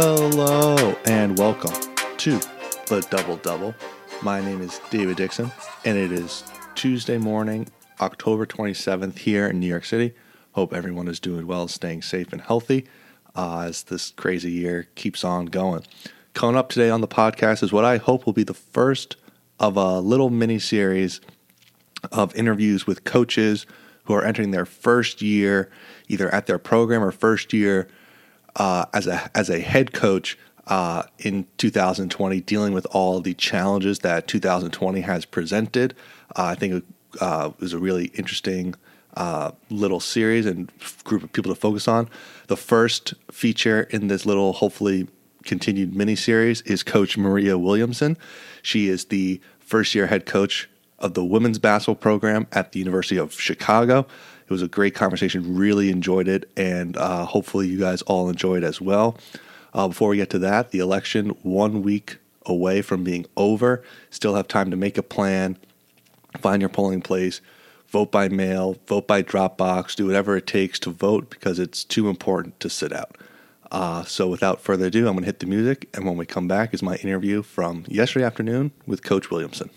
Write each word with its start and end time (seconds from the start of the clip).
Hello 0.00 0.94
and 1.06 1.36
welcome 1.36 1.74
to 2.18 2.38
the 2.86 3.04
Double 3.10 3.34
Double. 3.38 3.74
My 4.22 4.40
name 4.40 4.62
is 4.62 4.80
David 4.90 5.16
Dixon, 5.16 5.50
and 5.84 5.98
it 5.98 6.12
is 6.12 6.44
Tuesday 6.76 7.18
morning, 7.18 7.66
October 8.00 8.46
27th, 8.46 9.18
here 9.18 9.48
in 9.48 9.58
New 9.58 9.66
York 9.66 9.84
City. 9.84 10.14
Hope 10.52 10.72
everyone 10.72 11.08
is 11.08 11.18
doing 11.18 11.48
well, 11.48 11.66
staying 11.66 12.02
safe 12.02 12.32
and 12.32 12.40
healthy 12.40 12.86
uh, 13.34 13.62
as 13.62 13.82
this 13.82 14.12
crazy 14.12 14.52
year 14.52 14.86
keeps 14.94 15.24
on 15.24 15.46
going. 15.46 15.82
Coming 16.32 16.56
up 16.56 16.68
today 16.68 16.90
on 16.90 17.00
the 17.00 17.08
podcast 17.08 17.64
is 17.64 17.72
what 17.72 17.84
I 17.84 17.96
hope 17.96 18.24
will 18.24 18.32
be 18.32 18.44
the 18.44 18.54
first 18.54 19.16
of 19.58 19.76
a 19.76 19.98
little 19.98 20.30
mini 20.30 20.60
series 20.60 21.20
of 22.12 22.32
interviews 22.36 22.86
with 22.86 23.02
coaches 23.02 23.66
who 24.04 24.14
are 24.14 24.24
entering 24.24 24.52
their 24.52 24.64
first 24.64 25.22
year, 25.22 25.72
either 26.06 26.32
at 26.32 26.46
their 26.46 26.60
program 26.60 27.02
or 27.02 27.10
first 27.10 27.52
year 27.52 27.88
uh, 28.58 28.84
as 28.92 29.06
a 29.06 29.30
as 29.36 29.48
a 29.48 29.60
head 29.60 29.92
coach 29.92 30.36
uh, 30.66 31.04
in 31.18 31.46
2020, 31.56 32.40
dealing 32.42 32.72
with 32.74 32.86
all 32.90 33.20
the 33.20 33.34
challenges 33.34 34.00
that 34.00 34.28
2020 34.28 35.00
has 35.00 35.24
presented. 35.24 35.94
Uh, 36.36 36.44
I 36.44 36.54
think 36.54 36.84
uh, 37.20 37.50
it 37.54 37.60
was 37.60 37.72
a 37.72 37.78
really 37.78 38.06
interesting 38.14 38.74
uh, 39.16 39.52
little 39.70 40.00
series 40.00 40.44
and 40.46 40.70
group 41.04 41.22
of 41.22 41.32
people 41.32 41.54
to 41.54 41.60
focus 41.60 41.88
on. 41.88 42.08
The 42.48 42.56
first 42.56 43.14
feature 43.30 43.82
in 43.82 44.08
this 44.08 44.26
little, 44.26 44.52
hopefully 44.52 45.08
continued 45.44 45.96
mini 45.96 46.16
series, 46.16 46.60
is 46.62 46.82
Coach 46.82 47.16
Maria 47.16 47.56
Williamson. 47.56 48.18
She 48.62 48.88
is 48.88 49.06
the 49.06 49.40
first 49.58 49.94
year 49.94 50.06
head 50.08 50.26
coach 50.26 50.68
of 50.98 51.14
the 51.14 51.24
women's 51.24 51.58
basketball 51.58 51.94
program 51.94 52.46
at 52.52 52.72
the 52.72 52.78
University 52.78 53.16
of 53.16 53.32
Chicago. 53.32 54.06
It 54.48 54.50
was 54.50 54.62
a 54.62 54.68
great 54.68 54.94
conversation. 54.94 55.56
Really 55.56 55.90
enjoyed 55.90 56.26
it, 56.26 56.50
and 56.56 56.96
uh, 56.96 57.26
hopefully 57.26 57.68
you 57.68 57.78
guys 57.78 58.00
all 58.02 58.30
enjoyed 58.30 58.64
as 58.64 58.80
well. 58.80 59.18
Uh, 59.74 59.88
before 59.88 60.08
we 60.08 60.16
get 60.16 60.30
to 60.30 60.38
that, 60.38 60.70
the 60.70 60.78
election 60.78 61.36
one 61.42 61.82
week 61.82 62.16
away 62.46 62.80
from 62.80 63.04
being 63.04 63.26
over. 63.36 63.82
Still 64.08 64.36
have 64.36 64.48
time 64.48 64.70
to 64.70 64.76
make 64.76 64.96
a 64.96 65.02
plan, 65.02 65.58
find 66.40 66.62
your 66.62 66.70
polling 66.70 67.02
place, 67.02 67.42
vote 67.88 68.10
by 68.10 68.30
mail, 68.30 68.78
vote 68.86 69.06
by 69.06 69.22
Dropbox, 69.22 69.94
do 69.94 70.06
whatever 70.06 70.34
it 70.38 70.46
takes 70.46 70.78
to 70.78 70.90
vote 70.90 71.28
because 71.28 71.58
it's 71.58 71.84
too 71.84 72.08
important 72.08 72.58
to 72.60 72.70
sit 72.70 72.90
out. 72.90 73.18
Uh, 73.70 74.02
so 74.04 74.28
without 74.28 74.62
further 74.62 74.86
ado, 74.86 75.08
I'm 75.08 75.12
going 75.12 75.24
to 75.24 75.26
hit 75.26 75.40
the 75.40 75.46
music, 75.46 75.90
and 75.92 76.06
when 76.06 76.16
we 76.16 76.24
come 76.24 76.48
back 76.48 76.72
is 76.72 76.82
my 76.82 76.96
interview 76.96 77.42
from 77.42 77.84
yesterday 77.86 78.24
afternoon 78.24 78.70
with 78.86 79.02
Coach 79.02 79.30
Williamson. 79.30 79.68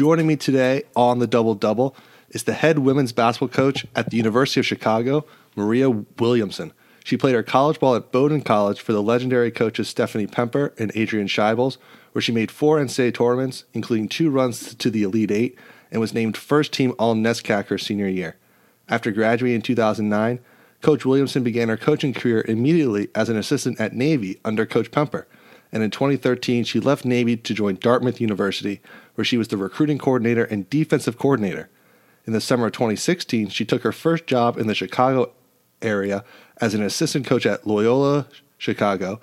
Joining 0.00 0.26
me 0.26 0.36
today 0.36 0.84
on 0.96 1.18
the 1.18 1.26
Double 1.26 1.54
Double 1.54 1.94
is 2.30 2.44
the 2.44 2.54
head 2.54 2.78
women's 2.78 3.12
basketball 3.12 3.48
coach 3.48 3.84
at 3.94 4.08
the 4.08 4.16
University 4.16 4.58
of 4.58 4.64
Chicago, 4.64 5.26
Maria 5.54 5.90
Williamson. 5.90 6.72
She 7.04 7.18
played 7.18 7.34
her 7.34 7.42
college 7.42 7.78
ball 7.78 7.96
at 7.96 8.10
Bowdoin 8.10 8.40
College 8.40 8.80
for 8.80 8.94
the 8.94 9.02
legendary 9.02 9.50
coaches 9.50 9.90
Stephanie 9.90 10.26
Pemper 10.26 10.72
and 10.78 10.90
Adrienne 10.96 11.26
Shibles, 11.26 11.76
where 12.12 12.22
she 12.22 12.32
made 12.32 12.50
four 12.50 12.78
NCAA 12.78 13.12
tournaments, 13.12 13.64
including 13.74 14.08
two 14.08 14.30
runs 14.30 14.74
to 14.74 14.90
the 14.90 15.02
Elite 15.02 15.30
Eight, 15.30 15.58
and 15.90 16.00
was 16.00 16.14
named 16.14 16.34
first 16.34 16.72
team 16.72 16.94
All 16.98 17.14
NESCAC 17.14 17.66
her 17.66 17.76
senior 17.76 18.08
year. 18.08 18.38
After 18.88 19.10
graduating 19.10 19.56
in 19.56 19.60
2009, 19.60 20.38
Coach 20.80 21.04
Williamson 21.04 21.42
began 21.42 21.68
her 21.68 21.76
coaching 21.76 22.14
career 22.14 22.42
immediately 22.48 23.10
as 23.14 23.28
an 23.28 23.36
assistant 23.36 23.78
at 23.78 23.92
Navy 23.92 24.40
under 24.46 24.64
Coach 24.64 24.92
Pemper 24.92 25.28
and 25.72 25.82
in 25.82 25.90
2013 25.90 26.64
she 26.64 26.80
left 26.80 27.04
Navy 27.04 27.36
to 27.36 27.54
join 27.54 27.76
Dartmouth 27.76 28.20
University, 28.20 28.80
where 29.14 29.24
she 29.24 29.36
was 29.36 29.48
the 29.48 29.56
recruiting 29.56 29.98
coordinator 29.98 30.44
and 30.44 30.68
defensive 30.70 31.18
coordinator. 31.18 31.68
In 32.26 32.32
the 32.32 32.40
summer 32.40 32.66
of 32.66 32.72
2016, 32.72 33.48
she 33.48 33.64
took 33.64 33.82
her 33.82 33.92
first 33.92 34.26
job 34.26 34.58
in 34.58 34.66
the 34.66 34.74
Chicago 34.74 35.32
area 35.82 36.24
as 36.60 36.74
an 36.74 36.82
assistant 36.82 37.26
coach 37.26 37.46
at 37.46 37.66
Loyola 37.66 38.26
Chicago. 38.58 39.20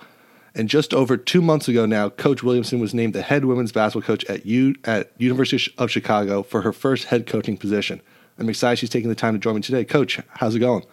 And 0.56 0.68
just 0.68 0.94
over 0.94 1.18
two 1.18 1.42
months 1.42 1.68
ago 1.68 1.86
now, 1.86 2.10
Coach 2.10 2.42
Williamson 2.42 2.80
was 2.80 2.94
named 2.94 3.14
the 3.14 3.22
head 3.22 3.46
women's 3.46 3.72
basketball 3.72 4.08
coach 4.08 4.26
at 4.26 4.46
U 4.46 4.76
at 4.86 5.12
University 5.18 5.72
of 5.78 5.92
Chicago 5.92 6.42
for 6.42 6.64
her 6.64 6.74
first 6.74 7.06
head 7.06 7.28
coaching 7.28 7.58
position. 7.58 8.02
I'm 8.40 8.50
excited 8.50 8.80
she's 8.80 8.90
taking 8.90 9.10
the 9.10 9.16
time 9.16 9.34
to 9.34 9.40
join 9.40 9.56
me 9.56 9.62
today. 9.62 9.86
Coach, 9.86 10.20
how's 10.30 10.56
it 10.56 10.60
going? 10.60 10.84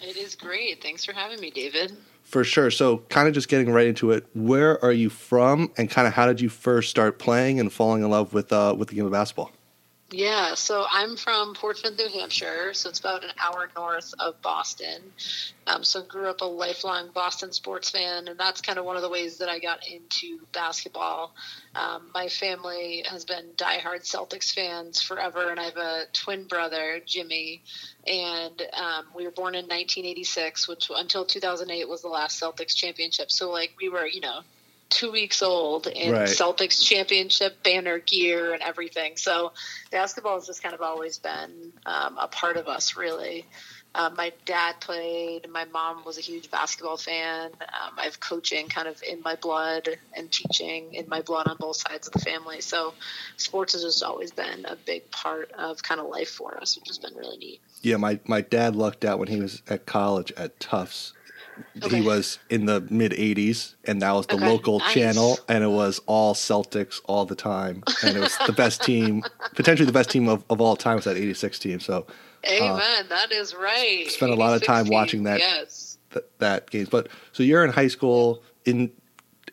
It 0.00 0.16
is 0.16 0.34
great. 0.34 0.82
Thanks 0.82 1.04
for 1.04 1.12
having 1.12 1.40
me, 1.40 1.50
David. 1.50 1.96
For 2.26 2.42
sure. 2.42 2.72
So, 2.72 2.98
kind 3.08 3.28
of 3.28 3.34
just 3.34 3.48
getting 3.48 3.72
right 3.72 3.86
into 3.86 4.10
it. 4.10 4.26
Where 4.34 4.84
are 4.84 4.92
you 4.92 5.10
from, 5.10 5.70
and 5.78 5.88
kind 5.88 6.08
of 6.08 6.14
how 6.14 6.26
did 6.26 6.40
you 6.40 6.48
first 6.48 6.90
start 6.90 7.20
playing 7.20 7.60
and 7.60 7.72
falling 7.72 8.02
in 8.02 8.10
love 8.10 8.34
with 8.34 8.52
uh, 8.52 8.74
with 8.76 8.88
the 8.88 8.96
game 8.96 9.06
of 9.06 9.12
basketball? 9.12 9.52
Yeah, 10.12 10.54
so 10.54 10.86
I'm 10.88 11.16
from 11.16 11.54
Portsmouth, 11.54 11.98
New 11.98 12.08
Hampshire, 12.08 12.72
so 12.74 12.88
it's 12.88 13.00
about 13.00 13.24
an 13.24 13.32
hour 13.40 13.68
north 13.74 14.14
of 14.20 14.40
Boston. 14.40 15.02
Um, 15.66 15.82
so 15.82 16.00
grew 16.00 16.30
up 16.30 16.42
a 16.42 16.44
lifelong 16.44 17.10
Boston 17.12 17.50
sports 17.50 17.90
fan, 17.90 18.28
and 18.28 18.38
that's 18.38 18.60
kind 18.60 18.78
of 18.78 18.84
one 18.84 18.94
of 18.94 19.02
the 19.02 19.08
ways 19.08 19.38
that 19.38 19.48
I 19.48 19.58
got 19.58 19.80
into 19.88 20.38
basketball. 20.52 21.34
Um, 21.74 22.08
my 22.14 22.28
family 22.28 23.02
has 23.10 23.24
been 23.24 23.46
diehard 23.56 24.04
Celtics 24.04 24.54
fans 24.54 25.02
forever, 25.02 25.50
and 25.50 25.58
I 25.58 25.64
have 25.64 25.76
a 25.76 26.04
twin 26.12 26.44
brother, 26.44 27.00
Jimmy, 27.04 27.62
and 28.06 28.62
um, 28.74 29.06
we 29.12 29.24
were 29.24 29.32
born 29.32 29.56
in 29.56 29.64
1986, 29.64 30.68
which 30.68 30.88
until 30.94 31.24
2008 31.24 31.88
was 31.88 32.02
the 32.02 32.08
last 32.08 32.40
Celtics 32.40 32.76
championship. 32.76 33.32
So 33.32 33.50
like 33.50 33.72
we 33.80 33.88
were, 33.88 34.06
you 34.06 34.20
know, 34.20 34.42
two 34.88 35.10
weeks 35.10 35.42
old 35.42 35.86
in 35.86 36.12
right. 36.12 36.28
Celtics 36.28 36.82
championship 36.82 37.62
banner 37.62 37.98
gear 37.98 38.52
and 38.52 38.62
everything. 38.62 39.16
So 39.16 39.52
basketball 39.90 40.34
has 40.34 40.46
just 40.46 40.62
kind 40.62 40.74
of 40.74 40.80
always 40.80 41.18
been 41.18 41.72
um, 41.84 42.16
a 42.18 42.28
part 42.28 42.56
of 42.56 42.68
us, 42.68 42.96
really. 42.96 43.44
Um, 43.96 44.14
my 44.14 44.30
dad 44.44 44.78
played. 44.80 45.48
My 45.50 45.64
mom 45.64 46.04
was 46.04 46.18
a 46.18 46.20
huge 46.20 46.50
basketball 46.50 46.98
fan. 46.98 47.50
Um, 47.60 47.94
I 47.96 48.04
have 48.04 48.20
coaching 48.20 48.68
kind 48.68 48.88
of 48.88 49.02
in 49.02 49.22
my 49.22 49.36
blood 49.36 49.88
and 50.14 50.30
teaching 50.30 50.92
in 50.92 51.08
my 51.08 51.22
blood 51.22 51.48
on 51.48 51.56
both 51.58 51.76
sides 51.76 52.06
of 52.06 52.12
the 52.12 52.18
family. 52.18 52.60
So 52.60 52.92
sports 53.38 53.72
has 53.72 53.82
just 53.82 54.02
always 54.02 54.32
been 54.32 54.66
a 54.66 54.76
big 54.76 55.10
part 55.10 55.50
of 55.52 55.82
kind 55.82 55.98
of 55.98 56.08
life 56.08 56.28
for 56.28 56.60
us, 56.60 56.76
which 56.76 56.88
has 56.88 56.98
been 56.98 57.14
really 57.14 57.38
neat. 57.38 57.60
Yeah, 57.80 57.96
my, 57.96 58.20
my 58.26 58.42
dad 58.42 58.76
lucked 58.76 59.02
out 59.02 59.18
when 59.18 59.28
he 59.28 59.40
was 59.40 59.62
at 59.66 59.86
college 59.86 60.30
at 60.36 60.60
Tufts 60.60 61.14
Okay. 61.82 62.00
He 62.00 62.06
was 62.06 62.38
in 62.50 62.66
the 62.66 62.80
mid 62.90 63.12
80s, 63.12 63.74
and 63.84 64.02
that 64.02 64.12
was 64.12 64.26
the 64.26 64.36
okay. 64.36 64.48
local 64.48 64.78
nice. 64.78 64.94
channel, 64.94 65.38
and 65.48 65.62
it 65.62 65.68
was 65.68 66.00
all 66.06 66.34
Celtics 66.34 67.00
all 67.04 67.24
the 67.24 67.34
time. 67.34 67.82
And 68.02 68.16
it 68.16 68.20
was 68.20 68.36
the 68.46 68.52
best 68.52 68.82
team, 68.82 69.22
potentially 69.54 69.86
the 69.86 69.92
best 69.92 70.10
team 70.10 70.28
of, 70.28 70.44
of 70.50 70.60
all 70.60 70.76
time 70.76 70.96
was 70.96 71.04
that 71.04 71.16
86 71.16 71.58
team. 71.58 71.80
So, 71.80 72.06
uh, 72.44 72.50
Amen. 72.50 73.04
Uh, 73.04 73.08
that 73.08 73.32
is 73.32 73.54
right. 73.54 74.06
Spent 74.08 74.32
a 74.32 74.36
lot 74.36 74.54
of 74.54 74.64
time 74.64 74.88
watching 74.88 75.24
that, 75.24 75.38
yes. 75.38 75.98
th- 76.12 76.24
that 76.38 76.70
game. 76.70 76.86
But 76.90 77.08
so 77.32 77.42
you're 77.42 77.64
in 77.64 77.70
high 77.70 77.88
school 77.88 78.42
in 78.64 78.90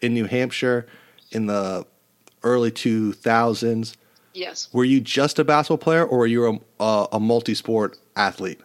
in 0.01 0.13
New 0.13 0.25
Hampshire 0.25 0.85
in 1.31 1.45
the 1.47 1.85
early 2.43 2.71
2000s. 2.71 3.95
Yes. 4.33 4.67
Were 4.73 4.83
you 4.83 4.99
just 4.99 5.39
a 5.39 5.43
basketball 5.43 5.77
player, 5.77 6.03
or 6.03 6.19
were 6.19 6.27
you 6.27 6.61
a, 6.79 6.83
a, 6.83 7.07
a 7.13 7.19
multi 7.19 7.53
sport 7.53 7.97
athlete? 8.15 8.59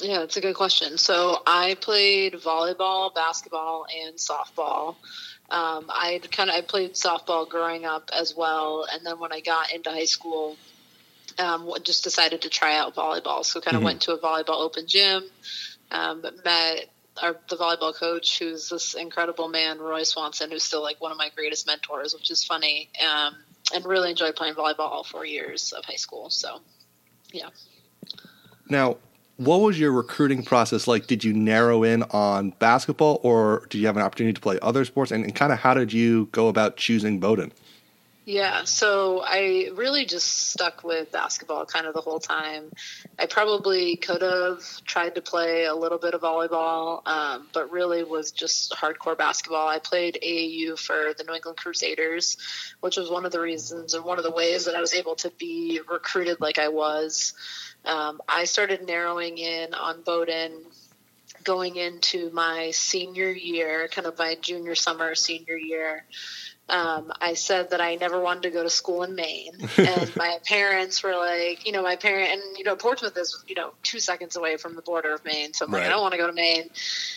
Yeah, 0.00 0.20
that's 0.20 0.36
a 0.36 0.40
good 0.40 0.54
question. 0.54 0.98
So 0.98 1.42
I 1.46 1.76
played 1.80 2.34
volleyball, 2.34 3.14
basketball, 3.14 3.86
and 4.04 4.16
softball. 4.16 4.96
Um, 5.50 5.86
I 5.90 6.20
kind 6.30 6.48
of 6.48 6.56
I 6.56 6.62
played 6.62 6.94
softball 6.94 7.48
growing 7.48 7.84
up 7.84 8.10
as 8.12 8.34
well, 8.34 8.86
and 8.90 9.04
then 9.04 9.20
when 9.20 9.32
I 9.32 9.40
got 9.40 9.72
into 9.72 9.90
high 9.90 10.06
school, 10.06 10.56
um, 11.38 11.70
just 11.82 12.04
decided 12.04 12.42
to 12.42 12.48
try 12.48 12.76
out 12.76 12.94
volleyball. 12.94 13.44
So 13.44 13.60
kind 13.60 13.76
of 13.76 13.80
mm-hmm. 13.80 13.86
went 13.86 14.02
to 14.02 14.12
a 14.12 14.18
volleyball 14.18 14.60
open 14.60 14.86
gym, 14.86 15.24
um, 15.90 16.24
met 16.44 16.86
our 17.20 17.36
the 17.48 17.56
volleyball 17.56 17.94
coach, 17.94 18.38
who's 18.38 18.70
this 18.70 18.94
incredible 18.94 19.48
man, 19.48 19.78
Roy 19.78 20.04
Swanson, 20.04 20.50
who's 20.50 20.64
still 20.64 20.82
like 20.82 21.00
one 21.00 21.12
of 21.12 21.18
my 21.18 21.30
greatest 21.34 21.66
mentors, 21.66 22.14
which 22.14 22.30
is 22.30 22.44
funny, 22.44 22.88
um, 23.06 23.36
and 23.74 23.84
really 23.84 24.10
enjoyed 24.10 24.36
playing 24.36 24.54
volleyball 24.54 24.90
all 24.90 25.04
four 25.04 25.26
years 25.26 25.72
of 25.72 25.84
high 25.84 25.96
school. 25.96 26.30
So, 26.30 26.60
yeah. 27.30 27.50
Now, 28.68 28.96
what 29.44 29.60
was 29.60 29.78
your 29.78 29.92
recruiting 29.92 30.42
process 30.42 30.86
like? 30.86 31.06
Did 31.06 31.24
you 31.24 31.32
narrow 31.32 31.82
in 31.82 32.04
on 32.04 32.50
basketball, 32.58 33.20
or 33.22 33.66
did 33.70 33.78
you 33.78 33.86
have 33.86 33.96
an 33.96 34.02
opportunity 34.02 34.34
to 34.34 34.40
play 34.40 34.58
other 34.62 34.84
sports? 34.84 35.10
And, 35.10 35.24
and 35.24 35.34
kind 35.34 35.52
of 35.52 35.58
how 35.58 35.74
did 35.74 35.92
you 35.92 36.28
go 36.32 36.48
about 36.48 36.76
choosing 36.76 37.18
Bowdoin? 37.18 37.52
Yeah, 38.24 38.62
so 38.64 39.20
I 39.20 39.70
really 39.74 40.04
just 40.04 40.50
stuck 40.50 40.84
with 40.84 41.10
basketball 41.10 41.66
kind 41.66 41.86
of 41.86 41.94
the 41.94 42.00
whole 42.00 42.20
time. 42.20 42.70
I 43.18 43.26
probably 43.26 43.96
could 43.96 44.22
have 44.22 44.62
tried 44.84 45.16
to 45.16 45.20
play 45.20 45.64
a 45.64 45.74
little 45.74 45.98
bit 45.98 46.14
of 46.14 46.20
volleyball, 46.20 47.04
um, 47.04 47.48
but 47.52 47.72
really 47.72 48.04
was 48.04 48.30
just 48.30 48.74
hardcore 48.74 49.18
basketball. 49.18 49.66
I 49.66 49.80
played 49.80 50.18
AAU 50.22 50.78
for 50.78 51.14
the 51.18 51.24
New 51.24 51.34
England 51.34 51.58
Crusaders, 51.58 52.36
which 52.78 52.96
was 52.96 53.10
one 53.10 53.24
of 53.24 53.32
the 53.32 53.40
reasons 53.40 53.94
and 53.94 54.04
one 54.04 54.18
of 54.18 54.24
the 54.24 54.30
ways 54.30 54.66
that 54.66 54.76
I 54.76 54.80
was 54.80 54.94
able 54.94 55.16
to 55.16 55.30
be 55.30 55.80
recruited 55.90 56.40
like 56.40 56.60
I 56.60 56.68
was. 56.68 57.34
Um, 57.84 58.20
I 58.28 58.44
started 58.44 58.86
narrowing 58.86 59.38
in 59.38 59.74
on 59.74 60.02
Bowdoin 60.02 60.52
going 61.42 61.74
into 61.74 62.30
my 62.30 62.70
senior 62.70 63.30
year, 63.30 63.88
kind 63.88 64.06
of 64.06 64.16
my 64.16 64.36
junior 64.40 64.76
summer, 64.76 65.16
senior 65.16 65.56
year. 65.56 66.04
Um, 66.68 67.12
I 67.20 67.34
said 67.34 67.70
that 67.70 67.80
I 67.80 67.96
never 67.96 68.20
wanted 68.20 68.44
to 68.44 68.50
go 68.50 68.62
to 68.62 68.70
school 68.70 69.02
in 69.02 69.14
Maine, 69.14 69.52
and 69.76 70.16
my 70.16 70.38
parents 70.44 71.02
were 71.02 71.16
like, 71.16 71.66
you 71.66 71.72
know, 71.72 71.82
my 71.82 71.96
parent 71.96 72.30
and 72.32 72.58
you 72.58 72.64
know 72.64 72.76
Portsmouth 72.76 73.16
is 73.16 73.44
you 73.46 73.54
know 73.54 73.72
two 73.82 74.00
seconds 74.00 74.36
away 74.36 74.56
from 74.56 74.76
the 74.76 74.82
border 74.82 75.12
of 75.12 75.24
Maine, 75.24 75.52
so 75.52 75.66
I'm 75.66 75.72
like, 75.72 75.82
I 75.82 75.88
don't 75.88 76.00
want 76.00 76.12
to 76.12 76.18
go 76.18 76.26
to 76.26 76.32
Maine, 76.32 76.70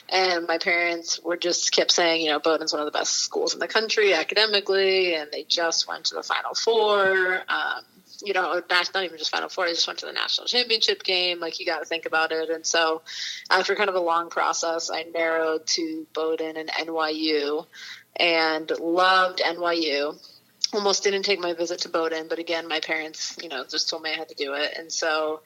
and 0.09 0.47
my 0.47 0.57
parents 0.57 1.21
were 1.23 1.37
just 1.37 1.71
kept 1.71 1.91
saying, 1.91 2.21
you 2.21 2.31
know, 2.31 2.39
Bowdoin's 2.39 2.73
one 2.73 2.81
of 2.81 2.85
the 2.85 2.97
best 2.97 3.13
schools 3.13 3.53
in 3.53 3.59
the 3.59 3.67
country 3.67 4.13
academically, 4.13 5.15
and 5.15 5.29
they 5.31 5.43
just 5.43 5.87
went 5.87 6.05
to 6.05 6.15
the 6.15 6.23
Final 6.23 6.53
Four. 6.53 7.43
Um, 7.47 7.83
you 8.23 8.33
know, 8.33 8.61
not, 8.69 8.91
not 8.93 9.03
even 9.03 9.17
just 9.17 9.31
Final 9.31 9.49
Four. 9.49 9.65
They 9.65 9.73
just 9.73 9.87
went 9.87 9.99
to 9.99 10.05
the 10.05 10.13
national 10.13 10.47
championship 10.47 11.03
game. 11.03 11.39
Like 11.39 11.59
you 11.59 11.65
got 11.65 11.79
to 11.79 11.85
think 11.85 12.05
about 12.05 12.31
it. 12.31 12.49
And 12.49 12.65
so, 12.65 13.01
after 13.49 13.75
kind 13.75 13.89
of 13.89 13.95
a 13.95 13.99
long 13.99 14.29
process, 14.29 14.89
I 14.91 15.03
narrowed 15.03 15.65
to 15.67 16.07
Bowdoin 16.13 16.57
and 16.57 16.69
NYU, 16.69 17.65
and 18.17 18.71
loved 18.79 19.39
NYU. 19.39 20.17
Almost 20.73 21.03
didn't 21.03 21.23
take 21.23 21.39
my 21.39 21.53
visit 21.53 21.79
to 21.81 21.89
Bowdoin, 21.89 22.27
but 22.27 22.39
again, 22.39 22.67
my 22.67 22.79
parents, 22.79 23.37
you 23.41 23.49
know, 23.49 23.63
just 23.63 23.89
told 23.89 24.01
me 24.01 24.11
I 24.11 24.17
had 24.17 24.29
to 24.29 24.35
do 24.35 24.53
it, 24.55 24.73
and 24.77 24.91
so 24.91 25.41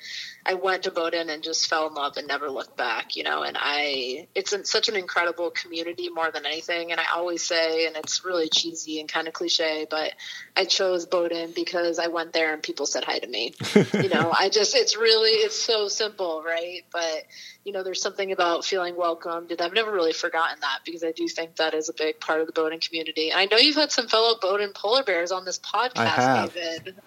I 0.46 0.56
went 0.56 0.84
to 0.84 0.92
Bowdoin 0.92 1.30
and 1.30 1.44
just 1.44 1.68
fell 1.68 1.88
in 1.88 1.94
love 1.94 2.18
and 2.18 2.28
never 2.28 2.50
looked 2.50 2.78
back, 2.78 3.16
you 3.16 3.24
know. 3.24 3.44
And 3.44 3.58
I, 3.60 4.28
it's 4.34 4.54
such 4.70 4.90
an 4.90 4.96
incredible 4.96 5.52
community 5.52 6.10
more 6.10 6.32
than 6.32 6.46
anything. 6.46 6.92
And 6.92 7.00
I 7.00 7.06
always 7.14 7.44
say, 7.44 7.86
and 7.86 7.96
it's 7.98 8.26
really 8.26 8.50
cheesy 8.50 9.00
and 9.00 9.08
kind 9.08 9.28
of 9.28 9.34
cliche, 9.34 9.86
but 9.90 10.14
I 10.56 10.66
chose 10.66 11.06
Bowdoin 11.06 11.52
because 11.52 12.00
I 12.00 12.08
went 12.08 12.34
there 12.34 12.54
and 12.54 12.64
people 12.64 12.86
said 12.86 13.04
hi 13.04 13.20
to 13.20 13.28
me. 13.28 13.54
you 13.94 14.10
know, 14.10 14.34
I 14.38 14.50
just, 14.50 14.76
it's 14.76 14.98
really, 14.98 15.32
it's 15.32 15.62
so 15.62 15.88
simple, 15.88 16.42
right? 16.44 16.82
But 16.92 17.26
you 17.66 17.74
know, 17.74 17.84
there's 17.84 18.02
something 18.02 18.32
about 18.32 18.66
feeling 18.66 18.96
welcomed, 18.96 19.52
and 19.52 19.62
I've 19.62 19.74
never 19.74 19.92
really 19.92 20.14
forgotten 20.14 20.60
that 20.62 20.80
because 20.86 21.04
I 21.04 21.12
do 21.12 21.28
think 21.28 21.58
that 21.58 21.74
is 21.74 21.90
a 21.90 21.94
big 21.94 22.20
part 22.20 22.42
of 22.42 22.48
the 22.48 22.54
Bowdoin 22.54 22.80
community. 22.80 23.30
And 23.30 23.40
I 23.40 23.46
know 23.46 23.58
you've 23.58 23.76
had 23.76 23.92
some 23.92 24.08
fellow 24.08 24.36
Bowdoin 24.42 24.72
polar 24.74 25.04
bears 25.10 25.32
on 25.32 25.44
this 25.46 25.58
podcast. 25.60 26.54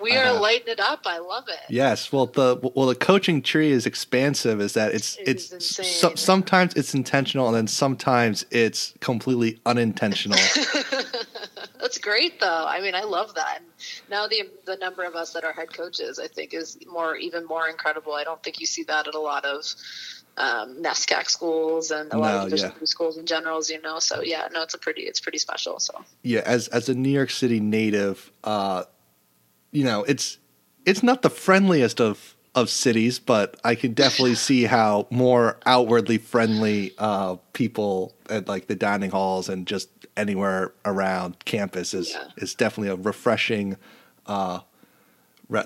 We 0.01 0.13
I 0.13 0.19
are 0.19 0.25
have. 0.25 0.41
lighting 0.41 0.69
it 0.69 0.81
up. 0.81 1.03
I 1.07 1.19
love 1.19 1.45
it. 1.49 1.61
Yes, 1.69 2.13
well 2.13 2.27
the 2.27 2.59
well 2.75 2.87
the 2.87 2.95
coaching 2.95 3.43
tree 3.43 3.71
is 3.71 3.87
expansive. 3.87 4.61
Is 4.61 4.73
that 4.75 4.93
it's 4.93 5.17
It 5.19 5.29
it's 5.29 5.77
so, 6.01 6.15
sometimes 6.17 6.75
it's 6.75 6.95
intentional 6.95 7.47
and 7.47 7.57
then 7.57 7.67
sometimes 7.69 8.45
it's 8.51 8.95
completely 9.01 9.61
unintentional. 9.67 10.39
That's 11.81 11.99
great, 11.99 12.39
though. 12.41 12.65
I 12.67 12.81
mean, 12.81 12.95
I 12.95 13.03
love 13.03 13.35
that. 13.35 13.59
And 13.59 13.67
now 14.11 14.27
the 14.27 14.49
the 14.65 14.77
number 14.77 15.05
of 15.05 15.15
us 15.15 15.33
that 15.33 15.45
are 15.45 15.53
head 15.53 15.73
coaches, 15.73 16.19
I 16.19 16.27
think, 16.29 16.55
is 16.55 16.79
more 16.87 17.17
even 17.17 17.45
more 17.45 17.69
incredible. 17.69 18.15
I 18.15 18.25
don't 18.25 18.43
think 18.43 18.61
you 18.61 18.67
see 18.67 18.85
that 18.85 19.09
at 19.09 19.15
a 19.15 19.21
lot 19.21 19.45
of 19.45 19.65
um, 20.37 20.82
NESCAC 20.82 21.29
schools 21.29 21.90
and 21.90 22.12
a 22.12 22.19
lot 22.19 22.32
No, 22.32 22.38
of 22.38 22.44
Division 22.50 22.73
yeah. 22.79 22.84
schools 22.84 23.19
in 23.19 23.26
general, 23.26 23.61
you 23.69 23.81
know. 23.82 23.99
So 23.99 24.23
yeah, 24.23 24.49
no, 24.52 24.62
it's 24.62 24.75
a 24.75 24.79
pretty 24.79 25.02
it's 25.02 25.20
pretty 25.20 25.38
special. 25.38 25.79
So 25.79 26.05
yeah, 26.23 26.40
as 26.44 26.69
as 26.69 26.88
a 26.88 26.94
New 26.94 27.11
York 27.11 27.31
City 27.31 27.61
native, 27.61 28.31
uh, 28.44 28.84
you 29.73 29.84
know 29.84 30.05
it's 30.05 30.38
it's 30.87 31.02
not 31.02 31.23
the 31.23 31.31
friendliest 31.31 32.00
of 32.00 32.37
of 32.55 32.69
cities, 32.69 33.19
but 33.19 33.58
I 33.64 33.75
can 33.75 33.94
definitely 33.94 34.34
see 34.34 34.64
how 34.64 35.06
more 35.11 35.58
outwardly 35.64 36.19
friendly 36.19 36.93
uh, 36.99 37.37
people 37.55 38.14
at 38.29 38.46
like 38.49 38.67
the 38.67 38.75
dining 38.75 39.11
halls 39.11 39.49
and 39.49 39.67
just 39.67 39.88
anywhere 40.17 40.73
around 40.84 41.44
campus 41.46 41.94
is 41.94 42.11
Yeah. 42.11 42.25
is 42.37 42.55
definitely 42.55 42.88
a 42.93 42.96
refreshing 42.96 43.76
uh, 44.26 44.61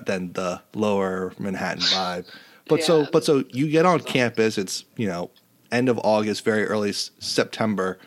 than 0.05 0.33
the 0.33 0.61
lower 0.73 1.33
Manhattan 1.39 1.83
vibe. 1.83 2.25
But 2.67 2.83
so 2.83 3.07
but 3.11 3.23
so 3.23 3.43
you 3.51 3.69
get 3.69 3.85
on 3.85 3.99
campus. 4.01 4.57
It's 4.57 4.83
you 4.95 5.07
know 5.07 5.31
end 5.71 5.89
of 5.89 5.99
August, 5.99 6.43
very 6.43 6.65
early 6.65 6.89
s- 6.89 7.11
September, 7.19 7.99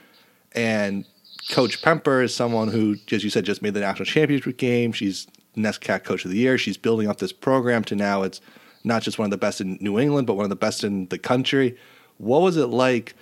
and 0.52 1.04
Coach 1.50 1.82
Pemper 1.82 2.22
is 2.22 2.34
someone 2.34 2.68
who, 2.68 2.96
as 3.12 3.24
you 3.24 3.30
said, 3.30 3.44
just 3.44 3.62
made 3.62 3.74
the 3.74 3.80
national 3.80 4.06
championship 4.06 4.56
game. 4.56 4.92
She's 4.92 5.26
NESCAC 5.56 6.04
Coach 6.04 6.24
of 6.24 6.30
the 6.30 6.36
Year. 6.38 6.56
She's 6.58 6.76
building 6.76 7.08
up 7.08 7.18
this 7.18 7.32
program 7.32 7.84
to 7.84 7.96
now 7.96 8.22
it's 8.22 8.40
not 8.84 9.02
just 9.02 9.18
one 9.18 9.26
of 9.26 9.30
the 9.30 9.36
best 9.36 9.60
in 9.60 9.76
New 9.80 9.98
England, 9.98 10.26
but 10.26 10.34
one 10.34 10.44
of 10.44 10.50
the 10.50 10.56
best 10.56 10.84
in 10.84 11.06
the 11.08 11.18
country. 11.18 11.76
What 12.18 12.40
was 12.42 12.56
it 12.56 12.66
like 12.66 13.14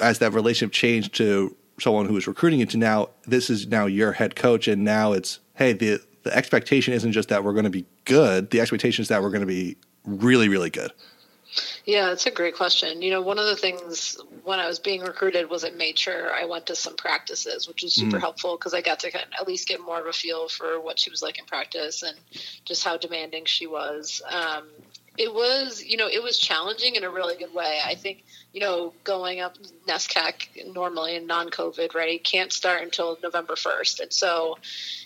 as 0.00 0.18
that 0.20 0.32
relationship 0.32 0.72
changed 0.72 1.14
to 1.16 1.54
someone 1.80 2.06
who 2.06 2.14
was 2.14 2.26
recruiting 2.26 2.60
you 2.60 2.66
to 2.66 2.76
now 2.76 3.08
this 3.26 3.50
is 3.50 3.66
now 3.66 3.86
your 3.86 4.12
head 4.12 4.36
coach 4.36 4.68
and 4.68 4.84
now 4.84 5.12
it's 5.12 5.40
hey 5.56 5.72
the 5.72 5.98
the 6.22 6.34
expectation 6.36 6.94
isn't 6.94 7.12
just 7.12 7.28
that 7.28 7.42
we're 7.42 7.52
going 7.52 7.64
to 7.64 7.70
be 7.70 7.84
good 8.04 8.50
the 8.50 8.60
expectation 8.60 9.02
is 9.02 9.08
that 9.08 9.22
we're 9.22 9.30
going 9.30 9.40
to 9.40 9.46
be 9.46 9.76
really 10.04 10.48
really 10.48 10.70
good 10.70 10.92
Yeah, 11.84 12.12
it's 12.12 12.26
a 12.26 12.30
great 12.30 12.56
question. 12.56 13.02
You 13.02 13.10
know, 13.10 13.20
one 13.20 13.38
of 13.38 13.46
the 13.46 13.56
things 13.56 14.16
when 14.44 14.58
I 14.58 14.66
was 14.66 14.78
being 14.78 15.02
recruited 15.02 15.50
was 15.50 15.64
I 15.64 15.70
made 15.70 15.98
sure 15.98 16.32
I 16.32 16.46
went 16.46 16.66
to 16.66 16.76
some 16.76 16.96
practices, 16.96 17.68
which 17.68 17.82
was 17.82 17.94
super 17.94 18.18
helpful 18.18 18.56
because 18.56 18.72
I 18.72 18.80
got 18.80 19.00
to 19.00 19.10
kind 19.10 19.26
of 19.26 19.32
at 19.38 19.46
least 19.46 19.68
get 19.68 19.80
more 19.80 20.00
of 20.00 20.06
a 20.06 20.12
feel 20.12 20.48
for 20.48 20.80
what 20.80 20.98
she 20.98 21.10
was 21.10 21.22
like 21.22 21.38
in 21.38 21.44
practice 21.44 22.02
and 22.02 22.16
just 22.64 22.84
how 22.84 22.96
demanding 22.96 23.44
she 23.44 23.66
was. 23.66 24.22
Um, 24.30 24.68
it 25.18 25.32
was, 25.32 25.84
you 25.84 25.98
know, 25.98 26.08
it 26.08 26.22
was 26.22 26.38
challenging 26.38 26.94
in 26.94 27.04
a 27.04 27.10
really 27.10 27.36
good 27.36 27.52
way. 27.52 27.80
I 27.84 27.94
think, 27.94 28.24
you 28.52 28.60
know, 28.60 28.94
going 29.04 29.40
up 29.40 29.56
NESCAC 29.86 30.72
normally 30.72 31.16
in 31.16 31.26
non-COVID, 31.26 31.94
right, 31.94 32.22
can't 32.22 32.50
start 32.50 32.82
until 32.82 33.18
November 33.22 33.54
1st. 33.54 34.00
And 34.00 34.12
so 34.12 34.56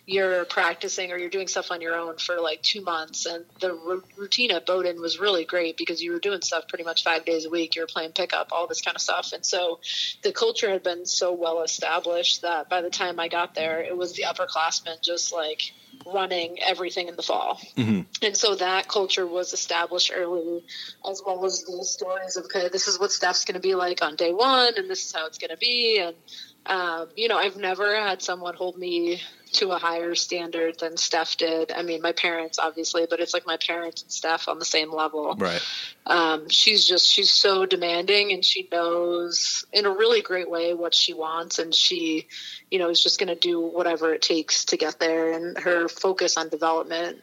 you're 0.07 0.45
practicing 0.45 1.11
or 1.11 1.19
you're 1.19 1.29
doing 1.29 1.49
stuff 1.49 1.73
on 1.73 1.81
your 1.81 1.97
own 1.97 2.19
for 2.19 2.41
like 2.41 2.63
two 2.63 2.83
months. 2.83 3.27
And 3.27 3.45
the 3.61 3.73
ru- 3.73 4.05
routine 4.17 4.53
at 4.53 4.65
Bowdoin 4.65 5.01
was 5.01 5.19
really 5.19 5.45
great 5.45 5.77
because 5.77 6.01
you 6.01 6.13
were 6.13 6.21
doing 6.21 6.41
stuff 6.41 6.69
pretty 6.69 6.85
much 6.85 7.03
five 7.03 7.25
days 7.25 7.45
a 7.45 7.51
week. 7.51 7.75
You 7.75 7.83
were 7.83 7.89
playing 7.89 8.13
pickup, 8.13 8.51
all 8.53 8.69
this 8.69 8.83
kind 8.83 8.95
of 8.95 9.01
stuff. 9.01 9.33
And 9.33 9.45
so 9.45 9.81
the 10.23 10.33
culture 10.33 10.71
had 10.71 10.85
been 10.85 11.05
so 11.05 11.33
well 11.33 11.63
established 11.63 12.43
that 12.43 12.69
by 12.69 12.81
the 12.81 12.91
time 12.91 13.19
I 13.19 13.27
got 13.27 13.57
there, 13.57 13.83
it 13.83 13.97
was 13.97 14.13
the 14.13 14.23
upperclassmen 14.23 15.03
just 15.03 15.33
like 15.33 15.73
running 16.13 16.59
everything 16.63 17.09
in 17.09 17.17
the 17.17 17.23
fall. 17.23 17.61
And 18.23 18.37
so 18.37 18.55
that 18.55 18.89
culture 18.89 19.27
was 19.27 19.53
established 19.53 20.13
early, 20.15 20.65
as 21.09 21.23
well 21.27 21.45
as 21.45 21.65
the 21.65 21.85
stories 21.85 22.37
of, 22.37 22.45
okay, 22.47 22.69
this 22.69 22.89
is 22.89 22.99
what 22.99 23.13
Steph's 23.13 23.45
going 23.45 23.55
to 23.55 23.61
be 23.61 23.75
like 23.75 24.03
on 24.03 24.17
day 24.17 24.33
one, 24.33 24.75
and 24.77 24.89
this 24.89 25.05
is 25.05 25.13
how 25.13 25.27
it's 25.27 25.39
going 25.39 25.51
to 25.51 25.57
be. 25.57 25.99
And, 25.99 26.17
um, 26.67 27.09
you 27.17 27.29
know, 27.29 27.37
I've 27.37 27.57
never 27.57 27.95
had 27.97 28.23
someone 28.23 28.55
hold 28.55 28.79
me 28.79 29.21
to 29.57 29.73
a 29.73 29.79
higher 29.79 30.15
standard 30.15 30.79
than 30.79 30.97
Steph 30.97 31.37
did. 31.37 31.73
I 31.73 31.83
mean, 31.83 32.03
my 32.03 32.13
parents, 32.13 32.59
obviously, 32.59 33.07
but 33.09 33.21
it's 33.21 33.35
like 33.35 33.47
my 33.47 33.57
parents 33.57 34.03
and 34.03 34.11
Steph 34.11 34.49
on 34.49 34.59
the 34.59 34.65
same 34.65 34.93
level. 34.93 35.35
Right. 35.37 35.63
Um, 36.07 36.49
she's 36.49 36.87
just 36.87 37.07
she's 37.07 37.31
so 37.31 37.67
demanding 37.67 38.33
and 38.33 38.45
she 38.45 38.69
knows 38.71 39.65
in 39.73 39.87
a 39.87 39.91
really 39.91 40.23
great 40.23 40.49
way 40.49 40.73
what 40.75 40.95
she 40.95 41.13
wants 41.13 41.59
and 41.59 41.75
she 41.75 42.29
you 42.71 42.79
know 42.79 42.89
is 42.89 43.03
just 43.03 43.19
going 43.19 43.29
to 43.29 43.35
do 43.35 43.61
whatever 43.61 44.15
it 44.15 44.23
takes 44.23 44.65
to 44.67 44.77
get 44.77 45.01
there. 45.01 45.33
And 45.33 45.59
her 45.59 45.89
focus 45.89 46.37
on 46.37 46.49
development 46.49 47.19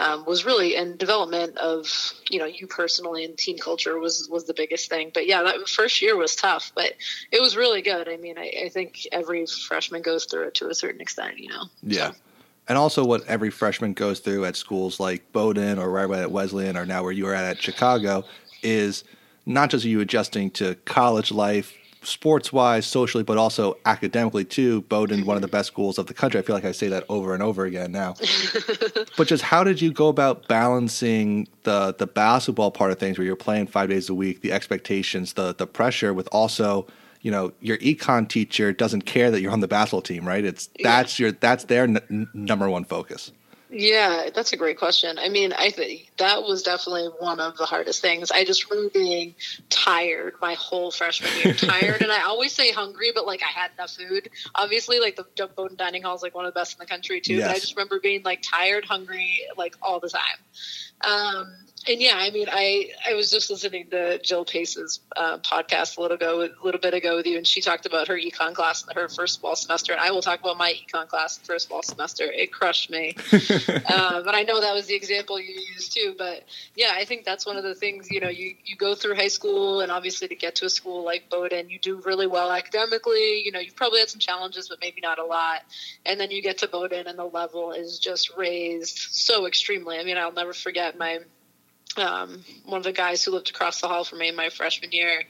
um, 0.00 0.24
was 0.24 0.44
really 0.44 0.74
and 0.76 0.98
development 0.98 1.56
of 1.58 2.12
you 2.28 2.38
know 2.38 2.46
you 2.46 2.66
personally 2.66 3.24
and 3.24 3.38
team 3.38 3.58
culture 3.58 3.98
was 3.98 4.28
was 4.28 4.44
the 4.46 4.54
biggest 4.54 4.88
thing. 4.88 5.10
But 5.14 5.26
yeah 5.26 5.42
that 5.42 5.68
first 5.68 6.02
year 6.02 6.16
was 6.16 6.34
tough 6.34 6.72
but 6.74 6.94
it 7.30 7.40
was 7.40 7.56
really 7.56 7.82
good. 7.82 8.08
I 8.08 8.16
mean 8.16 8.38
i, 8.38 8.52
I 8.64 8.68
think 8.68 9.06
every 9.12 9.46
freshman 9.46 10.02
goes 10.02 10.24
through 10.24 10.48
it 10.48 10.54
to 10.54 10.68
a 10.68 10.74
certain 10.74 11.00
extent 11.00 11.38
you 11.38 11.48
know 11.48 11.64
Yeah. 11.82 12.12
And 12.68 12.78
also 12.78 13.04
what 13.04 13.26
every 13.26 13.50
freshman 13.50 13.94
goes 13.94 14.20
through 14.20 14.44
at 14.44 14.56
schools 14.56 15.00
like 15.00 15.32
Bowdoin 15.32 15.78
or 15.78 15.90
right 15.90 16.10
at 16.20 16.30
Wesleyan 16.30 16.76
or 16.76 16.86
now 16.86 17.02
where 17.02 17.12
you 17.12 17.26
are 17.26 17.34
at 17.34 17.44
at 17.44 17.60
Chicago 17.60 18.24
is 18.62 19.04
not 19.44 19.70
just 19.70 19.84
you 19.84 20.00
adjusting 20.00 20.50
to 20.52 20.76
college 20.84 21.32
life, 21.32 21.74
sports 22.02 22.52
wise, 22.52 22.86
socially, 22.86 23.24
but 23.24 23.38
also 23.38 23.76
academically 23.84 24.44
too. 24.44 24.82
Bowdoin, 24.82 25.24
one 25.26 25.36
of 25.36 25.42
the 25.42 25.48
mm-hmm. 25.48 25.56
best 25.56 25.68
schools 25.68 25.98
of 25.98 26.06
the 26.06 26.14
country. 26.14 26.40
I 26.40 26.42
feel 26.42 26.54
like 26.54 26.64
I 26.64 26.72
say 26.72 26.88
that 26.88 27.04
over 27.08 27.34
and 27.34 27.42
over 27.42 27.64
again 27.64 27.92
now. 27.92 28.14
but 29.16 29.28
just 29.28 29.42
how 29.42 29.64
did 29.64 29.80
you 29.80 29.92
go 29.92 30.08
about 30.08 30.48
balancing 30.48 31.48
the 31.64 31.94
the 31.94 32.06
basketball 32.06 32.70
part 32.70 32.90
of 32.90 32.98
things 32.98 33.18
where 33.18 33.26
you're 33.26 33.36
playing 33.36 33.66
five 33.66 33.88
days 33.88 34.08
a 34.08 34.14
week, 34.14 34.40
the 34.40 34.52
expectations, 34.52 35.34
the 35.34 35.54
the 35.54 35.66
pressure 35.66 36.14
with 36.14 36.28
also 36.32 36.86
you 37.22 37.30
know 37.30 37.52
your 37.60 37.76
econ 37.78 38.28
teacher 38.28 38.72
doesn't 38.72 39.02
care 39.02 39.30
that 39.30 39.40
you're 39.40 39.52
on 39.52 39.60
the 39.60 39.68
basketball 39.68 40.02
team, 40.02 40.26
right? 40.26 40.44
It's 40.44 40.68
that's 40.82 41.18
your 41.18 41.32
that's 41.32 41.64
their 41.64 41.84
n- 41.84 42.28
number 42.32 42.68
one 42.68 42.84
focus. 42.84 43.32
Yeah, 43.72 44.30
that's 44.34 44.52
a 44.52 44.56
great 44.56 44.78
question. 44.78 45.16
I 45.18 45.28
mean, 45.28 45.52
I 45.52 45.70
think 45.70 46.10
that 46.18 46.42
was 46.42 46.64
definitely 46.64 47.08
one 47.20 47.38
of 47.38 47.56
the 47.56 47.66
hardest 47.66 48.02
things. 48.02 48.32
I 48.32 48.44
just 48.44 48.68
remember 48.68 48.90
being 48.92 49.36
tired 49.68 50.34
my 50.40 50.54
whole 50.54 50.90
freshman 50.90 51.30
year, 51.44 51.54
tired, 51.54 52.02
and 52.02 52.10
I 52.10 52.22
always 52.22 52.52
say 52.52 52.72
hungry, 52.72 53.12
but 53.14 53.26
like 53.26 53.42
I 53.42 53.46
had 53.46 53.70
enough 53.78 53.92
food. 53.92 54.28
Obviously, 54.56 54.98
like 54.98 55.14
the 55.14 55.24
Bowdoin 55.36 55.76
Dining 55.76 56.02
Hall 56.02 56.16
is 56.16 56.22
like 56.22 56.34
one 56.34 56.46
of 56.46 56.52
the 56.52 56.58
best 56.58 56.74
in 56.74 56.78
the 56.80 56.86
country 56.86 57.20
too. 57.20 57.40
But 57.40 57.50
I 57.50 57.58
just 57.60 57.76
remember 57.76 58.00
being 58.00 58.24
like 58.24 58.42
tired, 58.42 58.84
hungry, 58.84 59.40
like 59.56 59.76
all 59.80 60.00
the 60.00 60.08
time. 60.10 60.22
Um, 61.02 61.54
and 61.88 62.00
yeah, 62.00 62.14
I 62.16 62.30
mean, 62.30 62.46
I 62.50 62.90
I 63.08 63.14
was 63.14 63.30
just 63.30 63.48
listening 63.48 63.88
to 63.90 64.18
Jill 64.18 64.44
Pace's 64.44 65.00
uh, 65.16 65.38
podcast 65.38 65.96
a 65.96 66.02
little 66.02 66.16
ago, 66.16 66.42
a 66.42 66.64
little 66.64 66.80
bit 66.80 66.92
ago 66.92 67.16
with 67.16 67.26
you, 67.26 67.38
and 67.38 67.46
she 67.46 67.62
talked 67.62 67.86
about 67.86 68.08
her 68.08 68.18
econ 68.18 68.54
class 68.54 68.86
in 68.86 68.94
her 68.94 69.08
first 69.08 69.40
fall 69.40 69.56
semester, 69.56 69.92
and 69.92 70.00
I 70.00 70.10
will 70.10 70.20
talk 70.20 70.40
about 70.40 70.58
my 70.58 70.74
econ 70.74 71.08
class 71.08 71.38
first 71.38 71.70
fall 71.70 71.82
semester. 71.82 72.24
It 72.24 72.52
crushed 72.52 72.90
me, 72.90 73.16
uh, 73.32 74.22
but 74.22 74.34
I 74.34 74.44
know 74.46 74.60
that 74.60 74.74
was 74.74 74.86
the 74.86 74.94
example 74.94 75.40
you 75.40 75.54
used 75.74 75.94
too. 75.94 76.14
But 76.18 76.44
yeah, 76.76 76.92
I 76.94 77.06
think 77.06 77.24
that's 77.24 77.46
one 77.46 77.56
of 77.56 77.64
the 77.64 77.74
things. 77.74 78.10
You 78.10 78.20
know, 78.20 78.28
you 78.28 78.56
you 78.62 78.76
go 78.76 78.94
through 78.94 79.14
high 79.14 79.28
school, 79.28 79.80
and 79.80 79.90
obviously 79.90 80.28
to 80.28 80.36
get 80.36 80.56
to 80.56 80.66
a 80.66 80.70
school 80.70 81.02
like 81.02 81.30
Bowdoin, 81.30 81.70
you 81.70 81.78
do 81.78 82.02
really 82.04 82.26
well 82.26 82.52
academically. 82.52 83.42
You 83.42 83.52
know, 83.52 83.58
you've 83.58 83.76
probably 83.76 84.00
had 84.00 84.10
some 84.10 84.20
challenges, 84.20 84.68
but 84.68 84.80
maybe 84.82 85.00
not 85.00 85.18
a 85.18 85.24
lot. 85.24 85.62
And 86.04 86.20
then 86.20 86.30
you 86.30 86.42
get 86.42 86.58
to 86.58 86.68
Bowdoin, 86.68 87.06
and 87.06 87.18
the 87.18 87.24
level 87.24 87.72
is 87.72 87.98
just 87.98 88.36
raised 88.36 88.98
so 88.98 89.46
extremely. 89.46 89.98
I 89.98 90.04
mean, 90.04 90.18
I'll 90.18 90.30
never 90.30 90.52
forget 90.52 90.98
my 90.98 91.20
um, 91.96 92.44
one 92.64 92.78
of 92.78 92.84
the 92.84 92.92
guys 92.92 93.24
who 93.24 93.32
lived 93.32 93.50
across 93.50 93.80
the 93.80 93.88
hall 93.88 94.04
from 94.04 94.18
me 94.18 94.30
my 94.32 94.48
freshman 94.50 94.92
year. 94.92 95.22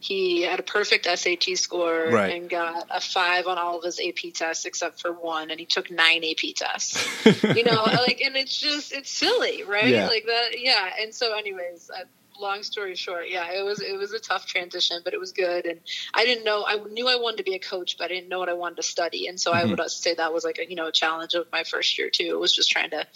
He 0.00 0.42
had 0.42 0.58
a 0.58 0.64
perfect 0.64 1.06
SAT 1.06 1.56
score 1.56 2.08
Right. 2.10 2.34
and 2.34 2.50
got 2.50 2.86
a 2.90 3.00
five 3.00 3.46
on 3.46 3.56
all 3.56 3.78
of 3.78 3.84
his 3.84 4.00
AP 4.00 4.32
tests 4.34 4.64
except 4.64 5.00
for 5.00 5.12
one, 5.12 5.50
and 5.52 5.60
he 5.60 5.66
took 5.66 5.92
nine 5.92 6.24
AP 6.24 6.54
tests. 6.56 6.98
you 7.54 7.62
know, 7.62 7.82
like, 7.84 8.20
and 8.20 8.34
it's 8.36 8.58
just 8.58 8.92
it's 8.92 9.10
silly, 9.12 9.62
right? 9.62 9.86
Yeah. 9.94 10.08
Like 10.08 10.24
that, 10.26 10.58
yeah. 10.58 10.90
And 11.00 11.14
so, 11.14 11.36
anyways, 11.38 11.88
uh, 11.96 12.02
long 12.40 12.64
story 12.64 12.96
short, 12.96 13.26
yeah, 13.28 13.52
it 13.52 13.62
was 13.64 13.80
it 13.80 13.96
was 13.96 14.12
a 14.12 14.18
tough 14.18 14.44
transition, 14.46 15.02
but 15.04 15.14
it 15.14 15.20
was 15.20 15.30
good. 15.30 15.66
And 15.66 15.78
I 16.14 16.24
didn't 16.24 16.42
know 16.44 16.64
I 16.66 16.78
knew 16.90 17.06
I 17.06 17.14
wanted 17.14 17.36
to 17.36 17.44
be 17.44 17.54
a 17.54 17.60
coach, 17.60 17.94
but 17.96 18.06
I 18.06 18.08
didn't 18.14 18.28
know 18.28 18.40
what 18.40 18.48
I 18.48 18.54
wanted 18.54 18.76
to 18.78 18.82
study. 18.82 19.28
And 19.28 19.38
so 19.40 19.52
I 19.52 19.62
Mhm. 19.62 19.70
would 19.78 19.90
say 19.92 20.14
that 20.14 20.32
was 20.32 20.42
like 20.42 20.58
a 20.58 20.68
you 20.68 20.74
know 20.74 20.88
a 20.88 20.92
challenge 20.92 21.34
of 21.34 21.46
my 21.52 21.62
first 21.62 21.96
year 21.96 22.10
too. 22.10 22.24
It 22.26 22.40
was 22.40 22.52
just 22.56 22.70
trying 22.72 22.90
to 22.90 23.06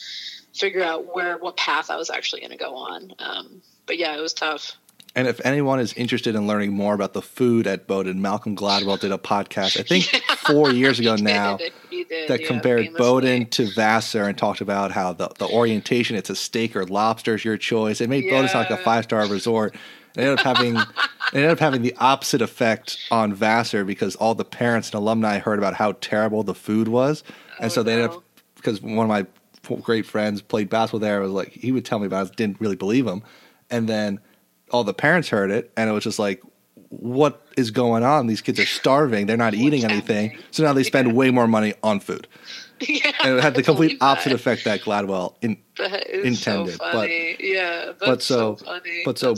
figure 0.57 0.83
out 0.83 1.15
where 1.15 1.39
what 1.39 1.57
path 1.57 1.91
I 1.91 1.97
was 1.97 2.11
actually 2.11 2.41
going 2.41 2.53
to 2.53 2.57
go 2.57 2.75
on. 2.75 3.13
Um, 3.19 3.63
but 3.87 3.99
yeah, 3.99 4.17
it 4.17 4.21
was 4.21 4.33
tough. 4.33 4.77
And 5.15 5.27
if 5.27 5.41
anyone 5.47 5.81
is 5.81 5.95
interested 5.95 6.35
in 6.35 6.47
learning 6.47 6.75
more 6.75 6.93
about 6.93 7.15
the 7.15 7.23
food 7.23 7.67
at 7.67 7.87
Bowdoin, 7.87 8.21
Malcolm 8.21 8.55
Gladwell 8.55 9.01
did 9.01 9.13
a 9.13 9.17
podcast, 9.17 9.81
I 9.81 9.83
think 9.83 10.05
four 10.47 10.71
years 10.71 11.01
ago 11.01 11.17
now, 11.19 11.57
did, 11.57 11.73
did, 11.91 12.29
that 12.29 12.43
yeah, 12.43 12.47
compared. 12.47 12.93
Bowdoin 12.95 13.47
to 13.47 13.67
Vassar 13.75 14.25
and 14.25 14.37
talked 14.37 14.61
about 14.61 14.93
how 14.93 15.15
the, 15.15 15.29
the 15.39 15.49
orientation, 15.49 16.17
it's 16.17 16.29
a 16.29 16.37
steak 16.37 16.77
or 16.77 16.85
lobster 16.85 17.35
is 17.35 17.47
your 17.47 17.57
choice. 17.57 18.03
It 18.03 18.11
made 18.11 18.25
Bowdoin 18.29 18.49
sound 18.49 18.69
like 18.69 18.79
a 18.79 18.83
five 18.83 19.05
star 19.05 19.27
resort. 19.27 19.75
It 20.17 20.21
ended 20.21 20.39
up 20.39 20.45
having 20.45 20.77
it 20.77 20.87
ended 21.33 21.51
up 21.51 21.61
having 21.61 21.81
the 21.81 21.95
opposite 21.97 22.43
effect 22.43 22.99
on 23.11 23.33
Vassar 23.33 23.85
because 23.87 24.17
all 24.17 24.35
the 24.35 24.45
parents 24.45 24.89
and 24.89 24.97
alumni 24.97 25.39
heard 25.39 25.59
about 25.59 25.75
how 25.75 25.93
terrible 25.93 26.43
the 26.43 26.55
food 26.55 26.89
was, 26.89 27.25
and 27.59 27.67
Oh, 27.67 27.75
so 27.75 27.83
they 27.83 27.95
ended 27.95 28.11
no. 28.11 28.17
up 28.19 28.23
because 28.57 28.83
one 28.83 28.99
of 28.99 29.09
my 29.09 29.27
great 29.83 30.07
friends 30.07 30.41
played 30.43 30.71
basketball 30.71 31.01
there. 31.01 31.19
I 31.19 31.23
Was 31.23 31.33
like 31.33 31.53
he 31.53 31.73
would 31.73 31.85
tell 31.85 31.99
me 31.99 32.07
about 32.07 32.29
it, 32.29 32.37
didn't 32.37 32.61
really 32.61 32.77
believe 32.77 33.07
him, 33.07 33.23
and 33.71 33.89
then 33.89 34.21
all 34.71 34.85
the 34.85 34.95
parents 34.95 35.29
heard 35.29 35.51
it, 35.51 35.71
and 35.77 35.91
it 35.91 35.93
was 35.93 36.05
just 36.05 36.19
like. 36.19 36.41
What 36.89 37.45
is 37.57 37.73
going 37.73 38.05
on? 38.05 38.29
These 38.29 38.43
kids 38.43 38.61
are 38.61 38.65
starving. 38.67 39.27
They're 39.27 39.37
not 39.37 39.55
eating 39.55 39.85
anything. 39.85 40.39
So 40.53 40.63
now 40.63 40.73
they 40.73 40.85
spend 40.85 41.09
Yeah. 41.09 41.15
way 41.15 41.31
more 41.33 41.49
money 41.49 41.75
on 41.83 41.99
food 41.99 42.29
yeah, 42.81 43.11
and 43.25 43.37
it 43.39 43.43
had 43.43 43.55
the 43.57 43.63
complete 43.65 43.87
believe 43.89 43.99
that. 43.99 44.05
opposite 44.07 44.33
effect 44.33 44.65
that 44.67 44.83
Gladwell 44.83 45.35
in 45.43 45.57
That 45.79 46.07
intended, 46.09 46.75
So 46.75 46.79
but- 46.93 47.11
yeah, 47.41 47.91
but 47.99 48.23
so- 48.23 48.55
so, 48.55 48.65
funny. 48.65 49.03
but 49.05 49.19
so- 49.19 49.35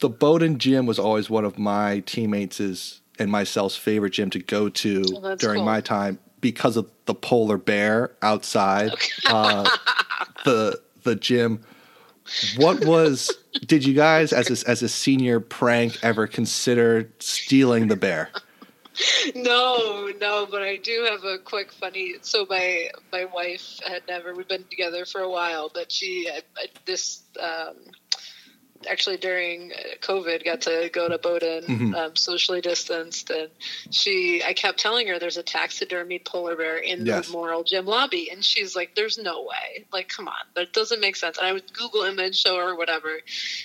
the 0.00 0.08
Bowdoin 0.08 0.58
gym 0.58 0.84
was 0.84 0.98
always 0.98 1.30
one 1.30 1.44
of 1.44 1.58
my 1.60 2.00
teammates' 2.06 3.00
and 3.20 3.30
myself's 3.30 3.76
favorite 3.76 4.10
gym 4.14 4.28
to 4.30 4.40
go 4.40 4.68
to 4.68 5.04
Oh, 5.22 5.36
during 5.36 5.58
cool. 5.58 5.64
my 5.66 5.80
time 5.80 6.18
because 6.40 6.76
of 6.76 6.90
the 7.06 7.14
polar 7.14 7.58
bear 7.58 8.12
outside 8.22 8.92
uh, 9.26 9.68
the 10.44 10.80
the 11.02 11.16
gym. 11.16 11.62
What 12.56 12.84
was 12.84 13.30
did 13.66 13.84
you 13.84 13.94
guys 13.94 14.32
as 14.32 14.48
a, 14.48 14.70
as 14.70 14.82
a 14.82 14.88
senior 14.88 15.40
prank 15.40 15.98
ever 16.02 16.26
consider 16.26 17.10
stealing 17.18 17.88
the 17.88 17.96
bear? 17.96 18.30
No, 19.34 20.12
no, 20.20 20.46
but 20.50 20.62
I 20.62 20.76
do 20.76 21.06
have 21.10 21.24
a 21.24 21.38
quick 21.38 21.72
funny. 21.72 22.16
So 22.22 22.46
my 22.48 22.90
my 23.12 23.24
wife 23.24 23.80
had 23.86 24.02
never. 24.08 24.34
We've 24.34 24.48
been 24.48 24.64
together 24.64 25.04
for 25.04 25.20
a 25.22 25.30
while, 25.30 25.70
but 25.72 25.90
she 25.90 26.28
I, 26.30 26.42
I, 26.56 26.66
this 26.86 27.22
um, 27.40 27.76
actually 28.88 29.16
during 29.16 29.72
uh, 29.72 29.76
COVID 30.00 30.44
got 30.44 30.60
to 30.62 30.88
go 30.92 31.08
to 31.08 31.18
Bowdoin, 31.18 31.62
Mhm. 31.64 31.94
um, 31.94 32.16
socially 32.16 32.60
distanced, 32.60 33.30
and 33.30 33.50
she. 33.90 34.42
I 34.44 34.52
kept 34.52 34.78
telling 34.78 35.06
her 35.08 35.18
there's 35.18 35.36
a 35.36 35.42
taxidermied 35.42 36.24
polar 36.24 36.56
bear 36.56 36.76
in 36.78 37.04
Yes. 37.06 37.26
the 37.26 37.32
Morrell 37.32 37.62
Gym 37.64 37.86
lobby, 37.86 38.30
and 38.30 38.44
she's 38.44 38.74
like, 38.76 38.94
"There's 38.94 39.18
no 39.18 39.42
way! 39.42 39.84
Like, 39.92 40.08
come 40.08 40.28
on, 40.28 40.34
that 40.54 40.72
doesn't 40.72 41.00
make 41.00 41.16
sense." 41.16 41.38
And 41.38 41.46
I 41.46 41.52
would 41.52 41.72
Google 41.72 42.02
image, 42.02 42.40
show 42.40 42.56
her 42.56 42.74
whatever, 42.74 43.20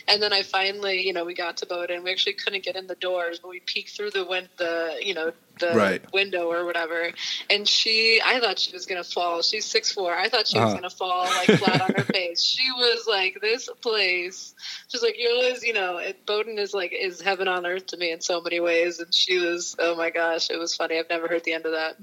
and 0.08 0.22
then 0.22 0.34
I 0.34 0.42
finally, 0.42 1.06
you 1.06 1.14
know, 1.14 1.26
we 1.26 1.34
got 1.34 1.58
to 1.58 1.66
Bowdoin. 1.66 2.04
We 2.04 2.12
actually 2.12 2.34
couldn't 2.34 2.64
get 2.64 2.76
in 2.76 2.88
the 2.88 2.96
doors, 2.96 3.40
but 3.40 3.50
we 3.50 3.60
peeked 3.62 3.92
through 3.96 4.12
the 4.12 4.26
win- 4.26 4.50
the 4.58 5.00
you 5.02 5.14
know 5.14 5.32
the 5.60 5.74
Right. 5.76 6.02
window 6.14 6.52
or 6.52 6.66
whatever. 6.66 7.12
And 7.50 7.68
she, 7.68 8.22
I 8.24 8.40
thought 8.40 8.60
she 8.60 8.72
was 8.74 8.86
gonna 8.86 9.04
fall. 9.04 9.42
She's 9.42 9.66
six 9.66 9.92
four. 9.92 10.14
I 10.14 10.30
thought 10.30 10.48
she 10.48 10.58
was 10.60 10.66
Uh-huh. 10.70 10.76
gonna 10.76 10.90
fall 10.90 11.34
like 11.36 11.50
flat 11.50 11.82
on 11.82 11.92
her 11.94 12.04
face. 12.04 12.44
She 12.56 12.72
was 12.72 13.06
like, 13.08 13.40
this 13.42 13.70
place. 13.82 14.54
She's 14.88 15.02
like, 15.04 15.16
you 15.18 15.30
always, 15.30 15.64
you 15.64 15.74
know, 15.74 15.98
it, 15.98 16.26
Bowdoin 16.26 16.58
is 16.58 16.74
like 16.74 16.94
is 16.94 17.22
heaven 17.22 17.48
on 17.48 17.66
earth 17.66 17.88
to 17.88 17.98
me 17.98 18.12
in 18.12 18.22
so 18.22 18.42
many 18.42 18.60
ways. 18.60 19.00
And 19.00 19.14
she 19.14 19.38
was, 19.40 19.76
oh 19.80 19.96
my 19.96 20.10
gosh, 20.10 20.50
it 20.50 20.58
was 20.58 20.76
funny. 20.76 20.98
I've 21.00 21.10
never 21.10 21.28
heard 21.28 21.44
the 21.44 21.54
end 21.54 21.66
of 21.66 21.74
that. 21.74 21.98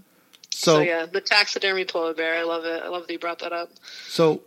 So, 0.51 0.75
So 0.75 0.81
yeah, 0.81 1.07
the 1.07 1.21
taxidermy 1.21 1.85
polar 1.87 2.15
bear. 2.15 2.35
I 2.39 2.43
love 2.43 2.65
it. 2.65 2.83
I 2.83 2.89
love 2.89 3.07
that 3.07 3.13
you 3.13 3.19
brought 3.19 3.39
that 3.41 3.53
up. 3.53 3.71
So 4.09 4.43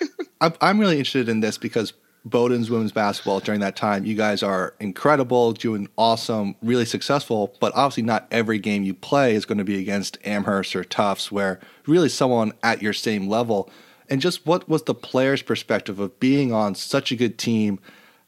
I'm 0.40 0.80
really 0.80 0.98
interested 0.98 1.28
in 1.28 1.40
this 1.40 1.58
because 1.58 1.92
Bowdoin's 2.24 2.70
women's 2.70 2.92
basketball 2.92 3.40
during 3.40 3.60
that 3.60 3.76
time, 3.76 4.04
you 4.04 4.14
guys 4.14 4.42
are 4.42 4.74
incredible, 4.78 5.52
doing 5.52 5.88
awesome, 5.96 6.54
really 6.62 6.84
successful, 6.84 7.56
but 7.60 7.72
obviously 7.74 8.02
not 8.02 8.26
every 8.30 8.58
game 8.58 8.82
you 8.82 8.92
play 8.92 9.34
is 9.34 9.46
going 9.46 9.58
to 9.58 9.64
be 9.64 9.80
against 9.80 10.18
Amherst 10.24 10.76
or 10.76 10.84
Tufts, 10.84 11.32
where 11.32 11.60
really 11.86 12.10
someone 12.10 12.52
at 12.62 12.82
your 12.82 12.92
same 12.92 13.28
level. 13.28 13.70
And 14.10 14.20
just 14.20 14.44
what 14.44 14.68
was 14.68 14.82
the 14.82 14.94
player's 14.94 15.40
perspective 15.40 15.98
of 15.98 16.20
being 16.20 16.52
on 16.52 16.74
such 16.74 17.10
a 17.10 17.16
good 17.16 17.38
team? 17.38 17.80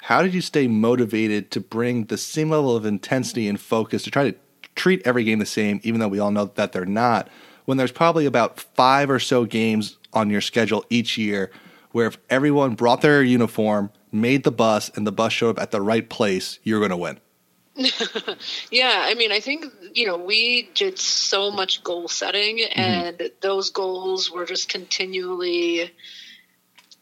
How 0.02 0.22
did 0.22 0.32
you 0.32 0.40
stay 0.40 0.68
motivated 0.68 1.50
to 1.50 1.60
bring 1.60 2.06
the 2.06 2.18
same 2.18 2.50
level 2.50 2.74
of 2.74 2.86
intensity 2.86 3.46
and 3.46 3.60
focus 3.60 4.04
to 4.04 4.10
try 4.10 4.30
to 4.30 4.36
treat 4.74 5.02
every 5.04 5.24
game 5.24 5.38
the 5.38 5.46
same, 5.46 5.80
even 5.82 6.00
though 6.00 6.08
we 6.08 6.18
all 6.18 6.30
know 6.30 6.46
that 6.46 6.72
they're 6.72 6.86
not, 6.86 7.28
when 7.66 7.76
there's 7.76 7.92
probably 7.92 8.24
about 8.24 8.58
five 8.58 9.10
or 9.10 9.18
so 9.18 9.44
games 9.44 9.98
on 10.14 10.30
your 10.30 10.40
schedule 10.40 10.84
each 10.88 11.18
year 11.18 11.50
where 11.92 12.06
if 12.06 12.18
everyone 12.28 12.74
brought 12.74 13.00
their 13.00 13.22
uniform, 13.22 13.90
made 14.10 14.44
the 14.44 14.52
bus, 14.52 14.90
and 14.94 15.06
the 15.06 15.12
bus 15.12 15.32
showed 15.32 15.50
up 15.50 15.62
at 15.62 15.70
the 15.70 15.80
right 15.80 16.08
place, 16.08 16.58
you're 16.62 16.80
going 16.80 16.90
to 16.90 16.96
win. 16.96 17.20
Yeah, 18.70 19.04
I 19.06 19.14
mean, 19.14 19.32
I 19.32 19.40
think 19.40 19.66
you 19.94 20.06
know 20.06 20.16
we 20.16 20.70
did 20.74 20.98
so 20.98 21.50
much 21.50 21.84
goal 21.84 22.08
setting, 22.08 22.58
mm-hmm. 22.58 22.80
and 22.80 23.30
those 23.40 23.70
goals 23.70 24.30
were 24.30 24.46
just 24.46 24.68
continually. 24.68 25.92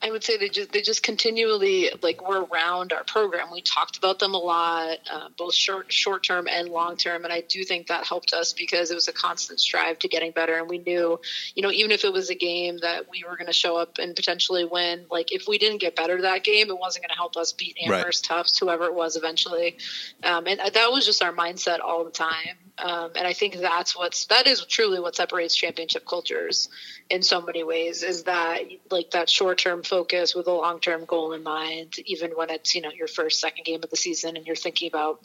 I 0.02 0.10
would 0.10 0.24
say 0.24 0.38
they 0.38 0.48
just 0.48 0.72
they 0.72 0.80
just 0.80 1.02
continually 1.02 1.90
like 2.02 2.26
were 2.26 2.44
around 2.44 2.92
our 2.92 3.04
program. 3.04 3.48
We 3.52 3.60
talked 3.60 3.98
about 3.98 4.18
them 4.18 4.34
a 4.34 4.38
lot, 4.38 4.98
uh, 5.12 5.28
both 5.36 5.54
short 5.54 5.92
short 5.92 6.22
term 6.22 6.48
and 6.48 6.70
long 6.70 6.96
term, 6.96 7.24
and 7.24 7.32
I 7.32 7.42
do 7.42 7.64
think 7.64 7.88
that 7.88 8.06
helped 8.06 8.32
us 8.32 8.52
because 8.52 8.90
it 8.90 8.94
was 8.94 9.08
a 9.08 9.12
constant 9.12 9.60
strive 9.60 9.98
to 9.98 10.08
getting 10.08 10.32
better. 10.32 10.56
And 10.56 10.68
we 10.68 10.78
knew, 10.78 11.20
you 11.54 11.62
know, 11.62 11.70
even 11.70 11.90
if 11.90 12.04
it 12.04 12.12
was 12.12 12.30
a 12.30 12.34
game 12.34 12.78
that 12.78 13.10
we 13.10 13.24
were 13.28 13.36
going 13.36 13.46
to 13.46 13.52
show 13.52 13.76
up 13.76 13.98
and 13.98 14.16
potentially 14.16 14.64
win, 14.64 15.04
like 15.10 15.32
if 15.32 15.46
we 15.46 15.58
didn't 15.58 15.80
get 15.80 15.96
better 15.96 16.22
that 16.22 16.44
game, 16.44 16.70
it 16.70 16.78
wasn't 16.78 17.04
going 17.04 17.10
to 17.10 17.16
help 17.16 17.36
us 17.36 17.52
beat 17.52 17.76
Right. 17.86 18.00
Amherst, 18.00 18.24
Tufts, 18.24 18.58
whoever 18.58 18.84
it 18.84 18.94
was 18.94 19.16
eventually. 19.16 19.76
Um, 20.22 20.46
and 20.46 20.60
that 20.60 20.90
was 20.90 21.06
just 21.06 21.22
our 21.22 21.32
mindset 21.32 21.80
all 21.80 22.04
the 22.04 22.10
time. 22.10 22.58
Um, 22.82 23.10
and 23.14 23.26
I 23.26 23.32
think 23.32 23.56
that's 23.56 23.96
what's 23.96 24.26
that 24.26 24.46
is 24.46 24.64
truly 24.64 25.00
what 25.00 25.16
separates 25.16 25.54
championship 25.54 26.06
cultures 26.06 26.68
in 27.08 27.22
so 27.22 27.40
many 27.40 27.62
ways 27.62 28.02
is 28.02 28.24
that 28.24 28.62
like 28.90 29.10
that 29.10 29.28
short 29.28 29.58
term 29.58 29.82
focus 29.82 30.34
with 30.34 30.46
a 30.46 30.52
long 30.52 30.80
term 30.80 31.04
goal 31.04 31.32
in 31.32 31.42
mind, 31.42 31.96
even 32.06 32.30
when 32.32 32.50
it's 32.50 32.74
you 32.74 32.80
know 32.80 32.90
your 32.90 33.08
first 33.08 33.40
second 33.40 33.64
game 33.64 33.80
of 33.82 33.90
the 33.90 33.96
season 33.96 34.36
and 34.36 34.46
you're 34.46 34.56
thinking 34.56 34.88
about 34.88 35.20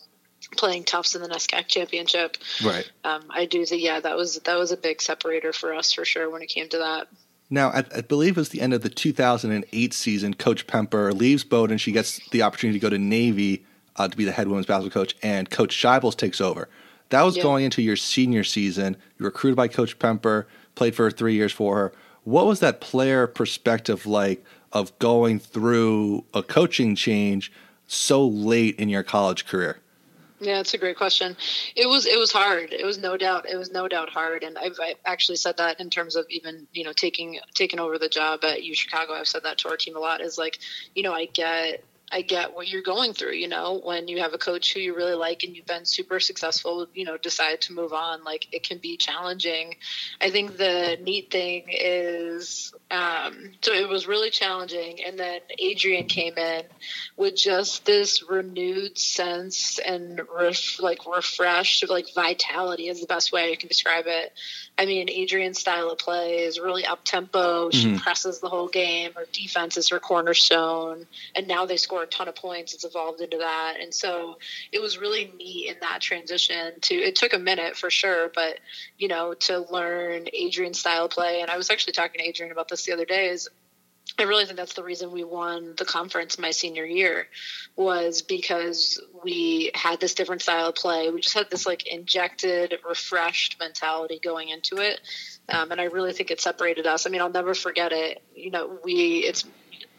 playing 0.58 0.84
Tufts 0.84 1.16
in 1.16 1.22
the 1.22 1.30
NESCAC 1.30 1.68
championship. 1.68 2.38
Right. 2.64 2.90
Um, 3.04 3.24
I 3.30 3.46
do 3.46 3.66
think 3.66 3.82
yeah 3.82 4.00
that 4.00 4.18
was 4.18 4.40
that 4.40 4.58
was 4.58 4.72
a 4.72 4.78
big 4.78 5.02
separator 5.02 5.54
for 5.54 5.74
us 5.74 5.94
for 5.94 6.06
sure 6.06 6.30
when 6.30 6.42
it 6.42 6.48
came 6.48 6.68
to 6.70 6.80
that. 6.80 7.08
Now, 7.50 7.70
I, 7.70 7.84
I 7.96 8.02
believe 8.02 8.38
it 8.38 8.40
was 8.40 8.50
the 8.50 8.62
end 8.62 8.74
of 8.74 8.82
the 8.82 8.90
2008 8.90 9.94
season. 9.94 10.34
Coach 10.34 10.66
Pemper 10.66 11.14
leaves 11.14 11.44
Bowdoin. 11.44 11.78
She 11.78 11.92
gets 11.92 12.20
the 12.30 12.42
opportunity 12.42 12.80
to 12.80 12.84
go 12.84 12.90
to 12.90 12.98
Navy 12.98 13.64
uh, 13.98 14.08
to 14.08 14.18
be 14.18 14.26
the 14.26 14.32
head 14.32 14.48
women's 14.48 14.66
basketball 14.66 15.04
coach, 15.04 15.16
and 15.22 15.50
Coach 15.50 15.76
Shibles 15.76 16.16
takes 16.16 16.42
over. 16.42 16.68
That 17.10 17.24
was 17.24 17.38
Yeah. 17.38 17.44
going 17.44 17.66
into 17.66 17.82
your 17.82 17.96
senior 17.96 18.44
season. 18.44 18.98
You 19.18 19.24
were 19.24 19.30
recruited 19.30 19.56
by 19.56 19.68
Coach 19.68 19.98
Pemper, 20.00 20.48
played 20.76 20.96
for 20.96 21.10
three 21.12 21.34
years 21.36 21.52
for 21.52 21.76
her. 21.78 21.94
What 22.24 22.48
was 22.48 22.60
that 22.62 22.82
player 22.82 23.28
perspective 23.28 24.06
like 24.06 24.44
of 24.74 24.98
going 25.00 25.40
through 25.40 26.26
a 26.34 26.42
coaching 26.42 26.96
change 26.96 27.52
so 27.88 28.26
late 28.26 28.78
in 28.80 28.90
your 28.90 29.04
college 29.04 29.46
career? 29.46 29.80
Yeah, 30.42 30.60
it's 30.60 30.74
a 30.74 30.78
great 30.78 30.98
question. 30.98 31.38
It 31.78 31.88
was 31.88 32.06
it 32.06 32.20
was 32.20 32.32
hard. 32.32 32.74
It 32.74 32.86
was 32.86 32.98
no 32.98 33.16
doubt 33.16 33.48
it 33.50 33.56
was 33.56 33.72
no 33.72 33.88
doubt 33.88 34.10
hard, 34.10 34.44
and 34.44 34.58
I've, 34.58 34.78
I've 34.84 34.98
actually 35.06 35.38
said 35.38 35.56
that 35.58 35.80
in 35.80 35.90
terms 35.90 36.16
of 36.18 36.26
even 36.30 36.68
you 36.74 36.84
know 36.84 36.92
taking 36.92 37.40
taking 37.54 37.80
over 37.80 37.98
the 37.98 38.10
job 38.10 38.44
at 38.44 38.64
U 38.64 38.76
Chicago. 38.76 39.14
I've 39.14 39.28
said 39.30 39.44
that 39.44 39.58
to 39.60 39.70
our 39.70 39.78
team 39.78 39.96
a 39.96 40.00
lot. 40.00 40.20
Is 40.20 40.38
like 40.38 40.60
you 40.94 41.04
know 41.04 41.14
I 41.14 41.26
get 41.28 41.86
I 42.12 42.22
get 42.22 42.56
what 42.56 42.68
you're 42.68 42.84
going 42.84 43.14
through, 43.14 43.34
you 43.34 43.48
know, 43.48 43.82
when 43.84 44.08
you 44.08 44.22
have 44.22 44.34
a 44.34 44.38
coach 44.38 44.74
who 44.74 44.80
you 44.80 44.96
really 44.96 45.16
like 45.16 45.44
and 45.44 45.56
you've 45.56 45.66
been 45.66 45.86
super 45.86 46.20
successful, 46.20 46.88
you 46.94 47.04
know, 47.04 47.18
decide 47.18 47.62
to 47.62 47.74
move 47.74 47.94
on, 47.94 48.24
like 48.24 48.48
it 48.54 48.64
can 48.64 48.78
be 48.78 48.96
challenging. 48.96 49.76
I 50.22 50.30
think 50.30 50.58
the 50.58 50.98
neat 51.02 51.32
thing 51.32 51.66
is, 51.68 52.74
um, 52.92 53.52
so 53.62 53.74
it 53.74 53.90
was 53.90 54.08
really 54.08 54.30
challenging. 54.30 55.00
And 55.04 55.18
then 55.18 55.40
Adrienne 55.60 56.08
came 56.08 56.38
in 56.38 56.64
with 57.18 57.36
just 57.36 57.86
this 57.86 58.24
renewed 58.30 59.00
sense 59.00 59.80
and 59.80 60.22
ref, 60.38 60.80
like 60.80 61.00
refreshed, 61.08 61.90
like 61.90 62.14
vitality 62.14 62.88
is 62.88 63.02
the 63.02 63.08
best 63.08 63.32
way 63.32 63.52
I 63.52 63.56
can 63.56 63.68
describe 63.68 64.06
it. 64.08 64.32
I 64.78 64.86
mean, 64.86 65.10
Adrienne's 65.10 65.60
style 65.60 65.90
of 65.90 65.98
play 65.98 66.44
is 66.44 66.60
really 66.60 66.86
up 66.86 67.00
tempo. 67.04 67.72
She 67.72 67.88
mm-hmm. 67.88 67.98
presses 67.98 68.40
the 68.42 68.50
whole 68.50 68.68
game. 68.68 69.14
Her 69.16 69.26
defense 69.32 69.78
is 69.78 69.90
her 69.90 70.00
cornerstone. 70.00 71.08
And 71.34 71.48
now 71.48 71.66
they 71.66 71.78
score 71.78 71.95
a 72.04 72.08
ton 72.08 72.28
of 72.28 72.36
points. 72.36 72.74
It's 72.74 72.84
evolved 72.84 73.22
into 73.22 73.38
that. 73.38 73.76
And 73.80 73.94
so 73.94 74.38
it 74.72 74.82
was 74.82 74.98
really 74.98 75.32
neat 75.38 75.70
in 75.70 75.76
that 75.82 76.02
transition 76.02 76.80
to, 76.82 76.96
it 76.96 77.16
took 77.16 77.34
a 77.34 77.40
minute 77.40 77.76
for 77.76 77.90
sure, 77.90 78.32
but, 78.34 78.60
you 78.98 79.08
know, 79.08 79.34
to 79.34 79.60
learn 79.72 80.28
Adrienne's 80.34 80.80
style 80.80 81.10
play. 81.10 81.42
And 81.42 81.50
I 81.50 81.58
was 81.58 81.70
actually 81.70 81.94
talking 81.94 82.20
to 82.20 82.28
Adrian 82.28 82.52
about 82.52 82.70
this 82.70 82.86
the 82.86 82.94
other 82.94 83.06
day 83.06 83.28
is 83.28 83.50
I 84.18 84.24
really 84.24 84.46
think 84.46 84.58
that's 84.58 84.76
the 84.76 84.84
reason 84.84 85.12
we 85.12 85.24
won 85.24 85.74
the 85.78 85.84
conference 85.84 86.40
my 86.40 86.52
senior 86.52 86.86
year 86.86 87.28
was 87.76 88.22
because 88.22 89.02
we 89.24 89.72
had 89.76 90.00
this 90.00 90.14
different 90.14 90.42
style 90.42 90.70
of 90.70 90.76
play. 90.76 91.10
We 91.10 91.20
just 91.20 91.36
had 91.36 91.50
this 91.50 91.66
like 91.66 91.88
injected, 91.88 92.78
refreshed 92.88 93.58
mentality 93.60 94.20
going 94.24 94.50
into 94.50 94.78
it. 94.78 95.02
Um, 95.50 95.72
and 95.72 95.82
I 95.82 95.86
really 95.86 96.14
think 96.14 96.32
it 96.32 96.40
separated 96.40 96.88
us. 96.88 97.06
I 97.06 97.10
mean, 97.10 97.20
I'll 97.20 97.30
never 97.30 97.54
forget 97.54 97.92
it. 97.92 98.24
You 98.34 98.52
know, 98.52 98.80
we, 98.84 99.26
it's 99.28 99.44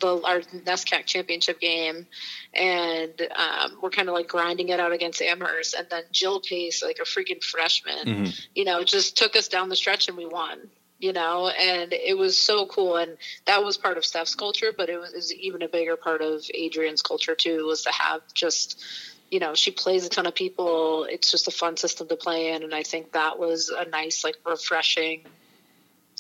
the, 0.00 0.20
our 0.24 0.40
NESCAC 0.40 1.06
championship 1.06 1.60
game 1.60 2.06
and 2.54 3.20
um, 3.34 3.78
we're 3.82 3.90
kind 3.90 4.08
of 4.08 4.14
like 4.14 4.28
grinding 4.28 4.68
it 4.68 4.80
out 4.80 4.92
against 4.92 5.20
Amherst. 5.22 5.74
And 5.74 5.86
then 5.90 6.02
Jill 6.12 6.40
Pace, 6.40 6.82
like 6.82 6.98
a 7.00 7.04
freaking 7.04 7.42
freshman, 7.42 8.06
mm-hmm. 8.06 8.30
you 8.54 8.64
know, 8.64 8.82
just 8.84 9.16
took 9.16 9.36
us 9.36 9.48
down 9.48 9.68
the 9.68 9.76
stretch 9.76 10.08
and 10.08 10.16
we 10.16 10.26
won 10.26 10.70
you 10.98 11.12
know, 11.12 11.48
and 11.48 11.92
it 11.92 12.16
was 12.16 12.38
so 12.38 12.66
cool. 12.66 12.96
And 12.96 13.16
that 13.44 13.62
was 13.62 13.76
part 13.76 13.98
of 13.98 14.04
Steph's 14.04 14.34
culture, 14.34 14.72
but 14.76 14.88
it 14.88 14.98
was, 14.98 15.12
it 15.12 15.16
was 15.16 15.34
even 15.34 15.62
a 15.62 15.68
bigger 15.68 15.96
part 15.96 16.22
of 16.22 16.42
Adrienne's 16.54 17.02
culture 17.02 17.34
too, 17.34 17.66
was 17.66 17.82
to 17.82 17.92
have 17.92 18.22
just, 18.32 18.82
you 19.30 19.40
know, 19.40 19.54
she 19.54 19.70
plays 19.70 20.06
a 20.06 20.08
ton 20.08 20.26
of 20.26 20.34
people. 20.34 21.04
It's 21.04 21.30
just 21.30 21.48
a 21.48 21.50
fun 21.50 21.76
system 21.76 22.08
to 22.08 22.16
play 22.16 22.52
in. 22.52 22.62
And 22.62 22.74
I 22.74 22.82
think 22.82 23.12
that 23.12 23.38
was 23.38 23.68
a 23.68 23.86
nice, 23.88 24.24
like 24.24 24.36
refreshing, 24.46 25.26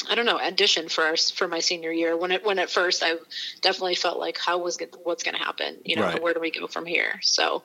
I 0.08 0.14
don't 0.14 0.26
know, 0.26 0.38
addition 0.38 0.88
for 0.88 1.04
our, 1.04 1.16
for 1.16 1.48
my 1.48 1.60
senior 1.60 1.90
year. 1.90 2.16
When 2.16 2.30
it, 2.30 2.44
when 2.44 2.58
at 2.58 2.70
first 2.70 3.02
I 3.02 3.14
definitely 3.62 3.94
felt 3.94 4.18
like 4.18 4.38
how 4.38 4.58
was 4.58 4.78
what's 5.04 5.22
going 5.22 5.36
to 5.36 5.42
happen, 5.42 5.76
you 5.84 5.96
know, 5.96 6.02
right. 6.02 6.22
where 6.22 6.34
do 6.34 6.40
we 6.40 6.50
go 6.50 6.66
from 6.66 6.84
here? 6.84 7.18
So 7.22 7.62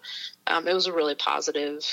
um, 0.48 0.68
it 0.68 0.74
was 0.74 0.88
a 0.88 0.94
really 0.94 1.16
positive 1.16 1.86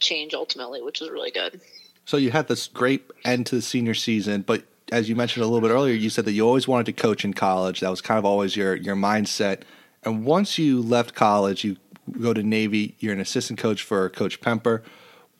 change 0.00 0.32
ultimately, 0.34 0.80
which 0.80 1.00
was 1.00 1.10
really 1.10 1.30
good. 1.30 1.60
So 2.04 2.16
you 2.16 2.30
had 2.30 2.48
this 2.48 2.68
great 2.68 3.04
end 3.24 3.46
to 3.46 3.56
the 3.56 3.62
senior 3.62 3.94
season, 3.94 4.42
but 4.42 4.64
as 4.90 5.08
you 5.08 5.16
mentioned 5.16 5.44
a 5.44 5.46
little 5.46 5.66
bit 5.66 5.72
earlier, 5.72 5.94
you 5.94 6.10
said 6.10 6.24
that 6.24 6.32
you 6.32 6.46
always 6.46 6.66
wanted 6.66 6.86
to 6.86 6.92
coach 6.92 7.24
in 7.24 7.32
college. 7.32 7.80
That 7.80 7.90
was 7.90 8.00
kind 8.00 8.18
of 8.18 8.24
always 8.24 8.56
your 8.56 8.74
your 8.74 8.96
mindset. 8.96 9.62
And 10.04 10.24
once 10.24 10.58
you 10.58 10.82
left 10.82 11.14
college, 11.14 11.64
you 11.64 11.76
go 12.20 12.34
to 12.34 12.42
Navy. 12.42 12.96
You're 12.98 13.12
an 13.12 13.20
assistant 13.20 13.58
coach 13.58 13.82
for 13.82 14.08
Coach 14.10 14.40
Pemper. 14.40 14.82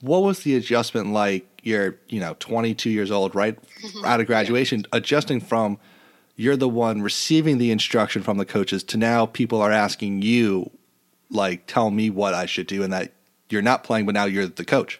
What 0.03 0.21
was 0.21 0.43
the 0.43 0.55
adjustment 0.57 1.13
like? 1.13 1.47
You're 1.63 1.97
you 2.09 2.19
know 2.19 2.35
22 2.39 2.89
years 2.89 3.09
old, 3.09 3.33
right 3.35 3.57
mm-hmm. 3.57 4.05
out 4.05 4.19
of 4.19 4.27
graduation, 4.27 4.81
yeah. 4.81 4.97
adjusting 4.97 5.39
from 5.39 5.79
you're 6.35 6.57
the 6.57 6.67
one 6.67 7.01
receiving 7.01 7.57
the 7.57 7.71
instruction 7.71 8.21
from 8.21 8.37
the 8.37 8.45
coaches 8.45 8.83
to 8.83 8.97
now 8.97 9.25
people 9.25 9.61
are 9.61 9.71
asking 9.71 10.21
you 10.21 10.69
like 11.29 11.65
tell 11.67 11.89
me 11.89 12.09
what 12.09 12.33
I 12.33 12.47
should 12.47 12.67
do 12.67 12.83
and 12.83 12.91
that 12.91 13.13
you're 13.49 13.61
not 13.61 13.85
playing 13.85 14.05
but 14.05 14.13
now 14.13 14.25
you're 14.25 14.47
the 14.47 14.65
coach. 14.65 14.99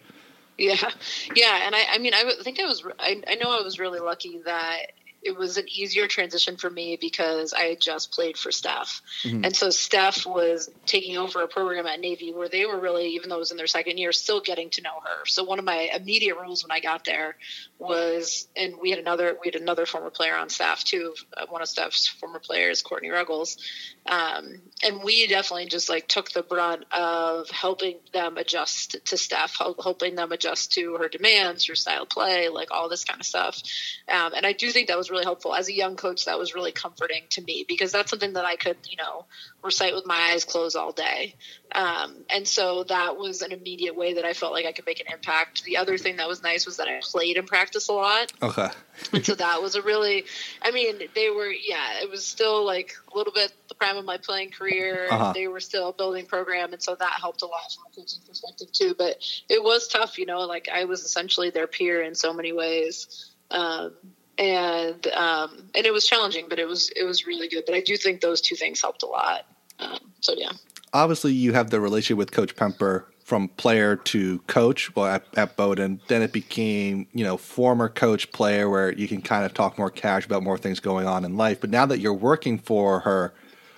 Yeah, 0.57 0.75
yeah, 1.35 1.65
and 1.65 1.75
I, 1.75 1.83
I 1.91 1.97
mean, 1.97 2.13
I 2.13 2.31
think 2.41 2.59
I 2.59 2.65
was, 2.65 2.85
I, 2.99 3.21
I 3.27 3.35
know 3.35 3.51
I 3.51 3.61
was 3.61 3.79
really 3.79 3.99
lucky 3.99 4.39
that 4.45 4.93
it 5.23 5.37
was 5.37 5.57
an 5.57 5.65
easier 5.69 6.07
transition 6.07 6.57
for 6.57 6.69
me 6.69 6.97
because 6.99 7.53
I 7.53 7.63
had 7.63 7.81
just 7.81 8.11
played 8.11 8.37
for 8.37 8.51
Steph. 8.51 9.01
Mm-hmm. 9.23 9.45
And 9.45 9.55
so 9.55 9.69
Steph 9.69 10.25
was 10.25 10.69
taking 10.85 11.17
over 11.17 11.41
a 11.41 11.47
program 11.47 11.85
at 11.85 11.99
Navy 11.99 12.33
where 12.33 12.49
they 12.49 12.65
were 12.65 12.79
really, 12.79 13.07
even 13.15 13.29
though 13.29 13.35
it 13.35 13.39
was 13.39 13.51
in 13.51 13.57
their 13.57 13.67
second 13.67 13.97
year, 13.97 14.11
still 14.11 14.41
getting 14.41 14.69
to 14.71 14.81
know 14.81 14.99
her. 15.03 15.25
So 15.25 15.43
one 15.43 15.59
of 15.59 15.65
my 15.65 15.89
immediate 15.95 16.37
rules 16.37 16.63
when 16.63 16.71
I 16.71 16.79
got 16.79 17.05
there 17.05 17.35
was, 17.83 18.47
and 18.55 18.75
we 18.81 18.89
had 18.89 18.99
another, 18.99 19.37
we 19.41 19.51
had 19.51 19.61
another 19.61 19.85
former 19.85 20.09
player 20.09 20.35
on 20.35 20.49
staff 20.49 20.83
too, 20.83 21.13
uh, 21.35 21.45
one 21.49 21.61
of 21.61 21.67
Steph's 21.67 22.07
former 22.07 22.39
players, 22.39 22.81
Courtney 22.81 23.09
Ruggles. 23.09 23.57
Um, 24.05 24.61
and 24.83 25.03
we 25.03 25.27
definitely 25.27 25.67
just 25.67 25.89
like 25.89 26.07
took 26.07 26.31
the 26.31 26.43
brunt 26.43 26.85
of 26.91 27.49
helping 27.49 27.97
them 28.13 28.37
adjust 28.37 28.97
to 29.05 29.17
Steph, 29.17 29.57
helping 29.57 30.15
them 30.15 30.31
adjust 30.31 30.73
to 30.73 30.95
her 30.95 31.07
demands, 31.09 31.67
her 31.67 31.75
style 31.75 32.03
of 32.03 32.09
play, 32.09 32.49
like 32.49 32.71
all 32.71 32.89
this 32.89 33.03
kind 33.03 33.19
of 33.19 33.25
stuff. 33.25 33.61
Um, 34.09 34.33
and 34.35 34.45
I 34.45 34.53
do 34.53 34.71
think 34.71 34.87
that 34.87 34.97
was 34.97 35.11
really 35.11 35.23
helpful 35.23 35.53
as 35.53 35.67
a 35.67 35.73
young 35.73 35.95
coach. 35.95 36.25
That 36.25 36.39
was 36.39 36.55
really 36.55 36.71
comforting 36.71 37.23
to 37.31 37.41
me 37.41 37.65
because 37.67 37.91
that's 37.91 38.09
something 38.09 38.33
that 38.33 38.45
I 38.45 38.55
could, 38.55 38.77
you 38.89 38.97
know, 38.97 39.25
recite 39.63 39.93
with 39.93 40.05
my 40.05 40.31
eyes 40.31 40.45
closed 40.45 40.75
all 40.75 40.91
day. 40.91 41.35
Um, 41.73 42.25
and 42.29 42.47
so 42.47 42.83
that 42.85 43.17
was 43.17 43.41
an 43.41 43.51
immediate 43.51 43.95
way 43.95 44.15
that 44.15 44.25
I 44.25 44.33
felt 44.33 44.53
like 44.53 44.65
I 44.65 44.73
could 44.73 44.85
make 44.85 44.99
an 44.99 45.11
impact. 45.11 45.63
The 45.63 45.77
other 45.77 45.97
thing 45.97 46.17
that 46.17 46.27
was 46.27 46.43
nice 46.43 46.65
was 46.65 46.77
that 46.77 46.87
I 46.87 46.99
played 47.01 47.37
in 47.37 47.45
practice 47.45 47.72
a 47.89 47.93
lot. 47.93 48.31
Okay. 48.41 48.69
and 49.13 49.25
so 49.25 49.35
that 49.35 49.61
was 49.61 49.75
a 49.75 49.81
really, 49.81 50.25
I 50.61 50.71
mean, 50.71 50.95
they 51.15 51.29
were, 51.29 51.51
yeah, 51.51 52.01
it 52.01 52.09
was 52.09 52.25
still 52.25 52.65
like 52.65 52.95
a 53.13 53.17
little 53.17 53.33
bit 53.33 53.53
the 53.67 53.75
prime 53.75 53.97
of 53.97 54.05
my 54.05 54.17
playing 54.17 54.51
career. 54.51 55.07
Uh-huh. 55.09 55.33
They 55.33 55.47
were 55.47 55.59
still 55.59 55.91
building 55.91 56.25
program. 56.25 56.73
And 56.73 56.81
so 56.81 56.95
that 56.95 57.13
helped 57.19 57.41
a 57.41 57.45
lot 57.45 57.61
from 57.73 57.91
a 57.91 57.95
coaching 57.95 58.21
perspective 58.27 58.71
too. 58.71 58.95
But 58.97 59.17
it 59.49 59.63
was 59.63 59.87
tough, 59.87 60.17
you 60.17 60.25
know, 60.25 60.41
like 60.41 60.69
I 60.73 60.85
was 60.85 61.03
essentially 61.03 61.49
their 61.49 61.67
peer 61.67 62.01
in 62.03 62.15
so 62.15 62.33
many 62.33 62.53
ways. 62.53 63.31
Um, 63.51 63.93
and 64.37 65.05
um, 65.07 65.69
and 65.75 65.85
it 65.85 65.93
was 65.93 66.05
challenging, 66.05 66.45
but 66.49 66.59
it 66.59 66.67
was 66.67 66.91
it 66.95 67.03
was 67.03 67.27
really 67.27 67.47
good. 67.47 67.63
But 67.65 67.75
I 67.75 67.81
do 67.81 67.97
think 67.97 68.21
those 68.21 68.41
two 68.41 68.55
things 68.55 68.81
helped 68.81 69.03
a 69.03 69.07
lot. 69.07 69.45
Um, 69.79 69.99
so 70.21 70.33
yeah. 70.35 70.51
Obviously, 70.91 71.33
you 71.33 71.53
have 71.53 71.69
the 71.69 71.79
relationship 71.79 72.17
with 72.17 72.31
Coach 72.31 72.55
Pemper 72.55 73.12
from 73.33 73.47
player 73.47 73.95
to 73.95 74.37
coach. 74.45 74.95
Well, 74.95 75.07
at, 75.07 75.25
at 75.35 75.57
Bowdoin, 75.57 75.99
then 76.07 76.21
it 76.21 76.31
became 76.31 77.07
you 77.13 77.23
know 77.23 77.35
former 77.35 77.89
coach 77.89 78.31
player, 78.31 78.69
where 78.69 78.91
you 78.91 79.07
can 79.07 79.23
kind 79.23 79.43
of 79.43 79.55
talk 79.55 79.75
more 79.79 79.89
cash 79.89 80.23
about 80.23 80.43
more 80.43 80.55
things 80.55 80.79
going 80.79 81.07
on 81.07 81.25
in 81.25 81.35
life. 81.35 81.59
But 81.59 81.71
now 81.71 81.87
that 81.87 81.97
you're 81.97 82.13
working 82.13 82.59
for 82.59 82.99
her, 82.99 83.33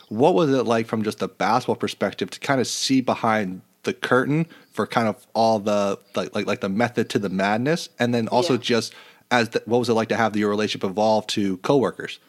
what 0.09 0.33
was 0.33 0.49
it 0.49 0.63
like 0.63 0.87
from 0.87 1.03
just 1.03 1.21
a 1.21 1.29
basketball 1.29 1.77
perspective 1.77 2.29
to 2.31 2.39
kind 2.41 2.59
of 2.59 2.67
see 2.67 2.99
behind 2.99 3.61
the 3.83 3.93
curtain 3.93 4.45
for 4.73 4.85
kind 4.85 5.07
of 5.07 5.25
all 5.33 5.59
the 5.59 5.97
like 6.15 6.35
like, 6.35 6.47
like 6.47 6.59
the 6.59 6.67
method 6.67 7.09
to 7.11 7.19
the 7.19 7.29
madness, 7.29 7.87
and 7.97 8.13
then 8.13 8.27
also 8.27 8.55
yeah. 8.55 8.59
just 8.59 8.93
as 9.31 9.47
the, 9.47 9.63
what 9.67 9.77
was 9.77 9.87
it 9.87 9.93
like 9.93 10.09
to 10.09 10.17
have 10.17 10.35
your 10.35 10.49
relationship 10.49 10.83
evolve 10.83 11.27
to 11.27 11.55
coworkers? 11.59 12.19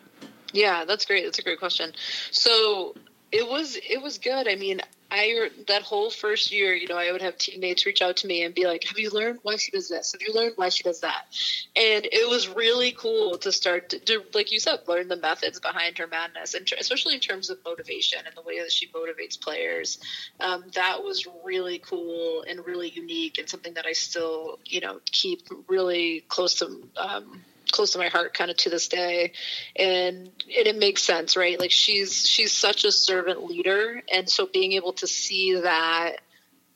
Yeah, 0.52 0.84
that's 0.84 1.04
great. 1.04 1.24
That's 1.24 1.40
a 1.40 1.42
great 1.42 1.58
question. 1.58 1.92
So 2.30 2.94
it 3.32 3.48
was 3.48 3.76
it 3.76 4.00
was 4.02 4.18
good. 4.18 4.48
I 4.48 4.56
mean, 4.56 4.80
I 5.10 5.50
that 5.68 5.82
whole 5.82 6.10
first 6.10 6.52
year, 6.52 6.74
you 6.74 6.88
know, 6.88 6.96
I 6.96 7.12
would 7.12 7.22
have 7.22 7.38
teammates 7.38 7.86
reach 7.86 8.02
out 8.02 8.18
to 8.18 8.26
me 8.26 8.42
and 8.42 8.54
be 8.54 8.66
like, 8.66 8.84
"Have 8.84 8.98
you 8.98 9.10
learned 9.10 9.40
why 9.42 9.56
she 9.56 9.70
does 9.70 9.88
this? 9.88 10.12
Have 10.12 10.22
you 10.22 10.32
learned 10.32 10.52
why 10.56 10.68
she 10.68 10.82
does 10.82 11.00
that?" 11.00 11.26
And 11.74 12.06
it 12.06 12.28
was 12.28 12.48
really 12.48 12.92
cool 12.92 13.38
to 13.38 13.52
start 13.52 13.90
to, 13.90 13.98
to 13.98 14.22
like 14.34 14.52
you 14.52 14.60
said, 14.60 14.80
learn 14.86 15.08
the 15.08 15.16
methods 15.16 15.60
behind 15.60 15.98
her 15.98 16.06
madness, 16.06 16.54
and 16.54 16.70
especially 16.78 17.14
in 17.14 17.20
terms 17.20 17.50
of 17.50 17.58
motivation 17.64 18.20
and 18.24 18.34
the 18.34 18.42
way 18.42 18.60
that 18.60 18.72
she 18.72 18.88
motivates 18.88 19.40
players. 19.40 19.98
Um, 20.40 20.64
that 20.74 21.02
was 21.02 21.26
really 21.44 21.78
cool 21.78 22.44
and 22.48 22.64
really 22.64 22.90
unique, 22.90 23.38
and 23.38 23.48
something 23.48 23.74
that 23.74 23.86
I 23.86 23.92
still, 23.92 24.58
you 24.64 24.80
know, 24.80 25.00
keep 25.04 25.42
really 25.68 26.24
close 26.28 26.54
to. 26.56 26.82
Um, 26.96 27.42
close 27.72 27.92
to 27.92 27.98
my 27.98 28.08
heart 28.08 28.34
kind 28.34 28.50
of 28.50 28.56
to 28.58 28.70
this 28.70 28.88
day. 28.88 29.32
And, 29.74 30.16
and 30.16 30.66
it 30.66 30.76
makes 30.76 31.02
sense 31.02 31.36
right? 31.36 31.58
Like 31.58 31.70
she's 31.70 32.26
she's 32.26 32.52
such 32.52 32.84
a 32.84 32.92
servant 32.92 33.44
leader. 33.44 34.02
And 34.12 34.28
so 34.28 34.46
being 34.46 34.72
able 34.72 34.92
to 34.94 35.06
see 35.06 35.60
that 35.60 36.16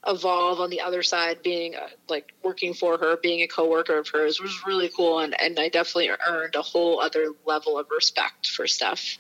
evolve 0.07 0.61
on 0.61 0.71
the 0.71 0.81
other 0.81 1.03
side 1.03 1.43
being 1.43 1.75
uh, 1.75 1.87
like 2.09 2.33
working 2.43 2.73
for 2.73 2.97
her 2.97 3.19
being 3.19 3.43
a 3.43 3.47
coworker 3.47 3.99
of 3.99 4.09
hers 4.09 4.41
was 4.41 4.67
really 4.67 4.89
cool. 4.89 5.19
And, 5.19 5.39
and 5.41 5.59
i 5.59 5.69
definitely 5.69 6.11
earned 6.27 6.55
a 6.55 6.63
whole 6.63 7.01
other 7.01 7.29
level 7.45 7.79
of 7.79 7.87
respect 7.91 8.49
for 8.49 8.67
steph 8.67 9.19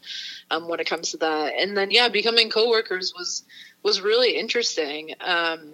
um, 0.50 0.68
when 0.68 0.80
it 0.80 0.88
comes 0.88 1.10
to 1.10 1.18
that. 1.18 1.52
And 1.58 1.76
then 1.76 1.90
yeah 1.90 2.08
becoming 2.08 2.50
coworkers 2.50 3.12
was 3.16 3.44
was 3.82 4.00
really 4.00 4.36
interesting. 4.36 5.14
Um, 5.20 5.72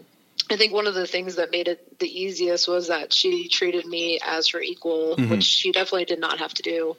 I 0.49 0.57
think 0.57 0.73
one 0.73 0.87
of 0.87 0.95
the 0.95 1.07
things 1.07 1.37
that 1.37 1.51
made 1.51 1.67
it 1.67 1.99
the 1.99 2.09
easiest 2.09 2.69
was 2.69 2.89
that 2.89 3.13
she 3.13 3.49
treated 3.49 3.85
me 3.85 4.21
as 4.25 4.49
her 4.49 4.61
equal, 4.61 5.17
mm-hmm. 5.17 5.31
which 5.31 5.43
she 5.43 5.73
definitely 5.73 6.05
did 6.05 6.21
not 6.21 6.39
have 6.39 6.55
to 6.55 6.63
do. 6.63 6.97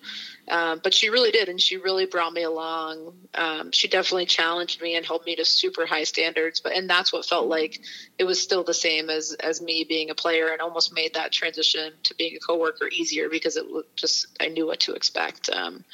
Um, 0.50 0.82
but 0.84 0.94
she 0.94 1.10
really 1.10 1.32
did, 1.32 1.48
and 1.48 1.60
she 1.60 1.78
really 1.78 2.06
brought 2.06 2.34
me 2.34 2.44
along. 2.44 3.14
Um, 3.34 3.72
she 3.72 3.88
definitely 3.88 4.26
challenged 4.26 4.82
me 4.82 4.96
and 4.96 5.06
held 5.06 5.26
me 5.26 5.36
to 5.38 5.46
super 5.46 5.86
high 5.86 6.04
standards. 6.04 6.60
But 6.60 6.74
and 6.74 6.90
that's 6.90 7.14
what 7.14 7.26
felt 7.26 7.48
like 7.48 7.80
it 8.18 8.26
was 8.26 8.42
still 8.42 8.64
the 8.64 8.74
same 8.74 9.10
as 9.10 9.34
as 9.34 9.62
me 9.62 9.86
being 9.88 10.10
a 10.10 10.16
player, 10.16 10.48
and 10.48 10.62
almost 10.62 10.94
made 10.94 11.14
that 11.14 11.32
transition 11.32 11.94
to 12.04 12.16
being 12.16 12.36
a 12.36 12.40
coworker 12.40 12.88
easier 12.88 13.30
because 13.30 13.56
it 13.56 13.66
just 13.96 14.28
I 14.42 14.48
knew 14.50 14.68
what 14.68 14.82
to 14.82 14.94
expect. 14.94 15.50
Um, 15.50 15.86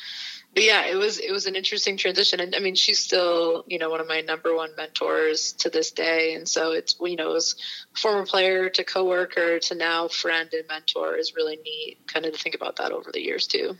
but 0.54 0.64
yeah, 0.64 0.86
it 0.86 0.96
was 0.96 1.20
it 1.20 1.32
was 1.32 1.48
an 1.48 1.56
interesting 1.56 1.98
transition, 1.98 2.40
and 2.40 2.56
I 2.56 2.60
mean, 2.60 2.76
she's 2.76 3.00
still 3.00 3.64
you 3.68 3.80
know 3.80 3.90
one 3.90 4.00
of 4.00 4.08
my 4.08 4.22
number 4.22 4.56
one 4.56 4.70
mentors 4.78 5.54
to 5.54 5.70
this 5.70 5.92
day, 5.92 6.36
and 6.36 6.48
so 6.48 6.72
it's 6.72 6.96
you 7.02 7.16
know, 7.16 7.36
as 7.36 7.56
former 7.94 8.26
player 8.26 8.70
to 8.70 8.84
coworker 8.84 9.60
to 9.60 9.76
now 9.76 10.08
friend 10.08 10.50
and 10.54 10.68
mentor 10.68 11.16
is 11.16 11.36
really 11.36 11.58
neat, 11.64 11.98
kind 12.08 12.26
of 12.26 12.34
to 12.34 12.40
think 12.40 12.54
about 12.54 12.76
that 12.76 12.92
over 12.92 13.12
the 13.12 13.22
years 13.22 13.48
too. 13.48 13.76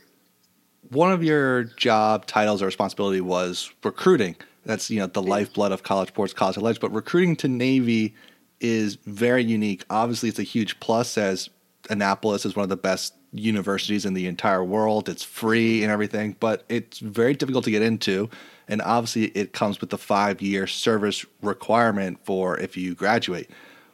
One 0.90 1.12
of 1.12 1.22
your 1.22 1.64
job 1.64 2.26
titles 2.26 2.60
or 2.60 2.66
responsibility 2.66 3.20
was 3.20 3.70
recruiting. 3.84 4.36
That's 4.64 4.90
you 4.90 4.98
know 4.98 5.06
the 5.06 5.22
lifeblood 5.22 5.70
of 5.70 5.84
college 5.84 6.08
sports, 6.08 6.32
college 6.32 6.56
athletics. 6.56 6.80
But 6.80 6.92
recruiting 6.92 7.36
to 7.36 7.48
Navy 7.48 8.14
is 8.60 8.96
very 9.06 9.44
unique. 9.44 9.84
Obviously, 9.90 10.28
it's 10.28 10.40
a 10.40 10.44
huge 10.44 10.80
plus 10.80 11.16
as 11.16 11.50
Annapolis 11.90 12.44
is 12.44 12.56
one 12.56 12.62
of 12.62 12.68
the 12.68 12.76
best 12.76 13.14
universities 13.32 14.06
in 14.06 14.14
the 14.14 14.26
entire 14.26 14.64
world. 14.64 15.08
It's 15.08 15.24
free 15.24 15.82
and 15.82 15.90
everything, 15.90 16.36
but 16.40 16.64
it's 16.68 16.98
very 16.98 17.34
difficult 17.34 17.64
to 17.64 17.70
get 17.70 17.82
into. 17.82 18.30
And 18.68 18.80
obviously, 18.82 19.24
it 19.38 19.52
comes 19.52 19.80
with 19.80 19.90
the 19.90 19.98
five 19.98 20.40
year 20.40 20.66
service 20.66 21.26
requirement 21.42 22.18
for 22.24 22.58
if 22.58 22.76
you 22.76 22.94
graduate. 22.94 23.50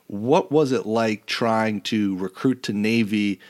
What 0.06 0.52
was 0.52 0.72
it 0.72 0.86
like 0.86 1.26
trying 1.26 1.80
to 1.82 2.16
recruit 2.16 2.62
to 2.64 2.72
Navy? 2.72 3.40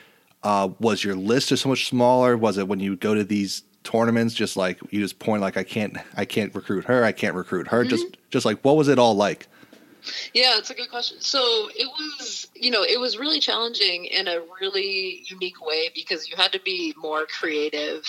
Uh, 0.43 0.71
was 0.79 1.05
your 1.05 1.15
list 1.15 1.57
so 1.57 1.69
much 1.69 1.89
smaller? 1.89 2.37
Was 2.37 2.57
it 2.57 2.69
when 2.69 2.81
you 2.81 2.97
go 2.97 3.15
to 3.15 3.25
these 3.25 3.63
tournaments, 3.83 4.35
just 4.35 4.57
like 4.57 4.79
you 4.91 5.01
just 5.01 5.19
point 5.19 5.43
like 5.43 5.57
I 5.57 5.63
can't, 5.63 5.97
I 6.17 6.25
can't 6.25 6.55
recruit 6.55 6.85
her, 6.85 7.05
I 7.05 7.13
can't 7.13 7.35
recruit 7.35 7.69
her. 7.69 7.81
Mm-hmm. 7.81 7.91
Just, 7.91 8.17
just 8.31 8.47
like 8.47 8.61
what 8.63 8.77
was 8.77 8.89
it 8.89 8.99
all 8.99 9.15
like? 9.15 9.47
Yeah, 10.33 10.59
it's 10.59 10.71
a 10.71 10.75
good 10.75 10.91
question. 10.91 11.21
So 11.21 11.69
it 11.75 11.87
was, 11.87 12.49
you 12.55 12.71
know, 12.71 12.83
it 12.83 12.99
was 12.99 13.19
really 13.19 13.41
challenging 13.41 14.05
in 14.07 14.29
a 14.29 14.41
really 14.61 15.23
unique 15.27 15.65
way 15.65 15.91
because 15.95 16.29
you 16.29 16.37
had 16.37 16.53
to 16.53 16.61
be 16.61 16.95
more 16.97 17.27
creative 17.27 18.05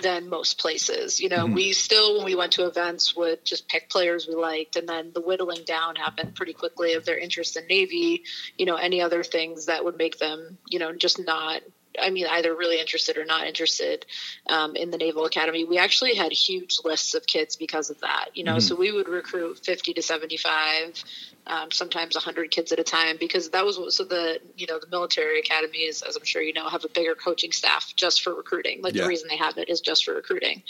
than 0.00 0.28
most 0.28 0.58
places. 0.58 1.20
You 1.20 1.28
know, 1.28 1.44
mm-hmm. 1.44 1.54
we 1.54 1.72
still, 1.72 2.16
when 2.16 2.24
we 2.24 2.34
went 2.34 2.52
to 2.52 2.66
events, 2.66 3.14
would 3.16 3.44
just 3.44 3.68
pick 3.68 3.90
players 3.90 4.26
we 4.26 4.34
liked, 4.34 4.76
and 4.76 4.88
then 4.88 5.12
the 5.12 5.20
whittling 5.20 5.64
down 5.64 5.96
happened 5.96 6.34
pretty 6.34 6.54
quickly 6.54 6.94
of 6.94 7.04
their 7.04 7.18
interest 7.18 7.56
in 7.56 7.66
Navy, 7.66 8.24
you 8.56 8.66
know, 8.66 8.76
any 8.76 9.02
other 9.02 9.22
things 9.22 9.66
that 9.66 9.84
would 9.84 9.96
make 9.96 10.18
them, 10.18 10.58
you 10.68 10.78
know, 10.78 10.92
just 10.92 11.24
not 11.24 11.62
I 12.00 12.10
mean, 12.10 12.26
either 12.26 12.54
really 12.54 12.80
interested 12.80 13.18
or 13.18 13.24
not 13.24 13.46
interested 13.46 14.06
um, 14.48 14.76
in 14.76 14.90
the 14.90 14.98
Naval 14.98 15.24
Academy. 15.24 15.64
We 15.64 15.78
actually 15.78 16.14
had 16.14 16.32
huge 16.32 16.78
lists 16.84 17.14
of 17.14 17.26
kids 17.26 17.56
because 17.56 17.90
of 17.90 18.00
that. 18.00 18.30
You 18.34 18.44
know, 18.44 18.52
mm-hmm. 18.52 18.60
so 18.60 18.76
we 18.76 18.92
would 18.92 19.08
recruit 19.08 19.64
50 19.64 19.94
to 19.94 20.02
75, 20.02 21.04
um, 21.46 21.70
sometimes 21.70 22.14
100 22.14 22.50
kids 22.50 22.72
at 22.72 22.78
a 22.78 22.84
time 22.84 23.16
because 23.18 23.50
that 23.50 23.64
was 23.64 23.78
what, 23.78 23.92
so 23.92 24.04
the 24.04 24.40
you 24.56 24.66
know 24.66 24.78
the 24.78 24.88
military 24.88 25.40
academies, 25.40 26.02
as 26.02 26.16
I'm 26.16 26.24
sure 26.24 26.42
you 26.42 26.52
know, 26.52 26.68
have 26.68 26.84
a 26.84 26.88
bigger 26.88 27.14
coaching 27.14 27.52
staff 27.52 27.92
just 27.96 28.22
for 28.22 28.34
recruiting. 28.34 28.82
Like 28.82 28.94
yeah. 28.94 29.02
the 29.02 29.08
reason 29.08 29.28
they 29.28 29.36
have 29.36 29.58
it 29.58 29.68
is 29.68 29.80
just 29.80 30.04
for 30.04 30.14
recruiting. 30.14 30.62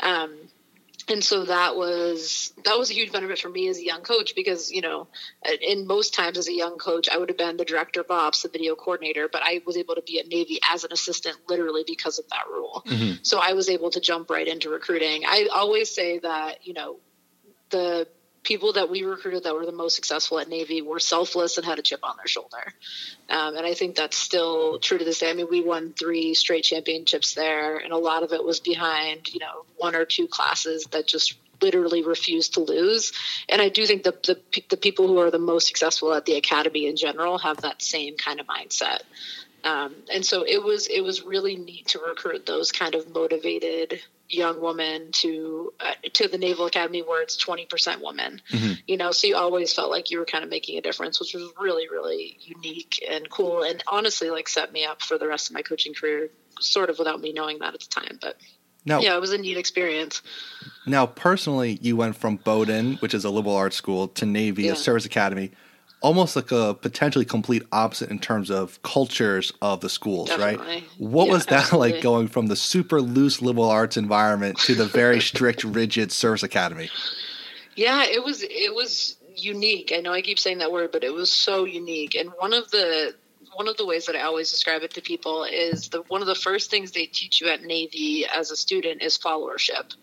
Um, 0.00 0.36
and 1.08 1.22
so 1.22 1.44
that 1.44 1.76
was 1.76 2.52
that 2.64 2.78
was 2.78 2.90
a 2.90 2.94
huge 2.94 3.12
benefit 3.12 3.38
for 3.38 3.48
me 3.48 3.68
as 3.68 3.78
a 3.78 3.84
young 3.84 4.02
coach 4.02 4.34
because 4.34 4.70
you 4.70 4.80
know 4.80 5.06
in 5.62 5.86
most 5.86 6.14
times 6.14 6.38
as 6.38 6.48
a 6.48 6.52
young 6.52 6.78
coach 6.78 7.08
i 7.08 7.16
would 7.16 7.28
have 7.28 7.38
been 7.38 7.56
the 7.56 7.64
director 7.64 8.00
of 8.00 8.10
ops 8.10 8.42
the 8.42 8.48
video 8.48 8.74
coordinator 8.74 9.28
but 9.30 9.42
i 9.42 9.60
was 9.66 9.76
able 9.76 9.94
to 9.94 10.02
be 10.02 10.18
at 10.18 10.26
navy 10.26 10.58
as 10.68 10.84
an 10.84 10.92
assistant 10.92 11.36
literally 11.48 11.84
because 11.86 12.18
of 12.18 12.28
that 12.30 12.46
rule 12.50 12.82
mm-hmm. 12.86 13.16
so 13.22 13.38
i 13.38 13.52
was 13.52 13.68
able 13.68 13.90
to 13.90 14.00
jump 14.00 14.30
right 14.30 14.48
into 14.48 14.68
recruiting 14.68 15.22
i 15.26 15.48
always 15.54 15.90
say 15.94 16.18
that 16.18 16.66
you 16.66 16.74
know 16.74 16.96
the 17.70 18.06
people 18.46 18.74
that 18.74 18.88
we 18.88 19.02
recruited 19.02 19.42
that 19.44 19.54
were 19.54 19.66
the 19.66 19.72
most 19.72 19.96
successful 19.96 20.38
at 20.38 20.48
Navy 20.48 20.80
were 20.80 21.00
selfless 21.00 21.56
and 21.58 21.66
had 21.66 21.78
a 21.78 21.82
chip 21.82 22.00
on 22.02 22.16
their 22.16 22.28
shoulder. 22.28 22.72
Um, 23.28 23.56
and 23.56 23.66
I 23.66 23.74
think 23.74 23.96
that's 23.96 24.16
still 24.16 24.78
true 24.78 24.98
to 24.98 25.04
this 25.04 25.18
day. 25.18 25.30
I 25.30 25.34
mean, 25.34 25.48
we 25.50 25.60
won 25.60 25.92
three 25.92 26.34
straight 26.34 26.62
championships 26.62 27.34
there, 27.34 27.76
and 27.76 27.92
a 27.92 27.98
lot 27.98 28.22
of 28.22 28.32
it 28.32 28.44
was 28.44 28.60
behind, 28.60 29.34
you 29.34 29.40
know, 29.40 29.64
one 29.76 29.96
or 29.96 30.04
two 30.04 30.28
classes 30.28 30.84
that 30.92 31.06
just 31.06 31.36
literally 31.60 32.02
refused 32.02 32.54
to 32.54 32.60
lose. 32.60 33.12
And 33.48 33.60
I 33.60 33.68
do 33.68 33.84
think 33.84 34.04
the, 34.04 34.12
the, 34.12 34.62
the 34.68 34.76
people 34.76 35.08
who 35.08 35.18
are 35.18 35.30
the 35.30 35.38
most 35.38 35.66
successful 35.66 36.14
at 36.14 36.24
the 36.24 36.36
academy 36.36 36.86
in 36.86 36.96
general 36.96 37.38
have 37.38 37.62
that 37.62 37.82
same 37.82 38.16
kind 38.16 38.40
of 38.40 38.46
mindset. 38.46 39.00
Um, 39.64 39.94
and 40.12 40.24
so 40.24 40.44
it 40.46 40.62
was 40.62 40.86
it 40.86 41.00
was 41.00 41.22
really 41.22 41.56
neat 41.56 41.88
to 41.88 41.98
recruit 41.98 42.46
those 42.46 42.70
kind 42.70 42.94
of 42.94 43.12
motivated 43.12 44.00
young 44.28 44.60
woman 44.60 45.12
to 45.12 45.72
uh, 45.80 45.92
to 46.14 46.28
the 46.28 46.38
Naval 46.38 46.66
Academy 46.66 47.02
where 47.02 47.22
it's 47.22 47.42
20% 47.42 48.02
women. 48.02 48.40
Mm-hmm. 48.50 48.72
You 48.86 48.96
know, 48.96 49.12
so 49.12 49.26
you 49.26 49.36
always 49.36 49.72
felt 49.72 49.90
like 49.90 50.10
you 50.10 50.18
were 50.18 50.24
kind 50.24 50.44
of 50.44 50.50
making 50.50 50.78
a 50.78 50.80
difference, 50.80 51.20
which 51.20 51.34
was 51.34 51.52
really 51.58 51.88
really 51.88 52.38
unique 52.40 53.04
and 53.08 53.28
cool 53.30 53.62
and 53.62 53.82
honestly 53.86 54.30
like 54.30 54.48
set 54.48 54.72
me 54.72 54.84
up 54.84 55.02
for 55.02 55.18
the 55.18 55.26
rest 55.26 55.50
of 55.50 55.54
my 55.54 55.62
coaching 55.62 55.94
career 55.94 56.30
sort 56.60 56.90
of 56.90 56.98
without 56.98 57.20
me 57.20 57.32
knowing 57.32 57.58
that 57.58 57.74
at 57.74 57.80
the 57.80 57.86
time, 57.86 58.18
but 58.20 58.36
now, 58.86 59.00
yeah, 59.00 59.16
it 59.16 59.20
was 59.20 59.32
a 59.32 59.38
neat 59.38 59.56
experience. 59.56 60.22
Now, 60.86 61.06
personally, 61.06 61.76
you 61.82 61.96
went 61.96 62.14
from 62.14 62.36
Bowdoin, 62.36 62.94
which 62.98 63.14
is 63.14 63.24
a 63.24 63.30
liberal 63.30 63.56
arts 63.56 63.74
school, 63.74 64.06
to 64.08 64.24
Navy, 64.24 64.62
yeah. 64.62 64.72
a 64.72 64.76
service 64.76 65.04
academy 65.04 65.50
almost 66.00 66.36
like 66.36 66.52
a 66.52 66.74
potentially 66.74 67.24
complete 67.24 67.62
opposite 67.72 68.10
in 68.10 68.18
terms 68.18 68.50
of 68.50 68.80
cultures 68.82 69.52
of 69.62 69.80
the 69.80 69.88
schools, 69.88 70.28
Definitely. 70.28 70.66
right? 70.66 70.84
What 70.98 71.26
yeah, 71.26 71.32
was 71.32 71.46
that 71.46 71.52
absolutely. 71.64 71.92
like 71.92 72.02
going 72.02 72.28
from 72.28 72.46
the 72.46 72.56
super 72.56 73.00
loose 73.00 73.42
liberal 73.42 73.68
arts 73.68 73.96
environment 73.96 74.58
to 74.60 74.74
the 74.74 74.86
very 74.86 75.20
strict, 75.20 75.64
rigid 75.64 76.12
service 76.12 76.42
academy? 76.42 76.90
Yeah, 77.74 78.04
it 78.04 78.24
was 78.24 78.42
it 78.42 78.74
was 78.74 79.16
unique. 79.34 79.92
I 79.94 80.00
know 80.00 80.12
I 80.12 80.22
keep 80.22 80.38
saying 80.38 80.58
that 80.58 80.72
word, 80.72 80.92
but 80.92 81.04
it 81.04 81.12
was 81.12 81.30
so 81.30 81.64
unique. 81.64 82.14
And 82.14 82.30
one 82.38 82.52
of 82.52 82.70
the 82.70 83.14
one 83.54 83.68
of 83.68 83.76
the 83.76 83.86
ways 83.86 84.06
that 84.06 84.16
I 84.16 84.22
always 84.22 84.50
describe 84.50 84.82
it 84.82 84.92
to 84.94 85.00
people 85.00 85.44
is 85.44 85.88
the 85.88 86.02
one 86.08 86.20
of 86.20 86.26
the 86.26 86.34
first 86.34 86.70
things 86.70 86.92
they 86.92 87.06
teach 87.06 87.40
you 87.40 87.48
at 87.48 87.62
Navy 87.62 88.26
as 88.26 88.50
a 88.50 88.56
student 88.56 89.02
is 89.02 89.18
followership 89.18 89.94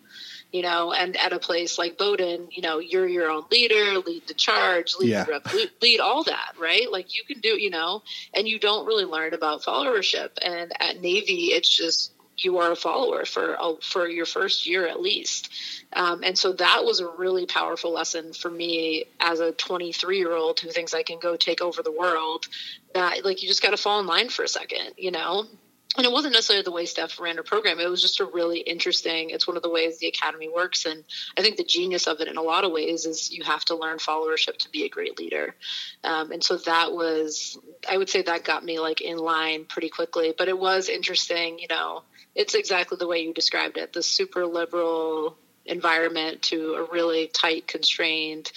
you 0.54 0.62
know, 0.62 0.92
and 0.92 1.16
at 1.16 1.32
a 1.32 1.40
place 1.40 1.78
like 1.78 1.98
Bowdoin, 1.98 2.46
you 2.52 2.62
know, 2.62 2.78
you're 2.78 3.08
your 3.08 3.28
own 3.28 3.42
leader, 3.50 3.98
lead 3.98 4.28
the 4.28 4.34
charge, 4.34 4.94
lead 5.00 5.08
yeah. 5.08 5.24
the 5.24 5.32
rev- 5.32 5.70
lead 5.82 5.98
all 5.98 6.22
that, 6.22 6.52
right? 6.60 6.86
Like 6.92 7.16
you 7.16 7.24
can 7.24 7.40
do, 7.40 7.60
you 7.60 7.70
know, 7.70 8.04
and 8.32 8.46
you 8.46 8.60
don't 8.60 8.86
really 8.86 9.04
learn 9.04 9.34
about 9.34 9.62
followership. 9.62 10.30
And 10.40 10.72
at 10.80 11.00
Navy, 11.00 11.46
it's 11.46 11.76
just 11.76 12.12
you 12.38 12.58
are 12.58 12.70
a 12.70 12.76
follower 12.76 13.24
for 13.24 13.56
for 13.82 14.06
your 14.06 14.26
first 14.26 14.64
year 14.64 14.86
at 14.86 15.00
least. 15.00 15.52
Um, 15.92 16.22
and 16.22 16.38
so 16.38 16.52
that 16.52 16.84
was 16.84 17.00
a 17.00 17.08
really 17.08 17.46
powerful 17.46 17.92
lesson 17.92 18.32
for 18.32 18.48
me 18.48 19.06
as 19.18 19.40
a 19.40 19.50
23 19.50 20.18
year 20.18 20.34
old 20.34 20.60
who 20.60 20.70
thinks 20.70 20.94
I 20.94 21.02
can 21.02 21.18
go 21.18 21.34
take 21.34 21.62
over 21.62 21.82
the 21.82 21.90
world. 21.90 22.46
That 22.94 23.24
like 23.24 23.42
you 23.42 23.48
just 23.48 23.60
got 23.60 23.70
to 23.70 23.76
fall 23.76 23.98
in 23.98 24.06
line 24.06 24.28
for 24.28 24.44
a 24.44 24.48
second, 24.48 24.92
you 24.98 25.10
know 25.10 25.48
and 25.96 26.04
it 26.04 26.12
wasn't 26.12 26.34
necessarily 26.34 26.64
the 26.64 26.72
way 26.72 26.86
Steph 26.86 27.20
ran 27.20 27.36
her 27.36 27.42
program. 27.42 27.78
It 27.78 27.88
was 27.88 28.02
just 28.02 28.20
a 28.20 28.24
really 28.24 28.58
interesting. 28.58 29.30
It's 29.30 29.46
one 29.46 29.56
of 29.56 29.62
the 29.62 29.70
ways 29.70 29.98
the 29.98 30.08
academy 30.08 30.48
works, 30.48 30.86
and 30.86 31.04
I 31.38 31.42
think 31.42 31.56
the 31.56 31.64
genius 31.64 32.06
of 32.06 32.20
it, 32.20 32.28
in 32.28 32.36
a 32.36 32.42
lot 32.42 32.64
of 32.64 32.72
ways, 32.72 33.06
is 33.06 33.32
you 33.32 33.44
have 33.44 33.64
to 33.66 33.76
learn 33.76 33.98
followership 33.98 34.58
to 34.58 34.70
be 34.70 34.84
a 34.84 34.88
great 34.88 35.18
leader. 35.18 35.54
Um, 36.02 36.32
and 36.32 36.42
so 36.42 36.56
that 36.58 36.92
was, 36.92 37.58
I 37.88 37.96
would 37.96 38.08
say, 38.08 38.22
that 38.22 38.44
got 38.44 38.64
me 38.64 38.80
like 38.80 39.00
in 39.00 39.18
line 39.18 39.64
pretty 39.66 39.88
quickly. 39.88 40.34
But 40.36 40.48
it 40.48 40.58
was 40.58 40.88
interesting. 40.88 41.58
You 41.58 41.68
know, 41.68 42.02
it's 42.34 42.54
exactly 42.54 42.96
the 42.98 43.06
way 43.06 43.20
you 43.20 43.32
described 43.32 43.76
it: 43.76 43.92
the 43.92 44.02
super 44.02 44.46
liberal 44.46 45.36
environment 45.66 46.42
to 46.42 46.74
a 46.74 46.92
really 46.92 47.28
tight, 47.28 47.66
constrained 47.66 48.50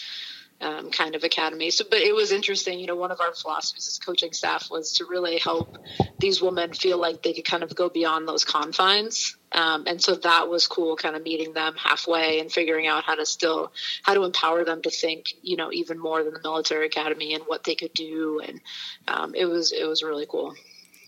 um, 0.60 0.90
kind 0.90 1.16
of 1.16 1.24
academy. 1.24 1.70
So, 1.70 1.86
but 1.90 2.00
it 2.00 2.16
was 2.16 2.32
interesting. 2.32 2.80
You 2.80 2.88
know, 2.88 2.96
one 2.96 3.12
of 3.12 3.20
our 3.22 3.34
philosophies 3.34 3.88
as 3.88 4.00
coaching 4.00 4.34
staff 4.34 4.70
was 4.72 4.94
to 4.94 5.06
really 5.06 5.38
help 5.38 5.78
these 6.20 6.42
women 6.42 6.74
feel 6.74 6.98
like 6.98 7.22
they 7.22 7.34
could 7.34 7.46
kind 7.46 7.64
of 7.64 7.76
go 7.76 7.90
beyond 7.90 8.28
those 8.28 8.44
confines. 8.44 9.38
Um, 9.52 9.86
and 9.88 10.02
so 10.02 10.16
that 10.16 10.50
was 10.50 10.68
cool, 10.68 10.96
kind 10.96 11.16
of 11.16 11.24
meeting 11.24 11.54
them 11.54 11.76
halfway 11.78 12.40
and 12.40 12.52
figuring 12.52 12.88
out 12.88 13.04
how 13.04 13.16
to 13.16 13.26
still 13.26 13.72
how 14.04 14.14
to 14.14 14.24
empower 14.24 14.66
them 14.66 14.82
to 14.82 14.90
think, 14.90 15.34
you 15.42 15.58
know, 15.58 15.72
even 15.72 16.00
more 16.00 16.24
than 16.24 16.34
the 16.34 16.42
military 16.44 16.88
academy 16.88 17.34
and 17.34 17.44
what 17.44 17.64
they 17.64 17.76
could 17.76 17.94
do. 17.94 18.42
And 18.46 18.60
um, 19.08 19.36
it 19.36 19.46
was 19.46 19.72
it 19.72 19.88
was 19.88 20.02
really 20.04 20.26
cool. 20.28 20.56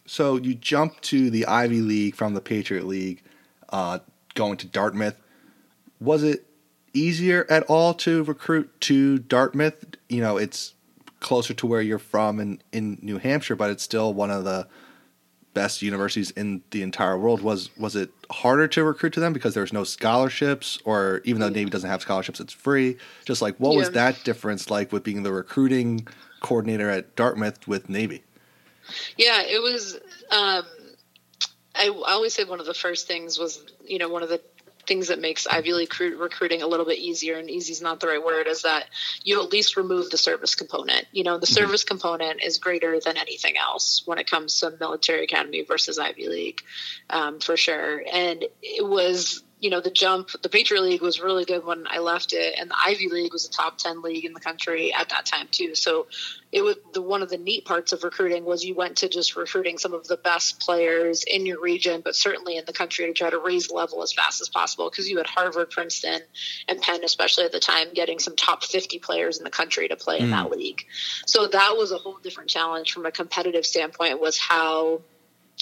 So 0.06 0.38
you 0.38 0.56
jumped 0.56 1.04
to 1.06 1.30
the 1.30 1.46
Ivy 1.46 1.82
League 1.82 2.16
from 2.16 2.34
the 2.34 2.42
Patriot 2.42 2.86
League, 2.86 3.22
uh, 3.70 4.00
going 4.36 4.58
to 4.58 4.68
Dartmouth. 4.68 5.16
Was 6.00 6.24
it 6.24 6.46
easier 6.93 7.45
at 7.49 7.63
all 7.63 7.93
to 7.95 8.23
recruit 8.23 8.69
to 8.82 9.19
Dartmouth? 9.19 9.95
You 10.08 10.21
know, 10.21 10.38
it's 10.38 10.73
closer 11.19 11.54
to 11.54 11.67
where 11.67 11.82
you're 11.82 11.99
from 11.99 12.39
in, 12.39 12.62
in 12.71 12.97
New 13.02 13.17
Hampshire, 13.17 13.56
but 13.56 13.69
it's 13.69 13.84
still 13.84 14.13
one 14.13 14.32
of 14.32 14.43
the 14.43 14.67
best 15.54 15.82
universities 15.82 16.32
in 16.32 16.62
the 16.71 16.82
entire 16.82 17.17
world. 17.17 17.41
Was 17.41 17.75
was 17.78 17.95
it 17.95 18.12
harder 18.32 18.67
to 18.69 18.84
recruit 18.84 19.13
to 19.13 19.19
them 19.19 19.34
because 19.34 19.54
there's 19.54 19.73
no 19.73 19.84
scholarships, 19.84 20.80
or 20.86 21.21
even 21.25 21.41
though 21.41 21.49
Navy 21.49 21.69
doesn't 21.69 21.89
have 21.89 22.02
scholarships, 22.02 22.39
it's 22.39 22.54
free? 22.54 22.97
Just 23.25 23.41
like 23.41 23.58
what 23.58 23.73
yeah. 23.73 23.80
was 23.80 23.91
that 23.91 24.23
difference 24.23 24.69
like 24.69 24.91
with 24.91 25.04
being 25.04 25.23
the 25.23 25.34
recruiting 25.34 26.08
coordinator 26.41 26.89
at 26.89 27.15
Dartmouth 27.15 27.67
with 27.67 27.89
Navy? 27.89 28.23
Yeah, 29.17 29.41
it 29.41 29.62
was. 29.62 29.95
Um, 30.32 30.63
I, 31.75 31.88
I 31.88 32.12
always 32.12 32.34
say 32.34 32.43
one 32.43 32.60
of 32.60 32.65
the 32.65 32.73
first 32.73 33.08
things 33.08 33.38
was, 33.38 33.63
you 33.86 33.99
know, 33.99 34.10
one 34.10 34.23
of 34.23 34.30
the 34.30 34.41
things 34.89 35.08
that 35.08 35.21
makes 35.21 35.47
Ivy 35.47 35.71
League 35.71 35.97
recruiting 35.99 36.62
a 36.62 36.67
little 36.67 36.86
bit 36.86 36.97
easier, 36.97 37.38
and 37.38 37.49
easy 37.49 37.71
is 37.71 37.82
not 37.82 38.02
the 38.02 38.08
right 38.08 38.23
word, 38.23 38.47
is 38.47 38.63
that 38.63 38.88
you 39.23 39.41
at 39.41 39.54
least 39.54 39.78
remove 39.78 40.10
the 40.10 40.17
service 40.17 40.56
component. 40.56 41.06
You 41.13 41.23
know, 41.23 41.38
the 41.38 41.45
mm-hmm. 41.45 41.54
service 41.54 41.86
component 41.86 42.43
is 42.43 42.58
greater 42.58 42.99
than 42.99 43.15
anything 43.15 43.56
else 43.56 44.02
when 44.06 44.17
it 44.17 44.30
comes 44.30 44.60
to 44.60 44.75
military 44.80 45.23
academy 45.23 45.63
versus 45.63 45.97
Ivy 45.97 46.28
League, 46.28 46.62
um, 47.10 47.39
for 47.39 47.56
sure. 47.56 48.04
And 48.12 48.43
it 48.62 48.86
was 48.86 49.43
you 49.60 49.69
know, 49.69 49.82
the 49.82 49.91
jump, 49.91 50.30
the 50.41 50.50
Patriot 50.50 50.82
League 50.82 51.02
was 51.02 51.19
really 51.19 51.43
good 51.43 51.65
when 51.65 51.86
I 51.89 52.00
left 52.00 52.32
it, 52.32 52.56
and 52.58 52.69
the 52.69 52.76
Ivy 52.86 53.10
League 53.10 53.34
was 53.34 53.45
a 53.45 53.52
top 53.52 53.78
10 53.78 54.02
league 54.02 54.24
in 54.24 54.34
the 54.34 54.39
country 54.39 54.93
at 54.93 55.10
that 55.10 55.26
time, 55.26 55.48
too. 55.52 55.76
So 55.76 56.08
it 56.52 56.62
was 56.62 56.78
the 56.93 57.02
one 57.02 57.22
of 57.22 57.30
the 57.30 57.38
neat 57.38 57.65
parts 57.65 57.91
of 57.91 58.04
recruiting 58.04 58.45
was 58.45 58.63
you 58.63 58.74
went 58.74 58.98
to 58.98 59.10
just 59.10 59.36
recruiting 59.36 59.78
some 59.78 59.93
of 59.93 60.08
the 60.08 60.15
best 60.15 60.62
players 60.62 61.24
in 61.24 61.45
your 61.45 61.62
region, 61.62 62.02
but 62.04 62.15
certainly 62.15 62.58
in 62.58 62.63
the 62.65 62.74
country 62.74 63.06
to 63.06 63.13
try 63.13 63.30
to 63.30 63.38
raise 63.38 63.69
level 63.69 64.02
as 64.02 64.13
fast 64.13 64.39
as 64.39 64.48
possible 64.48 64.89
because 64.89 65.10
you 65.10 65.17
had 65.17 65.28
Harvard, 65.28 65.69
Princeton, 65.69 66.22
and 66.69 66.82
Penn, 66.82 67.04
especially 67.04 67.43
at 67.43 67.52
the 67.52 67.60
time, 67.60 67.88
getting 67.93 68.19
some 68.19 68.38
top 68.38 68.63
50 68.63 69.00
players 69.00 69.38
in 69.38 69.43
the 69.43 69.50
country 69.50 69.89
to 69.89 69.98
play 69.98 70.19
mm. 70.19 70.24
in 70.24 70.30
that 70.32 70.48
mm. 70.48 70.56
league. 70.56 70.86
So 71.26 71.48
that 71.48 71.76
was 71.78 71.91
a 71.91 71.98
whole 71.98 72.17
different 72.24 72.50
challenge 72.50 72.93
from 72.93 73.06
a 73.06 73.12
competitive 73.12 73.65
standpoint 73.65 74.22
was 74.22 74.38
how 74.38 75.02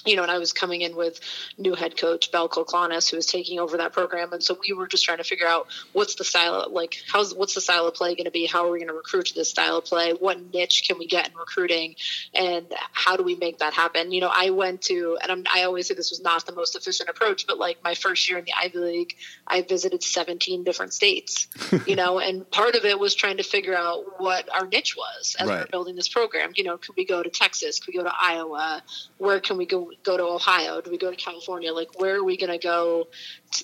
you 0.06 0.16
know, 0.16 0.22
and 0.22 0.32
I 0.32 0.38
was 0.38 0.54
coming 0.54 0.82
in 0.82 0.96
with 0.96 1.20
new 1.58 1.74
head 1.76 1.98
coach 1.98 2.32
Belle 2.32 2.48
Koclanes, 2.48 3.10
who 3.10 3.18
was 3.18 3.26
taking 3.26 3.60
over 3.60 3.78
that 3.78 3.94
program, 3.94 4.32
and 4.32 4.44
so 4.44 4.58
we 4.68 4.74
were 4.74 4.88
just 4.88 5.04
trying 5.04 5.18
to 5.18 5.24
figure 5.24 5.48
out 5.48 5.68
what's 5.94 6.16
the 6.16 6.24
style, 6.24 6.62
of, 6.62 6.72
like 6.72 6.98
how's 7.08 7.34
what's 7.34 7.56
the 7.56 7.62
style 7.62 7.88
of 7.88 7.94
play 7.94 8.16
going 8.16 8.26
to 8.26 8.32
be? 8.32 8.46
How 8.46 8.66
are 8.66 8.72
we 8.72 8.80
going 8.80 8.88
to 8.88 8.94
recruit 8.94 9.28
to 9.28 9.36
this 9.36 9.50
style 9.50 9.78
of 9.78 9.86
play? 9.86 10.14
What 10.14 10.54
niche 10.54 10.84
can 10.88 10.98
we 10.98 11.08
get 11.08 11.28
in 11.28 11.36
recruiting, 11.36 11.96
and 12.34 12.66
how 12.94 13.18
do 13.18 13.24
we 13.24 13.36
make 13.36 13.60
that 13.60 13.74
happen? 13.74 14.12
You 14.12 14.22
know, 14.22 14.32
I 14.34 14.52
went 14.52 14.84
to, 14.84 15.18
and 15.22 15.32
I'm, 15.32 15.44
I 15.54 15.64
always 15.64 15.88
say 15.88 15.94
this 15.94 16.12
was 16.12 16.22
not 16.22 16.46
the 16.46 16.54
most 16.54 16.76
efficient 16.76 17.10
approach, 17.10 17.48
but 17.48 17.58
like 17.58 17.84
my 17.84 17.94
first 17.94 18.30
year 18.30 18.38
in 18.38 18.46
the 18.46 18.54
Ivy 18.60 18.78
League, 18.78 19.16
I 19.48 19.62
visited 19.62 20.04
17 20.04 20.64
different 20.64 20.94
states, 20.94 21.48
you 21.86 21.96
know, 21.96 22.20
and 22.20 22.50
part 22.50 22.76
of 22.76 22.86
it 22.86 23.00
was 23.00 23.16
trying 23.16 23.38
to 23.38 23.44
figure 23.44 23.76
out 23.76 24.20
what 24.20 24.48
our 24.54 24.68
niche 24.68 24.96
was 24.96 25.36
as 25.40 25.48
right. 25.48 25.56
we 25.56 25.60
we're 25.62 25.68
building 25.68 25.96
this 25.96 26.08
program. 26.08 26.52
You 26.56 26.64
know, 26.64 26.78
could 26.78 26.96
we 26.96 27.06
go 27.06 27.22
to 27.22 27.30
Texas? 27.30 27.80
Could 27.80 27.94
we 27.94 28.00
go 28.00 28.04
to 28.04 28.14
Iowa? 28.20 28.84
Where 29.18 29.40
can 29.40 29.58
we 29.58 29.66
go? 29.66 29.87
Go 30.04 30.18
to 30.18 30.24
Ohio? 30.24 30.82
Do 30.82 30.92
we 30.92 30.98
go 30.98 31.10
to 31.10 31.16
California? 31.16 31.74
Like, 31.74 32.00
where 32.00 32.18
are 32.18 32.24
we 32.24 32.38
going 32.38 32.52
to 32.52 32.58
go 32.58 33.08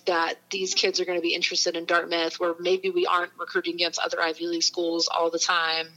that 0.05 0.35
these 0.49 0.73
kids 0.73 0.99
are 0.99 1.05
going 1.05 1.17
to 1.17 1.21
be 1.21 1.33
interested 1.33 1.75
in 1.75 1.85
Dartmouth, 1.85 2.39
where 2.39 2.53
maybe 2.59 2.89
we 2.89 3.05
aren't 3.05 3.31
recruiting 3.39 3.75
against 3.75 3.99
other 3.99 4.21
Ivy 4.21 4.47
League 4.47 4.63
schools 4.63 5.07
all 5.07 5.29
the 5.29 5.39
time? 5.39 5.87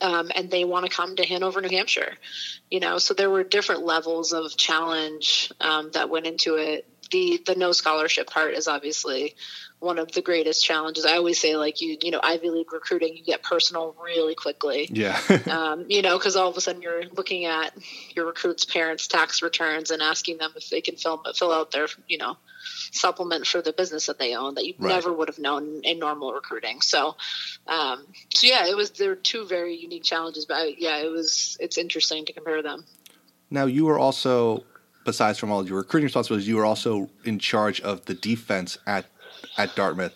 Um, 0.00 0.30
and 0.34 0.50
they 0.50 0.64
want 0.64 0.86
to 0.86 0.90
come 0.90 1.16
to 1.16 1.26
Hanover, 1.26 1.60
New 1.60 1.68
Hampshire. 1.68 2.16
You 2.70 2.80
know, 2.80 2.98
so 2.98 3.14
there 3.14 3.30
were 3.30 3.44
different 3.44 3.84
levels 3.84 4.32
of 4.32 4.56
challenge 4.56 5.52
um, 5.60 5.90
that 5.92 6.10
went 6.10 6.26
into 6.26 6.56
it. 6.56 6.88
The 7.10 7.40
the 7.44 7.54
no 7.54 7.72
scholarship 7.72 8.28
part 8.28 8.54
is 8.54 8.66
obviously 8.66 9.36
one 9.84 9.98
of 9.98 10.10
the 10.12 10.22
greatest 10.22 10.64
challenges. 10.64 11.04
I 11.04 11.16
always 11.16 11.38
say, 11.38 11.56
like 11.56 11.80
you, 11.80 11.96
you 12.02 12.10
know, 12.10 12.20
Ivy 12.22 12.50
League 12.50 12.72
recruiting, 12.72 13.16
you 13.16 13.22
get 13.22 13.42
personal 13.42 13.94
really 14.02 14.34
quickly. 14.34 14.88
Yeah. 14.90 15.20
um, 15.50 15.86
you 15.88 16.02
know, 16.02 16.18
because 16.18 16.36
all 16.36 16.48
of 16.48 16.56
a 16.56 16.60
sudden 16.60 16.82
you're 16.82 17.04
looking 17.12 17.44
at 17.44 17.72
your 18.14 18.26
recruits' 18.26 18.64
parents' 18.64 19.06
tax 19.06 19.42
returns 19.42 19.90
and 19.90 20.02
asking 20.02 20.38
them 20.38 20.52
if 20.56 20.70
they 20.70 20.80
can 20.80 20.96
fill 20.96 21.22
fill 21.36 21.52
out 21.52 21.70
their, 21.70 21.86
you 22.08 22.18
know, 22.18 22.36
supplement 22.90 23.46
for 23.46 23.60
the 23.60 23.72
business 23.72 24.06
that 24.06 24.18
they 24.18 24.34
own 24.34 24.54
that 24.54 24.66
you 24.66 24.74
right. 24.78 24.88
never 24.88 25.12
would 25.12 25.28
have 25.28 25.38
known 25.38 25.82
in 25.84 25.98
normal 25.98 26.32
recruiting. 26.32 26.80
So, 26.80 27.16
um, 27.66 28.06
so 28.34 28.46
yeah, 28.46 28.66
it 28.66 28.76
was 28.76 28.90
there 28.92 29.10
were 29.10 29.16
two 29.16 29.46
very 29.46 29.76
unique 29.76 30.04
challenges, 30.04 30.46
but 30.46 30.56
I, 30.56 30.74
yeah, 30.78 30.98
it 30.98 31.10
was 31.10 31.56
it's 31.60 31.78
interesting 31.78 32.24
to 32.26 32.32
compare 32.32 32.62
them. 32.62 32.84
Now 33.50 33.66
you 33.66 33.84
were 33.84 33.98
also 33.98 34.64
besides 35.04 35.38
from 35.38 35.50
all 35.50 35.66
your 35.66 35.78
recruiting 35.78 36.04
responsibilities, 36.04 36.48
you 36.48 36.56
were 36.56 36.64
also 36.64 37.10
in 37.24 37.38
charge 37.38 37.80
of 37.82 38.04
the 38.06 38.14
defense 38.14 38.78
at 38.86 39.06
at 39.56 39.74
Dartmouth. 39.74 40.14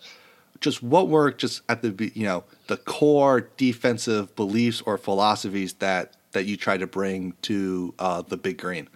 Just 0.60 0.82
what 0.82 1.08
were 1.08 1.30
just 1.30 1.62
at 1.68 1.82
the 1.82 2.10
you 2.14 2.24
know 2.24 2.44
the 2.66 2.76
core 2.76 3.48
defensive 3.56 4.34
beliefs 4.34 4.80
or 4.80 4.98
philosophies 4.98 5.74
that 5.74 6.14
that 6.32 6.46
you 6.46 6.56
tried 6.56 6.80
to 6.80 6.86
bring 6.86 7.34
to 7.42 7.94
uh, 7.98 8.22
the 8.22 8.36
Big 8.36 8.58
Green? 8.58 8.88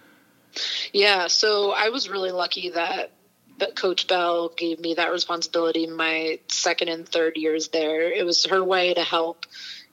Yeah, 0.91 1.27
so 1.27 1.71
I 1.71 1.89
was 1.89 2.09
really 2.09 2.31
lucky 2.31 2.69
that 2.71 3.11
that 3.59 3.75
Coach 3.75 4.07
Belle 4.07 4.49
gave 4.49 4.79
me 4.79 4.95
that 4.95 5.11
responsibility 5.11 5.87
my 5.87 6.39
second 6.47 6.89
and 6.89 7.07
third 7.07 7.37
years 7.37 7.69
there. 7.69 8.11
It 8.11 8.25
was 8.25 8.45
her 8.45 8.63
way 8.63 8.93
to 8.93 9.01
help 9.01 9.45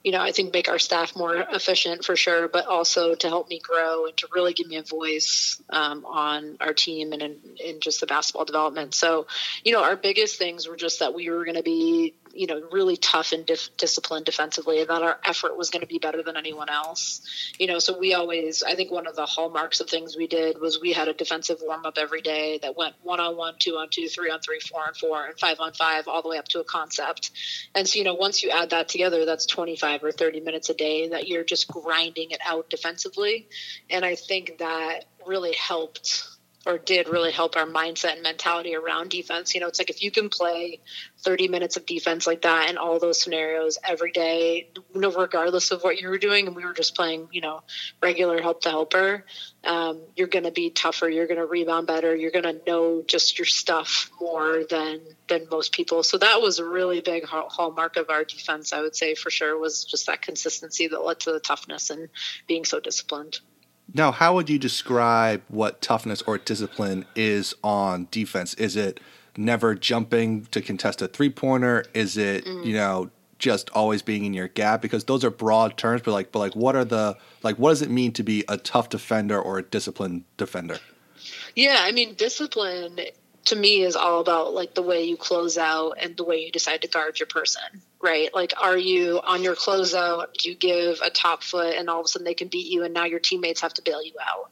you 0.03 0.11
know, 0.11 0.21
I 0.21 0.31
think 0.31 0.53
make 0.53 0.67
our 0.67 0.79
staff 0.79 1.15
more 1.15 1.35
efficient 1.35 2.03
for 2.03 2.15
sure, 2.15 2.47
but 2.47 2.65
also 2.65 3.13
to 3.13 3.27
help 3.27 3.49
me 3.49 3.59
grow 3.59 4.07
and 4.07 4.17
to 4.17 4.27
really 4.33 4.53
give 4.53 4.67
me 4.67 4.77
a 4.77 4.83
voice 4.83 5.61
um, 5.69 6.05
on 6.05 6.57
our 6.59 6.73
team 6.73 7.13
and 7.13 7.21
in, 7.21 7.37
in 7.63 7.79
just 7.79 7.99
the 7.99 8.07
basketball 8.07 8.45
development. 8.45 8.95
So, 8.95 9.27
you 9.63 9.73
know, 9.73 9.83
our 9.83 9.95
biggest 9.95 10.37
things 10.37 10.67
were 10.67 10.75
just 10.75 10.99
that 10.99 11.13
we 11.13 11.29
were 11.29 11.45
going 11.45 11.57
to 11.57 11.63
be 11.63 12.15
you 12.33 12.47
know, 12.47 12.61
really 12.71 12.97
tough 12.97 13.31
and 13.31 13.45
dif- 13.45 13.75
disciplined 13.77 14.25
defensively, 14.25 14.79
and 14.81 14.89
that 14.89 15.01
our 15.01 15.19
effort 15.25 15.57
was 15.57 15.69
going 15.69 15.81
to 15.81 15.87
be 15.87 15.99
better 15.99 16.23
than 16.23 16.37
anyone 16.37 16.69
else. 16.69 17.21
You 17.59 17.67
know, 17.67 17.79
so 17.79 17.97
we 17.97 18.13
always, 18.13 18.63
I 18.63 18.75
think 18.75 18.91
one 18.91 19.07
of 19.07 19.15
the 19.15 19.25
hallmarks 19.25 19.79
of 19.79 19.89
things 19.89 20.15
we 20.15 20.27
did 20.27 20.59
was 20.59 20.79
we 20.79 20.93
had 20.93 21.07
a 21.07 21.13
defensive 21.13 21.59
warm 21.61 21.85
up 21.85 21.97
every 21.97 22.21
day 22.21 22.59
that 22.61 22.77
went 22.77 22.95
one 23.03 23.19
on 23.19 23.37
one, 23.37 23.55
two 23.59 23.75
on 23.75 23.89
two, 23.89 24.07
three 24.07 24.29
on 24.29 24.39
three, 24.39 24.59
four 24.59 24.81
on 24.81 24.93
four, 24.93 25.25
and 25.25 25.39
five 25.39 25.59
on 25.59 25.73
five, 25.73 26.07
all 26.07 26.21
the 26.21 26.29
way 26.29 26.37
up 26.37 26.47
to 26.49 26.59
a 26.59 26.63
concept. 26.63 27.31
And 27.75 27.87
so, 27.87 27.99
you 27.99 28.05
know, 28.05 28.15
once 28.15 28.43
you 28.43 28.49
add 28.49 28.71
that 28.71 28.89
together, 28.89 29.25
that's 29.25 29.45
25 29.45 30.03
or 30.03 30.11
30 30.11 30.41
minutes 30.41 30.69
a 30.69 30.73
day 30.73 31.09
that 31.09 31.27
you're 31.27 31.43
just 31.43 31.67
grinding 31.67 32.31
it 32.31 32.39
out 32.45 32.69
defensively. 32.69 33.47
And 33.89 34.05
I 34.05 34.15
think 34.15 34.57
that 34.59 35.05
really 35.25 35.53
helped 35.53 36.30
or 36.65 36.77
did 36.77 37.09
really 37.09 37.31
help 37.31 37.55
our 37.55 37.65
mindset 37.65 38.13
and 38.13 38.21
mentality 38.21 38.75
around 38.75 39.09
defense. 39.09 39.55
You 39.55 39.61
know, 39.61 39.67
it's 39.67 39.79
like 39.79 39.89
if 39.89 40.03
you 40.03 40.11
can 40.11 40.29
play 40.29 40.79
30 41.19 41.47
minutes 41.47 41.77
of 41.77 41.85
defense 41.85 42.27
like 42.27 42.43
that 42.43 42.69
in 42.69 42.77
all 42.77 42.99
those 42.99 43.21
scenarios 43.21 43.79
every 43.83 44.11
day, 44.11 44.69
regardless 44.93 45.71
of 45.71 45.81
what 45.81 45.99
you 45.99 46.09
were 46.09 46.19
doing, 46.19 46.45
and 46.47 46.55
we 46.55 46.63
were 46.63 46.73
just 46.73 46.95
playing, 46.95 47.29
you 47.31 47.41
know, 47.41 47.63
regular 48.01 48.41
help 48.41 48.61
to 48.61 48.69
helper, 48.69 49.25
um, 49.63 50.01
you're 50.15 50.27
going 50.27 50.45
to 50.45 50.51
be 50.51 50.69
tougher. 50.69 51.09
You're 51.09 51.27
going 51.27 51.39
to 51.39 51.45
rebound 51.45 51.87
better. 51.87 52.15
You're 52.15 52.31
going 52.31 52.43
to 52.43 52.61
know 52.67 53.03
just 53.05 53.39
your 53.39 53.45
stuff 53.45 54.11
more 54.19 54.63
than 54.69 55.01
than 55.27 55.47
most 55.49 55.71
people. 55.71 56.03
So 56.03 56.17
that 56.17 56.41
was 56.41 56.59
a 56.59 56.65
really 56.65 57.01
big 57.01 57.25
hallmark 57.25 57.97
of 57.97 58.09
our 58.09 58.23
defense. 58.23 58.73
I 58.73 58.81
would 58.81 58.95
say 58.95 59.15
for 59.15 59.29
sure 59.29 59.57
was 59.57 59.85
just 59.85 60.07
that 60.07 60.21
consistency 60.21 60.87
that 60.87 61.03
led 61.03 61.21
to 61.21 61.31
the 61.31 61.39
toughness 61.39 61.89
and 61.89 62.09
being 62.47 62.65
so 62.65 62.79
disciplined. 62.79 63.39
Now, 63.93 64.11
how 64.11 64.35
would 64.35 64.49
you 64.49 64.57
describe 64.57 65.41
what 65.49 65.81
toughness 65.81 66.21
or 66.21 66.37
discipline 66.37 67.05
is 67.15 67.53
on 67.63 68.07
defense? 68.11 68.53
Is 68.53 68.75
it 68.75 68.99
never 69.37 69.75
jumping 69.75 70.45
to 70.51 70.61
contest 70.61 71.01
a 71.01 71.07
three 71.07 71.29
pointer? 71.29 71.85
Is 71.93 72.17
it, 72.17 72.45
mm. 72.45 72.65
you 72.65 72.73
know, 72.73 73.09
just 73.37 73.69
always 73.71 74.01
being 74.01 74.23
in 74.23 74.33
your 74.33 74.47
gap? 74.47 74.81
Because 74.81 75.05
those 75.05 75.25
are 75.25 75.31
broad 75.31 75.77
terms, 75.77 76.01
but 76.03 76.11
like, 76.11 76.31
but 76.31 76.39
like, 76.39 76.55
what 76.55 76.75
are 76.75 76.85
the 76.85 77.17
like, 77.43 77.57
what 77.57 77.69
does 77.69 77.81
it 77.81 77.89
mean 77.89 78.13
to 78.13 78.23
be 78.23 78.45
a 78.47 78.57
tough 78.57 78.89
defender 78.89 79.39
or 79.39 79.57
a 79.57 79.63
disciplined 79.63 80.23
defender? 80.37 80.77
Yeah, 81.55 81.77
I 81.79 81.91
mean, 81.91 82.13
discipline 82.15 82.99
to 83.45 83.55
me 83.55 83.81
is 83.81 83.95
all 83.95 84.21
about 84.21 84.53
like 84.53 84.73
the 84.73 84.81
way 84.81 85.03
you 85.03 85.17
close 85.17 85.57
out 85.57 85.93
and 85.99 86.15
the 86.15 86.23
way 86.23 86.37
you 86.37 86.51
decide 86.51 86.81
to 86.81 86.87
guard 86.87 87.19
your 87.19 87.27
person 87.27 87.81
right? 88.01 88.33
Like 88.33 88.53
are 88.59 88.77
you 88.77 89.21
on 89.23 89.43
your 89.43 89.55
closeout 89.55 90.43
you 90.43 90.55
give 90.55 90.99
a 91.01 91.09
top 91.09 91.43
foot 91.43 91.75
and 91.75 91.89
all 91.89 91.99
of 91.99 92.05
a 92.05 92.07
sudden 92.07 92.25
they 92.25 92.33
can 92.33 92.47
beat 92.47 92.71
you 92.71 92.83
and 92.83 92.93
now 92.93 93.05
your 93.05 93.19
teammates 93.19 93.61
have 93.61 93.73
to 93.75 93.81
bail 93.81 94.03
you 94.03 94.13
out? 94.19 94.51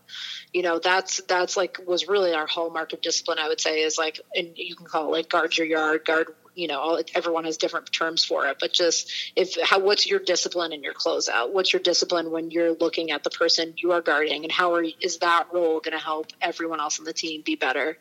You 0.53 0.63
know 0.63 0.79
that's 0.79 1.21
that's 1.23 1.57
like 1.57 1.79
was 1.85 2.07
really 2.07 2.33
our 2.33 2.47
hallmark 2.47 2.93
of 2.93 3.01
discipline 3.01 3.37
i 3.37 3.47
would 3.47 3.61
say 3.61 3.81
is 3.81 3.99
like 3.99 4.19
and 4.33 4.57
you 4.57 4.75
can 4.75 4.87
call 4.87 5.07
it 5.07 5.11
like 5.11 5.29
guard 5.29 5.55
your 5.55 5.67
yard 5.67 6.03
guard 6.05 6.27
you 6.59 6.67
know 6.67 6.79
all, 6.79 7.01
everyone 7.15 7.45
has 7.45 7.57
different 7.57 7.91
terms 7.91 8.23
for 8.25 8.45
it 8.47 8.57
but 8.59 8.73
just 8.73 9.11
if 9.35 9.57
how 9.61 9.79
what's 9.79 10.07
your 10.07 10.19
discipline 10.19 10.73
in 10.73 10.83
your 10.83 10.93
closeout? 10.93 11.51
What's 11.51 11.73
your 11.73 11.81
discipline 11.81 12.31
when 12.31 12.51
you're 12.51 12.73
looking 12.73 13.11
at 13.11 13.23
the 13.23 13.29
person 13.29 13.73
you 13.77 13.91
are 13.93 14.01
guarding 14.01 14.43
and 14.43 14.51
how 14.51 14.73
are 14.73 14.83
is 15.01 15.17
that 15.19 15.47
role 15.53 15.79
going 15.79 15.97
to 15.97 16.03
help 16.03 16.27
everyone 16.41 16.79
else 16.79 16.99
on 16.99 17.05
the 17.05 17.13
team 17.13 17.41
be 17.45 17.55
better? 17.55 17.97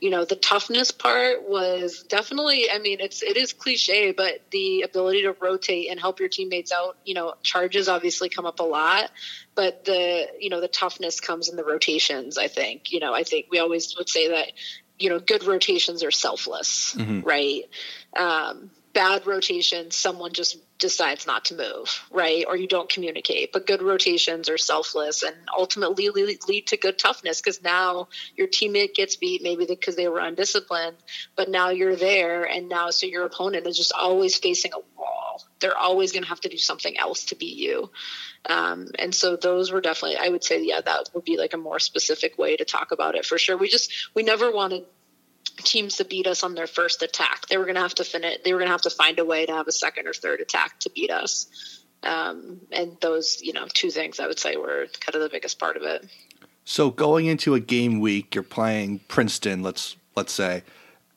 You 0.00 0.10
know 0.10 0.24
the 0.24 0.36
toughness 0.36 0.90
part 0.90 1.48
was 1.48 2.04
definitely 2.08 2.70
i 2.70 2.78
mean 2.78 2.98
it's 3.00 3.22
it 3.22 3.36
is 3.36 3.52
cliche 3.52 4.12
but 4.12 4.40
the 4.50 4.82
ability 4.82 5.22
to 5.22 5.32
rotate 5.32 5.90
and 5.90 6.00
help 6.00 6.20
your 6.20 6.28
teammates 6.28 6.72
out 6.72 6.96
you 7.04 7.14
know 7.14 7.34
charges 7.42 7.88
obviously 7.88 8.28
come 8.28 8.46
up 8.46 8.60
a 8.60 8.64
lot 8.64 9.10
but 9.54 9.84
the 9.84 10.26
you 10.38 10.50
know 10.50 10.60
the 10.60 10.68
toughness 10.68 11.20
comes 11.20 11.48
in 11.48 11.56
the 11.56 11.64
rotations 11.64 12.38
i 12.38 12.48
think. 12.48 12.92
You 12.92 13.00
know 13.00 13.14
i 13.14 13.22
think 13.22 13.46
we 13.50 13.58
always 13.58 13.94
would 13.96 14.08
say 14.08 14.28
that 14.28 14.52
you 15.00 15.08
know 15.08 15.18
good 15.18 15.44
rotations 15.44 16.04
are 16.04 16.10
selfless 16.10 16.94
mm-hmm. 16.96 17.20
right 17.20 17.64
um, 18.18 18.70
bad 18.92 19.26
rotations, 19.26 19.94
someone 19.94 20.32
just 20.32 20.58
decides 20.78 21.26
not 21.26 21.44
to 21.46 21.54
move, 21.54 22.02
right? 22.10 22.44
Or 22.46 22.56
you 22.56 22.66
don't 22.66 22.88
communicate. 22.88 23.52
But 23.52 23.66
good 23.66 23.82
rotations 23.82 24.48
are 24.48 24.58
selfless 24.58 25.22
and 25.22 25.34
ultimately 25.56 26.08
lead 26.08 26.66
to 26.68 26.76
good 26.76 26.98
toughness 26.98 27.40
because 27.40 27.62
now 27.62 28.08
your 28.36 28.48
teammate 28.48 28.94
gets 28.94 29.16
beat, 29.16 29.42
maybe 29.42 29.66
because 29.66 29.96
they 29.96 30.08
were 30.08 30.20
undisciplined, 30.20 30.96
but 31.36 31.48
now 31.48 31.68
you're 31.70 31.96
there 31.96 32.44
and 32.44 32.68
now 32.68 32.90
so 32.90 33.06
your 33.06 33.24
opponent 33.24 33.66
is 33.66 33.76
just 33.76 33.92
always 33.92 34.36
facing 34.36 34.72
a. 34.72 34.78
They're 35.60 35.76
always 35.76 36.12
going 36.12 36.22
to 36.22 36.28
have 36.28 36.40
to 36.40 36.48
do 36.48 36.58
something 36.58 36.98
else 36.98 37.26
to 37.26 37.36
beat 37.36 37.56
you. 37.56 37.90
Um, 38.46 38.88
and 38.98 39.14
so 39.14 39.36
those 39.36 39.70
were 39.70 39.80
definitely, 39.80 40.16
I 40.16 40.28
would 40.28 40.44
say, 40.44 40.62
yeah, 40.62 40.80
that 40.80 41.10
would 41.14 41.24
be 41.24 41.36
like 41.36 41.54
a 41.54 41.58
more 41.58 41.78
specific 41.78 42.38
way 42.38 42.56
to 42.56 42.64
talk 42.64 42.92
about 42.92 43.14
it 43.14 43.26
for 43.26 43.38
sure. 43.38 43.56
We 43.56 43.68
just, 43.68 43.92
we 44.14 44.22
never 44.22 44.50
wanted 44.50 44.84
teams 45.58 45.96
to 45.96 46.04
beat 46.04 46.26
us 46.26 46.42
on 46.42 46.54
their 46.54 46.66
first 46.66 47.02
attack. 47.02 47.46
They 47.46 47.58
were 47.58 47.64
going 47.64 47.74
to 47.76 47.82
have 47.82 47.94
to 47.96 48.04
finish. 48.04 48.38
They 48.44 48.52
were 48.52 48.58
going 48.58 48.68
to 48.68 48.72
have 48.72 48.82
to 48.82 48.90
find 48.90 49.18
a 49.18 49.24
way 49.24 49.46
to 49.46 49.52
have 49.52 49.68
a 49.68 49.72
second 49.72 50.06
or 50.06 50.14
third 50.14 50.40
attack 50.40 50.80
to 50.80 50.90
beat 50.90 51.10
us. 51.10 51.84
Um, 52.02 52.60
and 52.72 52.96
those, 53.00 53.42
you 53.42 53.52
know, 53.52 53.66
two 53.68 53.90
things 53.90 54.20
I 54.20 54.26
would 54.26 54.38
say 54.38 54.56
were 54.56 54.86
kind 55.00 55.14
of 55.14 55.20
the 55.20 55.28
biggest 55.28 55.58
part 55.58 55.76
of 55.76 55.82
it. 55.82 56.08
So 56.64 56.90
going 56.90 57.26
into 57.26 57.54
a 57.54 57.60
game 57.60 58.00
week, 58.00 58.34
you're 58.34 58.44
playing 58.44 59.00
Princeton. 59.08 59.62
Let's 59.62 59.96
let's 60.16 60.32
say, 60.32 60.62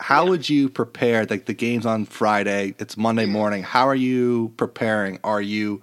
how 0.04 0.26
yeah. 0.26 0.30
would 0.32 0.50
you 0.50 0.68
prepare? 0.68 1.26
Like 1.26 1.46
the 1.46 1.54
game's 1.54 1.86
on 1.86 2.04
Friday. 2.06 2.76
It's 2.78 2.98
Monday 2.98 3.24
mm-hmm. 3.24 3.32
morning. 3.32 3.64
How 3.64 3.88
are 3.88 3.96
you 3.96 4.54
preparing? 4.58 5.18
Are 5.24 5.42
you 5.42 5.82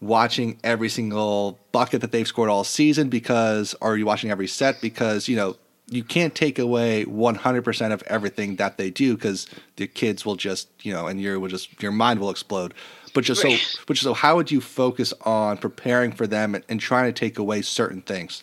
watching 0.00 0.58
every 0.64 0.88
single 0.88 1.56
bucket 1.70 2.00
that 2.00 2.10
they've 2.10 2.26
scored 2.26 2.50
all 2.50 2.64
season? 2.64 3.08
Because 3.08 3.76
are 3.80 3.96
you 3.96 4.04
watching 4.04 4.32
every 4.32 4.48
set? 4.48 4.80
Because 4.80 5.28
you 5.28 5.36
know 5.36 5.56
you 5.88 6.02
can't 6.02 6.34
take 6.34 6.58
away 6.58 7.04
100% 7.04 7.92
of 7.92 8.02
everything 8.08 8.56
that 8.56 8.78
they 8.78 8.90
do 8.90 9.14
because 9.14 9.46
the 9.76 9.86
kids 9.86 10.26
will 10.26 10.34
just 10.34 10.68
you 10.84 10.92
know 10.92 11.06
and 11.06 11.20
your 11.20 11.38
will 11.38 11.48
just 11.48 11.80
your 11.80 11.92
mind 11.92 12.18
will 12.18 12.30
explode 12.30 12.74
but 13.14 13.22
just 13.22 13.44
right. 13.44 13.60
so 13.60 13.78
but 13.86 13.96
so 13.96 14.12
how 14.12 14.34
would 14.34 14.50
you 14.50 14.60
focus 14.60 15.14
on 15.20 15.56
preparing 15.56 16.10
for 16.10 16.26
them 16.26 16.56
and, 16.56 16.64
and, 16.68 16.80
trying 16.80 17.06
to 17.06 17.16
take 17.16 17.38
away 17.38 17.62
certain 17.62 18.02
things 18.02 18.42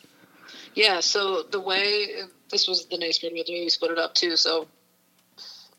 yeah 0.73 1.01
so 1.01 1.43
the 1.43 1.59
way 1.59 2.07
this 2.49 2.65
was 2.69 2.85
the 2.85 2.97
nice 2.97 3.19
part 3.19 3.33
of 3.33 3.45
the 3.45 3.53
way 3.53 3.63
we 3.63 3.69
split 3.69 3.91
it 3.91 3.97
up 3.97 4.13
too 4.13 4.37
so 4.37 4.65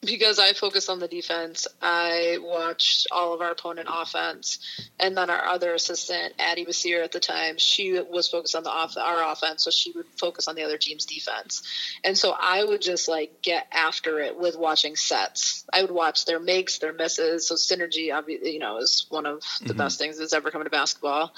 because 0.05 0.38
I 0.38 0.53
focus 0.53 0.88
on 0.88 0.99
the 0.99 1.09
defense, 1.09 1.67
I 1.81 2.38
watched 2.40 3.07
all 3.11 3.35
of 3.35 3.40
our 3.40 3.51
opponent 3.51 3.88
offense, 3.90 4.59
and 4.99 5.17
then 5.17 5.31
our 5.31 5.45
other 5.47 5.75
assistant, 5.75 6.35
Addie 6.38 6.64
Basir 6.64 7.03
at 7.03 7.12
the 7.12 7.21
time, 7.21 7.57
she 7.59 8.01
was 8.01 8.29
focused 8.29 8.55
on 8.55 8.62
the 8.62 8.71
off 8.71 8.97
our 8.97 9.33
offense, 9.33 9.64
so 9.64 9.71
she 9.71 9.93
would 9.93 10.07
focus 10.19 10.49
on 10.49 10.55
the 10.55 10.62
other 10.62 10.79
team's 10.79 11.07
defense. 11.07 11.62
And 12.03 12.17
so 12.17 12.35
I 12.38 12.64
would 12.64 12.83
just 12.83 13.09
like 13.09 13.43
get 13.43 13.67
after 13.73 14.21
it 14.21 14.38
with 14.38 14.57
watching 14.57 14.97
sets. 14.97 15.64
I 15.73 15.83
would 15.83 15.90
watch 15.90 16.25
their 16.25 16.40
makes, 16.40 16.79
their 16.79 16.93
misses. 16.93 17.49
So 17.49 17.55
synergy, 17.55 18.14
obviously, 18.14 18.53
you 18.53 18.59
know, 18.59 18.79
is 18.79 19.07
one 19.09 19.27
of 19.27 19.43
the 19.61 19.71
mm-hmm. 19.71 19.79
best 19.79 19.99
things 19.99 20.19
that's 20.19 20.33
ever 20.33 20.51
come 20.51 20.64
to 20.64 20.71
basketball. 20.71 21.33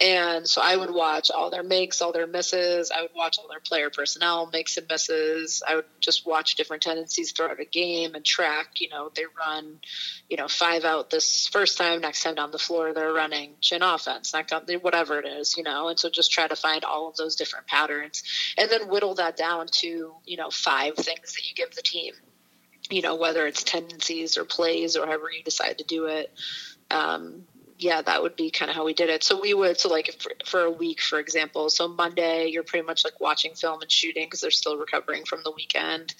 And 0.00 0.48
so 0.48 0.60
I 0.62 0.76
would 0.76 0.90
watch 0.90 1.30
all 1.30 1.50
their 1.50 1.62
makes, 1.62 2.02
all 2.02 2.12
their 2.12 2.26
misses. 2.26 2.90
I 2.90 3.02
would 3.02 3.14
watch 3.14 3.38
all 3.38 3.48
their 3.48 3.60
player 3.60 3.90
personnel 3.90 4.48
makes 4.52 4.76
and 4.76 4.86
misses. 4.88 5.62
I 5.66 5.76
would 5.76 5.84
just 6.00 6.26
watch 6.26 6.54
different 6.54 6.82
tendencies 6.82 7.32
throughout 7.32 7.60
a 7.60 7.64
game 7.64 8.07
game 8.08 8.14
and 8.14 8.24
track. 8.24 8.80
You 8.80 8.88
know, 8.88 9.10
they 9.14 9.24
run, 9.38 9.78
you 10.28 10.36
know, 10.36 10.48
five 10.48 10.84
out 10.84 11.10
this 11.10 11.48
first 11.48 11.78
time, 11.78 12.00
next 12.00 12.22
time 12.22 12.34
down 12.34 12.50
the 12.50 12.58
floor 12.58 12.92
they're 12.92 13.12
running 13.12 13.54
chin 13.60 13.82
offense, 13.82 14.32
not 14.32 14.50
whatever 14.82 15.18
it 15.18 15.26
is, 15.26 15.56
you 15.56 15.62
know, 15.62 15.88
and 15.88 15.98
so 15.98 16.10
just 16.10 16.32
try 16.32 16.46
to 16.46 16.56
find 16.56 16.84
all 16.84 17.08
of 17.08 17.16
those 17.16 17.36
different 17.36 17.66
patterns 17.66 18.22
and 18.56 18.70
then 18.70 18.88
whittle 18.88 19.14
that 19.14 19.36
down 19.36 19.66
to, 19.70 20.12
you 20.24 20.36
know, 20.36 20.50
five 20.50 20.94
things 20.94 21.34
that 21.34 21.48
you 21.48 21.54
give 21.54 21.74
the 21.74 21.82
team. 21.82 22.14
You 22.90 23.02
know, 23.02 23.16
whether 23.16 23.46
it's 23.46 23.62
tendencies 23.62 24.38
or 24.38 24.44
plays 24.44 24.96
or 24.96 25.04
however 25.04 25.30
you 25.30 25.42
decide 25.42 25.78
to 25.78 25.84
do 25.84 26.06
it. 26.06 26.32
Um, 26.90 27.44
yeah, 27.78 28.02
that 28.02 28.22
would 28.22 28.34
be 28.34 28.50
kind 28.50 28.70
of 28.70 28.76
how 28.76 28.84
we 28.84 28.92
did 28.92 29.08
it. 29.08 29.22
So 29.22 29.40
we 29.40 29.54
would, 29.54 29.78
so 29.78 29.88
like 29.88 30.16
for, 30.18 30.32
for, 30.44 30.60
a 30.62 30.70
week, 30.70 31.00
for 31.00 31.20
example, 31.20 31.70
so 31.70 31.86
Monday, 31.86 32.48
you're 32.48 32.64
pretty 32.64 32.84
much 32.84 33.04
like 33.04 33.20
watching 33.20 33.54
film 33.54 33.80
and 33.80 33.90
shooting 33.90 34.26
because 34.26 34.40
they're 34.40 34.50
still 34.50 34.76
recovering 34.76 35.24
from 35.24 35.42
the 35.44 35.52
weekend. 35.52 36.14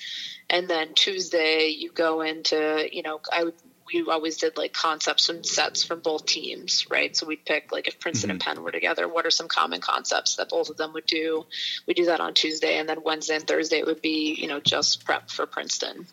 And 0.49 0.69
then 0.69 0.95
Tuesday, 0.95 1.69
you 1.69 1.91
go 1.91 2.21
into, 2.21 2.89
you 2.93 3.03
know, 3.03 3.21
I 3.33 3.45
would, 3.45 3.55
we 3.93 4.05
always 4.09 4.37
did 4.37 4.57
like 4.57 4.73
concepts 4.73 5.29
and 5.29 5.45
sets 5.45 5.83
from 5.83 6.01
both 6.01 6.27
teams, 6.27 6.87
right? 6.91 7.17
So 7.17 7.27
we'd 7.27 7.45
pick 7.45 7.73
like 7.73 7.89
if 7.89 7.99
Princeton 7.99 8.29
mm-hmm. 8.29 8.35
and 8.35 8.41
Penn 8.41 8.63
were 8.63 8.71
together, 8.71 9.09
what 9.09 9.27
are 9.27 9.31
some 9.31 9.49
common 9.49 9.81
concepts 9.81 10.37
that 10.37 10.51
both 10.51 10.71
of 10.71 10.77
them 10.77 10.93
would 10.93 11.07
do? 11.07 11.47
We 11.87 11.95
do 11.95 12.07
that 12.07 12.21
on 12.21 12.35
Tuesday, 12.35 12.79
and 12.79 12.89
then 12.89 13.03
Wednesday 13.03 13.35
and 13.35 13.47
Thursday 13.47 13.79
it 13.79 13.87
would 13.87 14.03
be, 14.03 14.35
you 14.35 14.47
know, 14.47 14.61
just 14.61 15.05
prep 15.05 15.31
for 15.31 15.47
Princeton. 15.47 16.07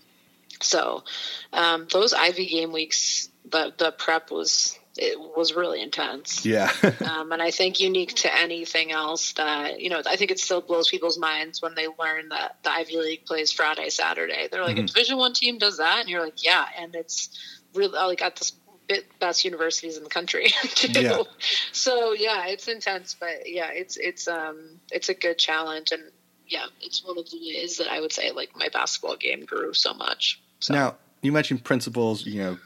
So 0.61 1.03
um, 1.51 1.87
those 1.91 2.13
Ivy 2.13 2.45
game 2.47 2.71
weeks, 2.71 3.29
the 3.43 3.73
the 3.77 3.91
prep 3.91 4.31
was 4.31 4.79
it 4.97 5.19
was 5.19 5.53
really 5.53 5.81
intense. 5.81 6.45
Yeah. 6.45 6.71
um, 7.09 7.31
and 7.31 7.41
I 7.41 7.51
think 7.51 7.79
unique 7.79 8.13
to 8.15 8.33
anything 8.33 8.91
else 8.91 9.33
that, 9.33 9.81
you 9.81 9.89
know, 9.89 10.01
I 10.05 10.15
think 10.15 10.31
it 10.31 10.39
still 10.39 10.61
blows 10.61 10.89
people's 10.89 11.19
minds 11.19 11.61
when 11.61 11.75
they 11.75 11.87
learn 11.87 12.29
that 12.29 12.57
the 12.63 12.71
Ivy 12.71 12.97
League 12.97 13.25
plays 13.25 13.51
Friday, 13.51 13.89
Saturday. 13.89 14.47
They're 14.49 14.63
like, 14.63 14.77
mm-hmm. 14.77 14.85
a 14.85 14.87
Division 14.87 15.17
One 15.17 15.33
team 15.33 15.57
does 15.57 15.77
that? 15.77 15.99
And 16.01 16.09
you're 16.09 16.23
like, 16.23 16.43
yeah. 16.43 16.65
And 16.77 16.95
it's 16.95 17.29
really 17.73 17.97
like 17.97 18.21
at 18.21 18.37
the 18.37 19.03
best 19.19 19.43
universities 19.43 19.97
in 19.97 20.03
the 20.03 20.09
country 20.09 20.47
too. 20.75 21.01
Yeah. 21.01 21.23
So 21.71 22.13
yeah, 22.13 22.47
it's 22.47 22.67
intense, 22.67 23.15
but 23.19 23.47
yeah, 23.49 23.71
it's, 23.71 23.97
it's, 23.97 24.27
um, 24.27 24.79
it's 24.91 25.09
a 25.09 25.13
good 25.13 25.37
challenge. 25.37 25.91
And 25.91 26.03
yeah, 26.47 26.67
it's 26.81 27.03
one 27.03 27.17
of 27.17 27.29
the 27.29 27.37
ways 27.37 27.77
that 27.77 27.89
I 27.89 27.99
would 27.99 28.13
say 28.13 28.31
like 28.31 28.55
my 28.55 28.69
basketball 28.71 29.17
game 29.17 29.43
grew 29.43 29.73
so 29.73 29.93
much. 29.93 30.41
So. 30.59 30.73
Now 30.73 30.95
you 31.21 31.33
mentioned 31.33 31.65
principles, 31.65 32.25
you 32.25 32.41
know, 32.41 32.57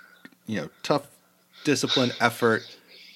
you 0.46 0.62
know, 0.62 0.70
tough 0.84 1.08
discipline, 1.70 2.12
effort. 2.20 2.64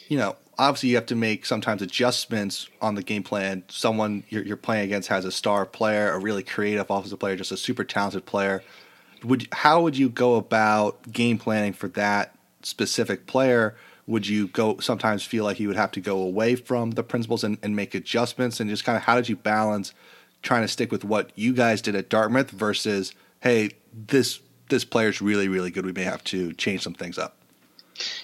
You 0.09 0.17
know, 0.17 0.35
obviously 0.59 0.89
you 0.89 0.95
have 0.95 1.07
to 1.07 1.15
make 1.15 1.43
sometimes 1.43 1.81
adjustments 1.81 2.69
on 2.81 2.93
the 2.93 3.01
game 3.01 3.23
plan. 3.23 3.63
Someone 3.67 4.23
you're, 4.29 4.43
you're 4.43 4.57
playing 4.57 4.85
against 4.85 5.09
has 5.09 5.25
a 5.25 5.31
star 5.31 5.65
player, 5.65 6.11
a 6.11 6.19
really 6.19 6.43
creative 6.43 6.87
offensive 6.87 7.19
player, 7.19 7.35
just 7.35 7.51
a 7.51 7.57
super 7.57 7.83
talented 7.83 8.27
player. 8.27 8.61
Would 9.23 9.47
how 9.51 9.81
would 9.81 9.97
you 9.97 10.07
go 10.07 10.35
about 10.35 11.11
game 11.11 11.39
planning 11.39 11.73
for 11.73 11.87
that 11.89 12.35
specific 12.61 13.25
player? 13.25 13.75
Would 14.05 14.27
you 14.27 14.49
go 14.49 14.77
sometimes 14.79 15.23
feel 15.23 15.45
like 15.45 15.59
you 15.59 15.67
would 15.67 15.77
have 15.77 15.91
to 15.93 16.01
go 16.01 16.19
away 16.19 16.55
from 16.55 16.91
the 16.91 17.03
principles 17.03 17.43
and, 17.43 17.57
and 17.63 17.75
make 17.75 17.95
adjustments 17.95 18.59
and 18.59 18.69
just 18.69 18.83
kind 18.83 18.97
of 18.97 19.03
how 19.03 19.15
did 19.15 19.29
you 19.29 19.35
balance 19.35 19.95
trying 20.43 20.61
to 20.61 20.67
stick 20.67 20.91
with 20.91 21.03
what 21.03 21.31
you 21.35 21.53
guys 21.53 21.81
did 21.81 21.95
at 21.95 22.07
Dartmouth 22.07 22.51
versus 22.51 23.15
hey 23.39 23.71
this 23.91 24.41
this 24.69 24.85
player's 24.85 25.21
really 25.21 25.47
really 25.47 25.71
good 25.71 25.85
we 25.85 25.93
may 25.93 26.03
have 26.03 26.23
to 26.25 26.53
change 26.53 26.83
some 26.83 26.93
things 26.93 27.17
up 27.17 27.37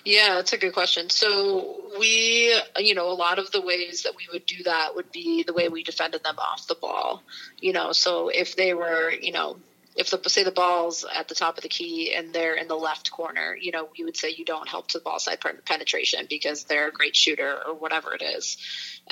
yeah, 0.06 0.36
that's 0.36 0.54
a 0.54 0.58
good 0.58 0.74
question. 0.74 1.10
So 1.10 1.82
we, 2.00 2.60
you 2.78 2.96
know, 2.96 3.10
a 3.10 3.14
lot 3.14 3.40
of 3.40 3.52
the 3.52 3.62
ways 3.62 4.04
that 4.04 4.14
we 4.16 4.28
would 4.32 4.46
do 4.46 4.64
that 4.64 4.96
would 4.96 5.12
be 5.12 5.44
the 5.44 5.54
way 5.54 5.70
we 5.70 5.84
defended 5.84 6.24
them 6.24 6.38
off 6.38 6.68
the 6.68 6.76
ball. 6.76 7.24
You 7.60 7.74
know, 7.74 7.92
so 7.92 8.30
if 8.30 8.56
they 8.56 8.74
were, 8.74 9.12
you 9.12 9.32
know, 9.32 9.58
if 10.00 10.10
the 10.10 10.30
say 10.30 10.46
the 10.46 10.52
ball's 10.52 11.06
at 11.14 11.28
the 11.28 11.36
top 11.36 11.58
of 11.58 11.62
the 11.62 11.68
key 11.68 12.16
and 12.16 12.32
they're 12.32 12.56
in 12.56 12.70
the 12.70 12.76
left 12.76 13.12
corner, 13.12 13.56
you 13.60 13.74
know, 13.74 13.90
we 13.98 14.06
would 14.06 14.16
say 14.16 14.30
you 14.30 14.46
don't 14.46 14.68
help 14.68 14.88
to 14.88 14.98
the 14.98 15.04
ball 15.04 15.20
side 15.20 15.40
penetration 15.66 16.26
because 16.30 16.64
they're 16.64 16.88
a 16.88 16.92
great 16.92 17.18
shooter 17.18 17.60
or 17.68 17.74
whatever 17.74 18.14
it 18.14 18.22
is. 18.22 18.58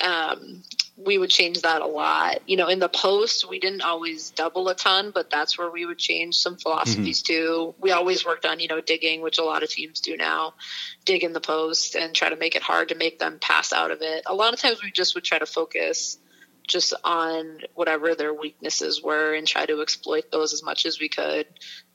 Um, 0.00 0.62
we 0.96 1.18
would 1.18 1.28
change 1.28 1.60
that 1.60 1.82
a 1.82 1.86
lot. 1.86 2.38
You 2.46 2.56
know, 2.56 2.68
in 2.68 2.78
the 2.78 2.88
post, 2.88 3.46
we 3.46 3.60
didn't 3.60 3.82
always 3.82 4.30
double 4.30 4.66
a 4.70 4.74
ton, 4.74 5.10
but 5.14 5.28
that's 5.28 5.58
where 5.58 5.70
we 5.70 5.84
would 5.84 5.98
change 5.98 6.36
some 6.36 6.56
philosophies 6.56 7.22
mm-hmm. 7.22 7.34
too. 7.34 7.74
We 7.78 7.90
always 7.90 8.24
worked 8.24 8.46
on, 8.46 8.58
you 8.58 8.68
know, 8.68 8.80
digging, 8.80 9.20
which 9.20 9.38
a 9.38 9.44
lot 9.44 9.62
of 9.62 9.68
teams 9.68 10.00
do 10.00 10.16
now, 10.16 10.54
dig 11.04 11.22
in 11.22 11.34
the 11.34 11.40
post 11.40 11.96
and 11.96 12.14
try 12.14 12.30
to 12.30 12.36
make 12.36 12.56
it 12.56 12.62
hard 12.62 12.88
to 12.88 12.94
make 12.94 13.18
them 13.18 13.38
pass 13.38 13.74
out 13.74 13.90
of 13.90 13.98
it. 14.00 14.22
A 14.24 14.34
lot 14.34 14.54
of 14.54 14.60
times 14.60 14.82
we 14.82 14.90
just 14.90 15.14
would 15.14 15.24
try 15.24 15.38
to 15.38 15.46
focus 15.46 16.18
just 16.68 16.94
on 17.02 17.60
whatever 17.74 18.14
their 18.14 18.32
weaknesses 18.32 19.02
were 19.02 19.34
and 19.34 19.46
try 19.46 19.66
to 19.66 19.80
exploit 19.80 20.30
those 20.30 20.52
as 20.52 20.62
much 20.62 20.86
as 20.86 21.00
we 21.00 21.08
could. 21.08 21.46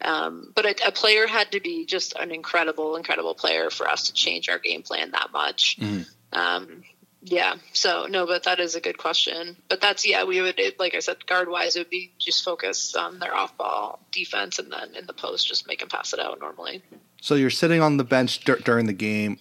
Um, 0.01 0.51
but 0.55 0.65
a, 0.65 0.87
a, 0.87 0.91
player 0.91 1.27
had 1.27 1.51
to 1.53 1.61
be 1.61 1.85
just 1.85 2.15
an 2.15 2.31
incredible, 2.31 2.95
incredible 2.95 3.35
player 3.35 3.69
for 3.69 3.87
us 3.87 4.07
to 4.07 4.13
change 4.13 4.49
our 4.49 4.59
game 4.59 4.81
plan 4.81 5.11
that 5.11 5.31
much. 5.31 5.77
Mm. 5.79 6.07
Um, 6.33 6.83
yeah. 7.21 7.55
So 7.71 8.07
no, 8.09 8.25
but 8.25 8.43
that 8.43 8.59
is 8.59 8.75
a 8.75 8.81
good 8.81 8.97
question. 8.97 9.55
But 9.69 9.79
that's 9.79 10.05
yeah, 10.05 10.25
we 10.25 10.41
would 10.41 10.59
it, 10.59 10.79
like 10.79 10.93
I 10.93 10.99
said, 10.99 11.25
guard 11.25 11.47
wise, 11.47 11.75
it 11.75 11.79
would 11.79 11.89
be 11.89 12.11
just 12.19 12.43
focus 12.43 12.95
on 12.95 13.19
their 13.19 13.33
off 13.33 13.57
ball 13.57 13.99
defense, 14.11 14.59
and 14.59 14.71
then 14.71 14.95
in 14.95 15.05
the 15.05 15.13
post, 15.13 15.47
just 15.47 15.67
make 15.67 15.79
them 15.79 15.87
pass 15.87 16.13
it 16.13 16.19
out 16.19 16.39
normally. 16.41 16.83
So 17.21 17.35
you're 17.35 17.49
sitting 17.49 17.81
on 17.81 17.95
the 17.95 18.03
bench 18.03 18.41
dur- 18.43 18.57
during 18.57 18.87
the 18.87 18.93
game. 18.93 19.39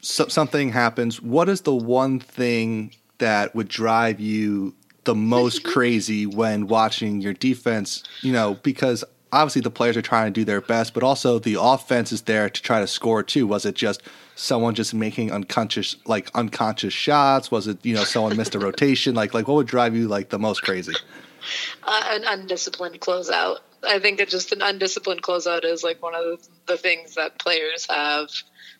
So 0.00 0.28
something 0.28 0.70
happens. 0.70 1.20
What 1.20 1.48
is 1.48 1.62
the 1.62 1.74
one 1.74 2.20
thing 2.20 2.94
that 3.18 3.54
would 3.54 3.68
drive 3.68 4.20
you 4.20 4.74
the 5.04 5.14
most 5.14 5.64
crazy 5.72 6.26
when 6.26 6.66
watching 6.66 7.20
your 7.20 7.32
defense, 7.32 8.04
you 8.22 8.32
know, 8.32 8.54
because 8.62 9.04
obviously 9.32 9.62
the 9.62 9.70
players 9.70 9.96
are 9.96 10.02
trying 10.02 10.32
to 10.32 10.40
do 10.40 10.44
their 10.44 10.60
best, 10.60 10.94
but 10.94 11.02
also 11.02 11.38
the 11.38 11.56
offense 11.60 12.12
is 12.12 12.22
there 12.22 12.48
to 12.48 12.62
try 12.62 12.80
to 12.80 12.86
score 12.86 13.22
too. 13.22 13.46
Was 13.46 13.64
it 13.64 13.74
just 13.74 14.02
someone 14.34 14.74
just 14.74 14.94
making 14.94 15.32
unconscious 15.32 15.96
like 16.06 16.30
unconscious 16.34 16.94
shots? 16.94 17.50
Was 17.50 17.66
it, 17.66 17.84
you 17.84 17.94
know, 17.94 18.04
someone 18.04 18.36
missed 18.36 18.54
a 18.54 18.58
rotation? 18.68 19.14
Like 19.14 19.34
like 19.34 19.48
what 19.48 19.54
would 19.54 19.66
drive 19.66 19.94
you 19.94 20.08
like 20.08 20.30
the 20.30 20.38
most 20.38 20.62
crazy? 20.62 20.94
Uh, 21.84 22.02
an 22.10 22.24
undisciplined 22.26 23.00
closeout. 23.00 23.58
I 23.86 24.00
think 24.00 24.18
that 24.18 24.28
just 24.28 24.52
an 24.52 24.60
undisciplined 24.60 25.22
closeout 25.22 25.64
is 25.64 25.84
like 25.84 26.02
one 26.02 26.14
of 26.14 26.22
the, 26.22 26.48
the 26.66 26.76
things 26.76 27.14
that 27.14 27.38
players 27.38 27.86
have 27.88 28.28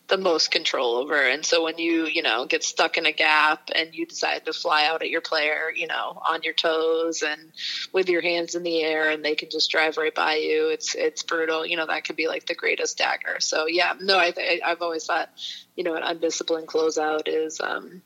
the 0.08 0.16
most 0.16 0.50
control 0.50 0.96
over. 0.96 1.14
And 1.14 1.44
so 1.44 1.64
when 1.64 1.76
you, 1.76 2.06
you 2.06 2.22
know, 2.22 2.46
get 2.46 2.64
stuck 2.64 2.96
in 2.96 3.04
a 3.04 3.12
gap 3.12 3.70
and 3.74 3.94
you 3.94 4.06
decide 4.06 4.46
to 4.46 4.54
fly 4.54 4.86
out 4.86 5.02
at 5.02 5.10
your 5.10 5.20
player, 5.20 5.70
you 5.74 5.86
know, 5.86 6.20
on 6.26 6.42
your 6.42 6.54
toes 6.54 7.22
and 7.22 7.52
with 7.92 8.08
your 8.08 8.22
hands 8.22 8.54
in 8.54 8.62
the 8.62 8.82
air 8.82 9.10
and 9.10 9.22
they 9.22 9.34
can 9.34 9.50
just 9.50 9.70
drive 9.70 9.98
right 9.98 10.14
by 10.14 10.36
you, 10.36 10.68
it's 10.68 10.94
it's 10.94 11.22
brutal. 11.22 11.66
You 11.66 11.76
know, 11.76 11.86
that 11.86 12.04
could 12.04 12.16
be 12.16 12.26
like 12.26 12.46
the 12.46 12.54
greatest 12.54 12.96
dagger. 12.96 13.40
So 13.40 13.66
yeah, 13.66 13.92
no, 14.00 14.18
I, 14.18 14.32
I've 14.64 14.80
always 14.80 15.04
thought, 15.04 15.28
you 15.76 15.84
know, 15.84 15.94
an 15.94 16.02
undisciplined 16.02 16.68
closeout 16.68 17.24
is 17.26 17.60
um 17.60 18.00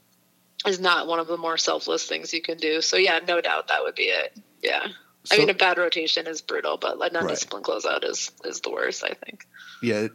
is 0.66 0.80
not 0.80 1.07
one 1.07 1.20
of 1.20 1.28
the 1.28 1.36
more 1.36 1.57
selfless 1.57 2.05
things 2.05 2.34
you 2.34 2.42
can 2.42 2.59
do. 2.59 2.80
So 2.80 2.96
yeah, 2.96 3.20
no 3.26 3.40
doubt 3.40 3.68
that 3.68 3.82
would 3.84 3.94
be 3.94 4.05
it. 4.05 4.36
Yeah. 4.61 4.86
So, 5.24 5.36
I 5.36 5.38
mean, 5.38 5.50
a 5.50 5.55
bad 5.55 5.78
rotation 5.78 6.26
is 6.26 6.42
brutal, 6.42 6.78
but 6.78 7.00
an 7.00 7.14
undisciplined 7.14 7.64
right. 7.68 7.80
closeout 7.80 8.05
is 8.05 8.32
is 8.44 8.61
the 8.61 8.72
worst. 8.72 9.05
I 9.05 9.14
think. 9.14 9.46
Yeah, 9.80 10.09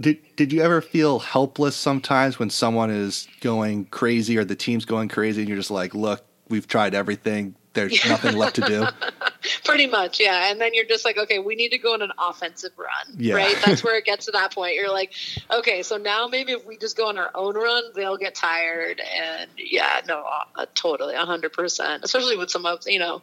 did 0.00 0.18
did 0.36 0.52
you 0.52 0.62
ever 0.62 0.80
feel 0.80 1.18
helpless 1.18 1.76
sometimes 1.76 2.38
when 2.38 2.50
someone 2.50 2.90
is 2.90 3.28
going 3.40 3.86
crazy 3.86 4.36
or 4.38 4.44
the 4.44 4.56
team's 4.56 4.84
going 4.84 5.08
crazy 5.08 5.42
and 5.42 5.48
you're 5.48 5.58
just 5.58 5.70
like, 5.70 5.94
look, 5.94 6.24
we've 6.48 6.66
tried 6.66 6.94
everything. 6.94 7.54
There's 7.78 8.04
nothing 8.06 8.36
left 8.36 8.56
to 8.56 8.62
do. 8.62 8.86
Pretty 9.64 9.86
much, 9.86 10.20
yeah. 10.20 10.50
And 10.50 10.60
then 10.60 10.74
you're 10.74 10.84
just 10.84 11.04
like, 11.04 11.16
okay, 11.16 11.38
we 11.38 11.54
need 11.54 11.70
to 11.70 11.78
go 11.78 11.94
on 11.94 12.02
an 12.02 12.12
offensive 12.18 12.72
run, 12.76 13.16
yeah. 13.16 13.34
right? 13.34 13.56
That's 13.64 13.84
where 13.84 13.96
it 13.96 14.04
gets 14.04 14.26
to 14.26 14.32
that 14.32 14.52
point. 14.52 14.74
You're 14.74 14.92
like, 14.92 15.12
okay, 15.50 15.82
so 15.82 15.96
now 15.96 16.26
maybe 16.26 16.52
if 16.52 16.66
we 16.66 16.76
just 16.76 16.96
go 16.96 17.08
on 17.08 17.18
our 17.18 17.30
own 17.34 17.54
run, 17.54 17.84
they'll 17.94 18.16
get 18.16 18.34
tired. 18.34 19.00
And 19.00 19.50
yeah, 19.56 20.00
no, 20.06 20.24
uh, 20.56 20.66
totally, 20.74 21.14
hundred 21.14 21.52
percent. 21.52 22.04
Especially 22.04 22.36
with 22.36 22.50
some 22.50 22.66
of 22.66 22.80
you 22.86 22.98
know, 22.98 23.22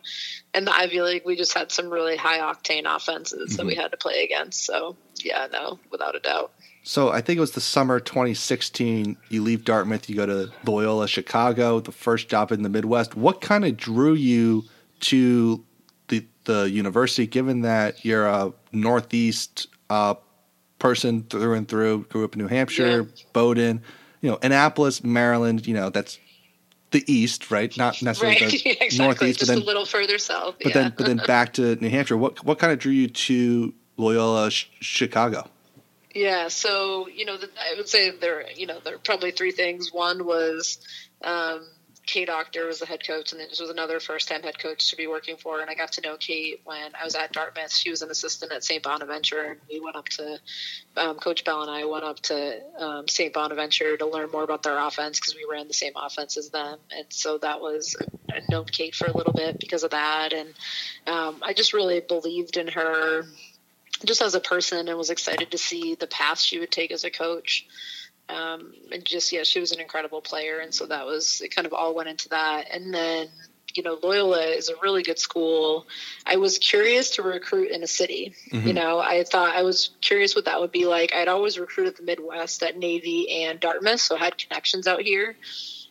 in 0.53 0.65
the 0.65 0.75
Ivy 0.75 1.01
League, 1.01 1.23
we 1.25 1.35
just 1.35 1.53
had 1.53 1.71
some 1.71 1.89
really 1.89 2.17
high 2.17 2.39
octane 2.39 2.83
offenses 2.85 3.49
mm-hmm. 3.49 3.57
that 3.57 3.65
we 3.65 3.73
mm-hmm. 3.73 3.81
had 3.81 3.91
to 3.91 3.97
play 3.97 4.23
against. 4.23 4.65
So 4.65 4.95
yeah, 5.23 5.47
no, 5.51 5.79
without 5.91 6.15
a 6.15 6.19
doubt. 6.19 6.51
So 6.87 7.09
I 7.09 7.19
think 7.19 7.37
it 7.37 7.41
was 7.41 7.51
the 7.51 7.61
summer 7.61 7.99
2016. 7.99 9.17
You 9.29 9.41
leave 9.41 9.65
Dartmouth, 9.65 10.07
you 10.07 10.15
go 10.15 10.27
to 10.27 10.51
Loyola 10.67 11.07
Chicago, 11.07 11.79
the 11.79 11.91
first 11.91 12.29
job 12.29 12.51
in 12.51 12.61
the 12.61 12.69
Midwest. 12.69 13.15
What 13.15 13.41
kind 13.41 13.65
of 13.65 13.75
drew 13.75 14.13
you 14.13 14.63
to 15.01 15.65
the 16.09 16.23
the 16.43 16.69
university, 16.69 17.25
given 17.25 17.61
that 17.61 18.05
you're 18.05 18.27
a 18.27 18.53
Northeast 18.71 19.65
uh, 19.89 20.13
person 20.77 21.23
through 21.23 21.55
and 21.55 21.67
through? 21.67 22.05
Grew 22.09 22.23
up 22.23 22.35
in 22.35 22.41
New 22.41 22.47
Hampshire, 22.47 23.01
yeah. 23.01 23.23
Bowdoin, 23.33 23.81
you 24.21 24.29
know, 24.29 24.37
Annapolis, 24.43 25.03
Maryland. 25.03 25.65
You 25.65 25.73
know, 25.73 25.89
that's 25.89 26.19
the 26.91 27.03
East, 27.11 27.49
right? 27.49 27.75
Not 27.75 27.99
necessarily 28.03 28.39
right. 28.39 28.51
the 28.51 28.69
exactly. 28.69 28.97
Northeast, 28.99 29.39
just 29.39 29.49
but 29.49 29.55
then 29.55 29.63
a 29.63 29.65
little 29.65 29.87
further 29.87 30.19
south. 30.19 30.57
But 30.61 30.67
yeah. 30.67 30.81
then, 30.83 30.93
but 30.95 31.07
then 31.07 31.17
back 31.25 31.53
to 31.53 31.77
New 31.77 31.89
Hampshire. 31.89 32.15
What 32.15 32.45
what 32.45 32.59
kind 32.59 32.71
of 32.71 32.77
drew 32.77 32.93
you 32.93 33.07
to 33.07 33.73
Loyola 33.97 34.51
Sh- 34.51 34.67
Chicago? 34.81 35.49
Yeah, 36.15 36.47
so 36.47 37.09
you 37.09 37.25
know, 37.25 37.37
the, 37.37 37.49
I 37.59 37.75
would 37.75 37.89
say 37.89 38.09
there, 38.09 38.45
you 38.55 38.67
know, 38.67 38.79
there 38.83 38.95
are 38.95 38.99
probably 38.99 39.31
three 39.31 39.51
things. 39.51 39.91
One 39.91 40.25
was 40.25 40.79
um, 41.21 41.67
Kate 42.05 42.29
Achter 42.29 42.65
was 42.67 42.79
the 42.79 42.85
head 42.85 43.05
coach, 43.05 43.33
and 43.33 43.41
this 43.41 43.59
was 43.59 43.69
another 43.69 43.99
first-time 43.99 44.41
head 44.41 44.57
coach 44.57 44.91
to 44.91 44.95
be 44.95 45.07
working 45.07 45.35
for. 45.35 45.59
And 45.59 45.69
I 45.69 45.75
got 45.75 45.91
to 45.93 46.01
know 46.01 46.15
Kate 46.17 46.61
when 46.63 46.91
I 46.99 47.03
was 47.03 47.15
at 47.15 47.33
Dartmouth. 47.33 47.73
She 47.73 47.89
was 47.89 48.01
an 48.01 48.11
assistant 48.11 48.53
at 48.53 48.63
St. 48.63 48.81
Bonaventure, 48.81 49.41
and 49.41 49.59
we 49.69 49.81
went 49.81 49.97
up 49.97 50.07
to 50.09 50.39
um, 50.95 51.17
Coach 51.17 51.43
Belle 51.43 51.63
and 51.63 51.71
I 51.71 51.83
went 51.83 52.05
up 52.05 52.21
to 52.21 52.61
um, 52.79 53.09
St. 53.09 53.33
Bonaventure 53.33 53.97
to 53.97 54.05
learn 54.05 54.31
more 54.31 54.43
about 54.43 54.63
their 54.63 54.77
offense 54.77 55.19
because 55.19 55.35
we 55.35 55.45
ran 55.51 55.67
the 55.67 55.73
same 55.73 55.93
offense 55.97 56.37
as 56.37 56.49
them. 56.49 56.79
And 56.91 57.07
so 57.09 57.39
that 57.39 57.59
was 57.59 57.97
I 58.31 58.39
known 58.49 58.65
Kate 58.65 58.95
for 58.95 59.07
a 59.07 59.17
little 59.17 59.33
bit 59.33 59.59
because 59.59 59.83
of 59.83 59.91
that, 59.91 60.31
and 60.31 60.53
um, 61.07 61.41
I 61.41 61.51
just 61.51 61.73
really 61.73 61.99
believed 61.99 62.55
in 62.55 62.69
her 62.69 63.25
just 64.03 64.21
as 64.21 64.35
a 64.35 64.39
person 64.39 64.87
and 64.87 64.97
was 64.97 65.09
excited 65.09 65.51
to 65.51 65.57
see 65.57 65.95
the 65.95 66.07
path 66.07 66.39
she 66.39 66.59
would 66.59 66.71
take 66.71 66.91
as 66.91 67.03
a 67.03 67.11
coach. 67.11 67.65
Um, 68.27 68.73
and 68.91 69.05
just, 69.05 69.31
yeah, 69.31 69.43
she 69.43 69.59
was 69.59 69.71
an 69.71 69.79
incredible 69.79 70.21
player. 70.21 70.59
And 70.59 70.73
so 70.73 70.87
that 70.87 71.05
was, 71.05 71.41
it 71.41 71.55
kind 71.55 71.67
of 71.67 71.73
all 71.73 71.93
went 71.93 72.09
into 72.09 72.29
that. 72.29 72.65
And 72.71 72.93
then, 72.93 73.27
you 73.75 73.83
know, 73.83 73.99
Loyola 74.01 74.41
is 74.41 74.69
a 74.69 74.73
really 74.81 75.03
good 75.03 75.19
school. 75.19 75.85
I 76.25 76.37
was 76.37 76.57
curious 76.57 77.11
to 77.11 77.21
recruit 77.21 77.69
in 77.71 77.83
a 77.83 77.87
city. 77.87 78.33
Mm-hmm. 78.51 78.67
You 78.67 78.73
know, 78.73 78.99
I 78.99 79.23
thought 79.23 79.55
I 79.55 79.61
was 79.61 79.91
curious 80.01 80.35
what 80.35 80.45
that 80.45 80.59
would 80.59 80.71
be 80.71 80.85
like. 80.85 81.13
I'd 81.13 81.27
always 81.27 81.59
recruited 81.59 81.97
the 81.97 82.03
Midwest 82.03 82.63
at 82.63 82.77
Navy 82.77 83.43
and 83.43 83.59
Dartmouth, 83.59 83.99
so 83.99 84.15
I 84.15 84.19
had 84.19 84.37
connections 84.37 84.87
out 84.87 85.01
here 85.01 85.35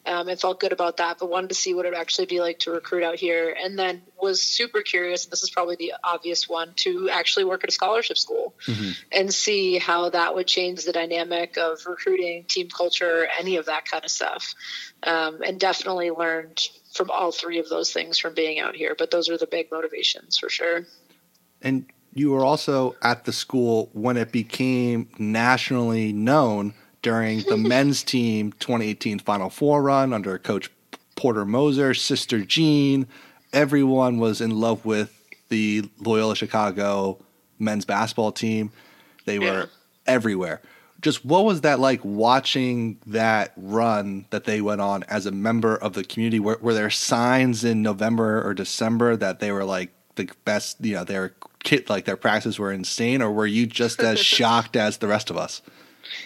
um, 0.06 0.28
and 0.28 0.38
felt 0.38 0.60
good 0.60 0.72
about 0.72 0.98
that, 0.98 1.18
but 1.18 1.30
wanted 1.30 1.48
to 1.48 1.54
see 1.54 1.74
what 1.74 1.86
it 1.86 1.90
would 1.90 1.98
actually 1.98 2.26
be 2.26 2.40
like 2.40 2.58
to 2.60 2.70
recruit 2.70 3.02
out 3.02 3.16
here. 3.16 3.56
And 3.58 3.78
then 3.78 4.02
was 4.20 4.42
super 4.42 4.82
curious, 4.82 5.26
this 5.26 5.42
is 5.42 5.50
probably 5.50 5.76
the 5.76 5.94
obvious 6.02 6.48
one, 6.48 6.72
to 6.76 7.08
actually 7.10 7.44
work 7.44 7.64
at 7.64 7.70
a 7.70 7.72
scholarship 7.72 8.18
school 8.18 8.54
mm-hmm. 8.66 8.90
and 9.12 9.32
see 9.32 9.78
how 9.78 10.10
that 10.10 10.34
would 10.34 10.46
change 10.46 10.84
the 10.84 10.92
dynamic 10.92 11.56
of 11.56 11.78
recruiting, 11.86 12.44
team 12.44 12.68
culture, 12.68 13.26
any 13.38 13.56
of 13.56 13.66
that 13.66 13.86
kind 13.86 14.04
of 14.04 14.10
stuff. 14.10 14.54
Um, 15.02 15.42
and 15.42 15.58
definitely 15.58 16.10
learned 16.10 16.68
from 16.92 17.10
all 17.10 17.32
three 17.32 17.58
of 17.58 17.68
those 17.68 17.92
things 17.92 18.18
from 18.18 18.34
being 18.34 18.60
out 18.60 18.76
here, 18.76 18.94
but 18.96 19.10
those 19.10 19.28
are 19.28 19.38
the 19.38 19.46
big 19.46 19.70
motivations 19.70 20.38
for 20.38 20.48
sure. 20.48 20.86
And 21.60 21.86
you 22.12 22.30
were 22.30 22.44
also 22.44 22.94
at 23.02 23.24
the 23.24 23.32
school 23.32 23.90
when 23.92 24.16
it 24.16 24.30
became 24.30 25.08
nationally 25.18 26.12
known 26.12 26.74
during 27.04 27.42
the 27.42 27.56
men's 27.56 28.02
team 28.02 28.50
2018 28.54 29.20
Final 29.20 29.50
Four 29.50 29.82
run 29.82 30.12
under 30.12 30.36
Coach 30.38 30.68
Porter 31.14 31.44
Moser, 31.44 31.94
Sister 31.94 32.40
Jean. 32.40 33.06
Everyone 33.52 34.18
was 34.18 34.40
in 34.40 34.50
love 34.50 34.84
with 34.84 35.16
the 35.48 35.88
Loyola 36.00 36.34
Chicago 36.34 37.24
men's 37.60 37.84
basketball 37.84 38.32
team. 38.32 38.72
They 39.26 39.38
were 39.38 39.44
yeah. 39.44 39.66
everywhere. 40.06 40.60
Just 41.00 41.24
what 41.24 41.44
was 41.44 41.60
that 41.60 41.78
like 41.78 42.00
watching 42.02 42.98
that 43.06 43.52
run 43.56 44.24
that 44.30 44.44
they 44.44 44.60
went 44.60 44.80
on 44.80 45.04
as 45.04 45.26
a 45.26 45.30
member 45.30 45.76
of 45.76 45.92
the 45.92 46.02
community? 46.02 46.40
Were, 46.40 46.58
were 46.60 46.74
there 46.74 46.90
signs 46.90 47.62
in 47.62 47.82
November 47.82 48.44
or 48.44 48.54
December 48.54 49.14
that 49.16 49.38
they 49.38 49.52
were 49.52 49.64
like 49.64 49.90
the 50.14 50.30
best, 50.46 50.82
you 50.82 50.94
know, 50.94 51.04
their 51.04 51.34
kit, 51.62 51.90
like 51.90 52.06
their 52.06 52.16
practices 52.16 52.58
were 52.58 52.72
insane, 52.72 53.20
or 53.20 53.30
were 53.30 53.46
you 53.46 53.66
just 53.66 54.00
as 54.00 54.18
shocked 54.24 54.76
as 54.76 54.98
the 54.98 55.06
rest 55.06 55.28
of 55.28 55.36
us? 55.36 55.60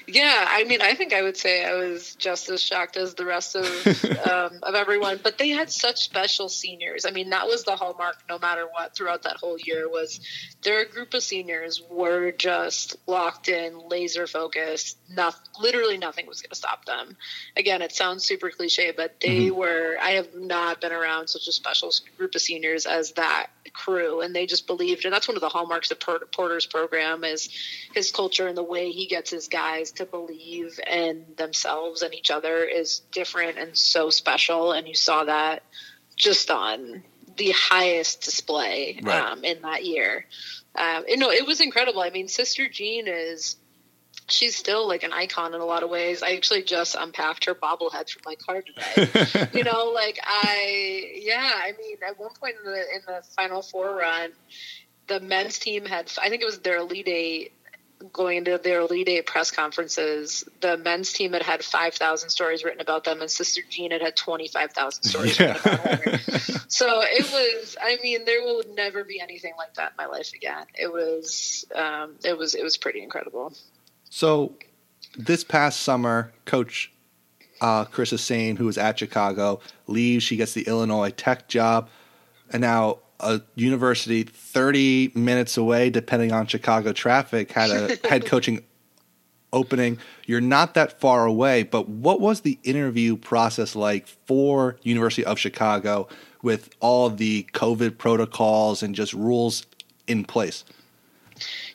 Yeah, 0.06 0.46
I 0.48 0.64
mean, 0.64 0.80
I 0.82 0.94
think 0.94 1.12
I 1.12 1.22
would 1.22 1.36
say 1.36 1.64
I 1.64 1.74
was 1.74 2.14
just 2.14 2.48
as 2.48 2.62
shocked 2.62 2.96
as 2.96 3.14
the 3.14 3.24
rest 3.24 3.56
of 3.56 3.64
um, 4.26 4.58
of 4.62 4.74
everyone. 4.74 5.20
But 5.22 5.38
they 5.38 5.50
had 5.50 5.70
such 5.70 6.04
special 6.04 6.48
seniors. 6.48 7.04
I 7.04 7.10
mean, 7.10 7.30
that 7.30 7.46
was 7.46 7.64
the 7.64 7.76
hallmark, 7.76 8.16
no 8.28 8.38
matter 8.38 8.66
what, 8.66 8.94
throughout 8.94 9.22
that 9.24 9.36
whole 9.36 9.58
year. 9.58 9.88
Was 9.88 10.20
their 10.62 10.84
group 10.84 11.14
of 11.14 11.22
seniors 11.22 11.82
were 11.90 12.32
just 12.32 12.96
locked 13.06 13.48
in, 13.48 13.88
laser 13.88 14.26
focused. 14.26 14.98
Not 15.10 15.34
literally 15.60 15.98
nothing 15.98 16.26
was 16.26 16.42
going 16.42 16.50
to 16.50 16.56
stop 16.56 16.84
them. 16.84 17.16
Again, 17.56 17.82
it 17.82 17.92
sounds 17.92 18.24
super 18.24 18.50
cliche, 18.50 18.92
but 18.96 19.20
they 19.20 19.46
mm-hmm. 19.46 19.56
were. 19.56 19.96
I 20.00 20.12
have 20.12 20.34
not 20.34 20.80
been 20.80 20.92
around 20.92 21.28
such 21.28 21.48
a 21.48 21.52
special 21.52 21.92
group 22.16 22.34
of 22.34 22.40
seniors 22.40 22.86
as 22.86 23.12
that 23.12 23.48
crew, 23.72 24.20
and 24.20 24.34
they 24.34 24.46
just 24.46 24.66
believed. 24.66 25.04
And 25.04 25.12
that's 25.12 25.28
one 25.28 25.36
of 25.36 25.40
the 25.40 25.48
hallmarks 25.48 25.90
of 25.90 26.00
Porter's 26.00 26.66
program 26.66 27.24
is 27.24 27.48
his 27.94 28.10
culture 28.10 28.46
and 28.46 28.56
the 28.56 28.62
way 28.62 28.90
he 28.90 29.06
gets 29.06 29.30
his 29.30 29.48
guys 29.48 29.67
guys 29.68 29.92
to 29.92 30.06
believe 30.06 30.80
in 30.90 31.24
themselves 31.36 32.02
and 32.02 32.14
each 32.14 32.30
other 32.30 32.64
is 32.64 33.00
different 33.12 33.58
and 33.58 33.76
so 33.76 34.10
special. 34.10 34.72
And 34.72 34.86
you 34.86 34.94
saw 34.94 35.24
that 35.24 35.62
just 36.16 36.50
on 36.50 37.02
the 37.36 37.52
highest 37.54 38.22
display 38.22 38.98
right. 39.02 39.20
um, 39.20 39.44
in 39.44 39.62
that 39.62 39.84
year. 39.84 40.26
Um, 40.74 41.04
you 41.06 41.16
know, 41.16 41.30
it 41.30 41.46
was 41.46 41.60
incredible. 41.60 42.00
I 42.00 42.10
mean, 42.10 42.28
Sister 42.28 42.68
Jean 42.68 43.06
is 43.06 43.56
she's 44.28 44.56
still 44.56 44.86
like 44.86 45.02
an 45.02 45.12
icon 45.12 45.54
in 45.54 45.60
a 45.60 45.64
lot 45.64 45.82
of 45.82 45.90
ways. 45.90 46.22
I 46.22 46.32
actually 46.32 46.62
just 46.62 46.94
unpacked 46.98 47.44
her 47.46 47.54
bobblehead 47.54 48.10
from 48.10 48.22
my 48.26 48.34
car 48.36 48.62
today. 48.62 49.48
you 49.58 49.64
know, 49.64 49.92
like 49.94 50.18
I, 50.22 51.12
yeah, 51.14 51.50
I 51.54 51.72
mean, 51.78 51.96
at 52.06 52.18
one 52.18 52.30
point 52.40 52.56
in 52.64 52.70
the 52.70 52.80
in 52.80 53.00
the 53.06 53.22
Final 53.36 53.62
Four 53.62 53.96
run, 53.96 54.32
the 55.08 55.20
men's 55.20 55.58
team 55.58 55.84
had, 55.84 56.12
I 56.22 56.28
think 56.28 56.42
it 56.42 56.46
was 56.46 56.58
their 56.60 56.78
Elite 56.78 57.08
Eight 57.08 57.52
going 58.12 58.38
into 58.38 58.58
their 58.58 58.80
Elite 58.80 59.08
Eight 59.08 59.26
press 59.26 59.50
conferences, 59.50 60.44
the 60.60 60.76
men's 60.76 61.12
team 61.12 61.32
had 61.32 61.42
had 61.42 61.64
5,000 61.64 62.30
stories 62.30 62.64
written 62.64 62.80
about 62.80 63.04
them, 63.04 63.20
and 63.20 63.30
Sister 63.30 63.62
Jean 63.68 63.90
had 63.90 64.00
had 64.00 64.16
25,000 64.16 65.02
stories 65.02 65.38
yeah. 65.38 65.52
written 65.52 65.74
about 65.74 66.20
so 66.68 67.02
it 67.02 67.24
was, 67.32 67.76
I 67.80 67.98
mean, 68.02 68.24
there 68.24 68.42
will 68.42 68.62
never 68.74 69.04
be 69.04 69.20
anything 69.20 69.52
like 69.58 69.74
that 69.74 69.92
in 69.92 69.96
my 69.96 70.06
life 70.06 70.32
again. 70.34 70.66
It 70.74 70.92
was, 70.92 71.64
um, 71.74 72.14
it 72.24 72.36
was, 72.36 72.54
it 72.54 72.62
was 72.62 72.76
pretty 72.76 73.02
incredible. 73.02 73.52
So 74.10 74.52
this 75.16 75.44
past 75.44 75.80
summer, 75.80 76.32
Coach 76.44 76.92
uh, 77.60 77.84
Chris 77.86 78.10
Sain, 78.20 78.56
who 78.56 78.66
was 78.66 78.78
at 78.78 78.98
Chicago, 78.98 79.60
leaves. 79.86 80.24
She 80.24 80.36
gets 80.36 80.54
the 80.54 80.62
Illinois 80.62 81.10
Tech 81.10 81.48
job. 81.48 81.88
And 82.52 82.60
now 82.60 82.98
a 83.20 83.40
university 83.54 84.22
30 84.22 85.12
minutes 85.14 85.56
away, 85.56 85.90
depending 85.90 86.32
on 86.32 86.46
Chicago 86.46 86.92
traffic, 86.92 87.52
had 87.52 87.70
a 87.70 87.96
head 88.08 88.26
coaching 88.26 88.62
opening. 89.52 89.98
You're 90.26 90.40
not 90.40 90.74
that 90.74 91.00
far 91.00 91.26
away, 91.26 91.62
but 91.62 91.88
what 91.88 92.20
was 92.20 92.40
the 92.42 92.58
interview 92.62 93.16
process 93.16 93.74
like 93.74 94.06
for 94.06 94.76
University 94.82 95.24
of 95.24 95.38
Chicago 95.38 96.08
with 96.42 96.70
all 96.80 97.10
the 97.10 97.48
COVID 97.52 97.98
protocols 97.98 98.82
and 98.82 98.94
just 98.94 99.12
rules 99.12 99.66
in 100.06 100.24
place? 100.24 100.64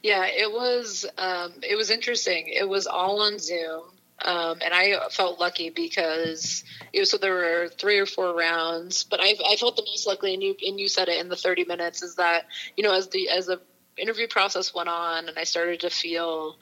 Yeah, 0.01 0.25
it 0.25 0.51
was 0.51 1.05
um, 1.17 1.53
it 1.61 1.77
was 1.77 1.89
interesting. 1.89 2.47
It 2.47 2.67
was 2.67 2.85
all 2.85 3.21
on 3.21 3.39
Zoom. 3.39 3.83
Um, 4.21 4.59
and 4.63 4.73
I 4.73 5.09
felt 5.09 5.39
lucky 5.39 5.69
because 5.69 6.63
it 6.93 6.99
was, 6.99 7.11
so 7.11 7.17
there 7.17 7.33
were 7.33 7.67
three 7.67 7.99
or 7.99 8.05
four 8.05 8.33
rounds, 8.35 9.03
but 9.03 9.19
I, 9.21 9.35
I 9.49 9.55
felt 9.57 9.75
the 9.75 9.83
most 9.85 10.07
lucky, 10.07 10.33
and 10.33 10.41
you 10.41 10.55
and 10.65 10.79
you 10.79 10.87
said 10.87 11.09
it 11.09 11.19
in 11.19 11.29
the 11.29 11.35
thirty 11.35 11.65
minutes 11.65 12.03
is 12.03 12.15
that 12.15 12.45
you 12.77 12.83
know 12.83 12.93
as 12.93 13.09
the 13.09 13.29
as 13.29 13.47
the 13.47 13.59
interview 13.97 14.27
process 14.27 14.73
went 14.73 14.89
on, 14.89 15.27
and 15.27 15.37
I 15.37 15.43
started 15.43 15.81
to 15.81 15.89
feel 15.89 16.57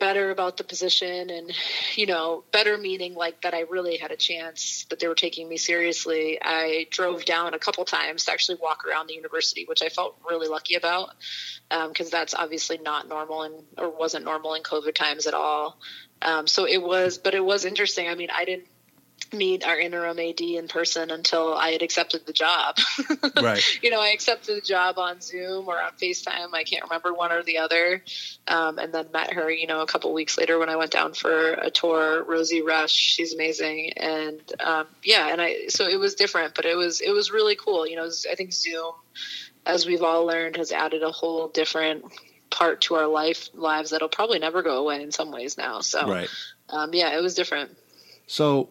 better 0.00 0.30
about 0.30 0.56
the 0.56 0.64
position 0.64 1.30
and 1.30 1.52
you 1.94 2.06
know 2.06 2.42
better 2.52 2.76
meaning 2.78 3.14
like 3.14 3.42
that 3.42 3.54
i 3.54 3.60
really 3.60 3.98
had 3.98 4.10
a 4.10 4.16
chance 4.16 4.86
that 4.88 4.98
they 4.98 5.06
were 5.06 5.14
taking 5.14 5.46
me 5.46 5.58
seriously 5.58 6.38
i 6.42 6.86
drove 6.90 7.24
down 7.26 7.52
a 7.52 7.58
couple 7.58 7.84
times 7.84 8.24
to 8.24 8.32
actually 8.32 8.58
walk 8.60 8.84
around 8.86 9.06
the 9.06 9.14
university 9.14 9.66
which 9.68 9.82
i 9.82 9.90
felt 9.90 10.16
really 10.28 10.48
lucky 10.48 10.74
about 10.74 11.10
because 11.68 12.06
um, 12.06 12.10
that's 12.10 12.34
obviously 12.34 12.78
not 12.78 13.08
normal 13.08 13.42
and 13.42 13.62
or 13.76 13.90
wasn't 13.90 14.24
normal 14.24 14.54
in 14.54 14.62
covid 14.62 14.94
times 14.94 15.26
at 15.26 15.34
all 15.34 15.78
um, 16.22 16.46
so 16.46 16.66
it 16.66 16.82
was 16.82 17.18
but 17.18 17.34
it 17.34 17.44
was 17.44 17.64
interesting 17.64 18.08
i 18.08 18.14
mean 18.14 18.28
i 18.32 18.44
didn't 18.44 18.66
meet 19.32 19.64
our 19.64 19.78
interim 19.78 20.18
AD 20.18 20.40
in 20.40 20.68
person 20.68 21.10
until 21.10 21.54
I 21.54 21.70
had 21.70 21.82
accepted 21.82 22.26
the 22.26 22.32
job. 22.32 22.76
right. 23.42 23.62
You 23.82 23.90
know, 23.90 24.00
I 24.00 24.08
accepted 24.08 24.56
the 24.56 24.60
job 24.60 24.98
on 24.98 25.20
Zoom 25.20 25.68
or 25.68 25.80
on 25.80 25.92
FaceTime. 25.92 26.52
I 26.52 26.64
can't 26.64 26.84
remember 26.84 27.12
one 27.12 27.32
or 27.32 27.42
the 27.42 27.58
other. 27.58 28.02
Um, 28.48 28.78
and 28.78 28.92
then 28.92 29.06
met 29.12 29.32
her, 29.34 29.50
you 29.50 29.66
know, 29.66 29.82
a 29.82 29.86
couple 29.86 30.12
weeks 30.12 30.36
later 30.36 30.58
when 30.58 30.68
I 30.68 30.76
went 30.76 30.90
down 30.90 31.14
for 31.14 31.52
a 31.52 31.70
tour. 31.70 32.24
Rosie 32.24 32.62
Rush, 32.62 32.92
she's 32.92 33.34
amazing. 33.34 33.92
And 33.96 34.40
um, 34.60 34.86
yeah, 35.04 35.28
and 35.30 35.40
I 35.40 35.68
so 35.68 35.86
it 35.86 35.98
was 35.98 36.14
different, 36.14 36.54
but 36.54 36.64
it 36.64 36.76
was 36.76 37.00
it 37.00 37.10
was 37.10 37.30
really 37.30 37.56
cool. 37.56 37.86
You 37.86 37.96
know, 37.96 38.02
was, 38.02 38.26
I 38.30 38.34
think 38.34 38.52
Zoom, 38.52 38.92
as 39.64 39.86
we've 39.86 40.02
all 40.02 40.26
learned, 40.26 40.56
has 40.56 40.72
added 40.72 41.02
a 41.02 41.12
whole 41.12 41.48
different 41.48 42.04
part 42.50 42.80
to 42.82 42.94
our 42.94 43.06
life 43.06 43.48
lives 43.54 43.90
that'll 43.90 44.08
probably 44.08 44.38
never 44.38 44.62
go 44.62 44.78
away 44.78 45.02
in 45.02 45.12
some 45.12 45.30
ways 45.30 45.56
now. 45.56 45.80
So 45.80 46.06
right. 46.08 46.28
um, 46.68 46.92
yeah, 46.92 47.16
it 47.16 47.22
was 47.22 47.34
different. 47.34 47.76
So 48.26 48.68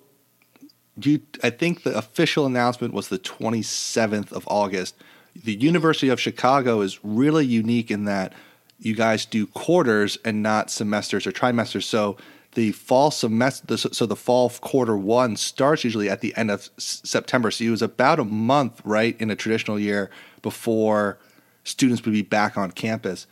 do 0.97 1.11
you, 1.11 1.21
I 1.43 1.49
think 1.49 1.83
the 1.83 1.97
official 1.97 2.45
announcement 2.45 2.93
was 2.93 3.07
the 3.07 3.19
27th 3.19 4.31
of 4.31 4.47
August. 4.47 4.95
The 5.35 5.53
University 5.53 6.09
of 6.09 6.19
Chicago 6.19 6.81
is 6.81 7.03
really 7.03 7.45
unique 7.45 7.89
in 7.89 8.05
that 8.05 8.33
you 8.79 8.95
guys 8.95 9.25
do 9.25 9.47
quarters 9.47 10.17
and 10.23 10.41
not 10.41 10.69
semesters 10.69 11.25
or 11.27 11.31
trimesters. 11.31 11.83
So 11.83 12.17
the 12.53 12.71
fall 12.71 13.11
semester, 13.11 13.77
so 13.77 14.05
the 14.05 14.15
fall 14.15 14.49
quarter 14.49 14.97
one 14.97 15.35
starts 15.35 15.83
usually 15.83 16.09
at 16.09 16.21
the 16.21 16.35
end 16.35 16.49
of 16.49 16.69
September. 16.77 17.51
So 17.51 17.63
it 17.63 17.69
was 17.69 17.81
about 17.81 18.19
a 18.19 18.25
month, 18.25 18.81
right, 18.83 19.19
in 19.19 19.29
a 19.29 19.35
traditional 19.35 19.79
year 19.79 20.09
before 20.41 21.19
students 21.63 22.03
would 22.05 22.13
be 22.13 22.21
back 22.21 22.57
on 22.57 22.71
campus. 22.71 23.27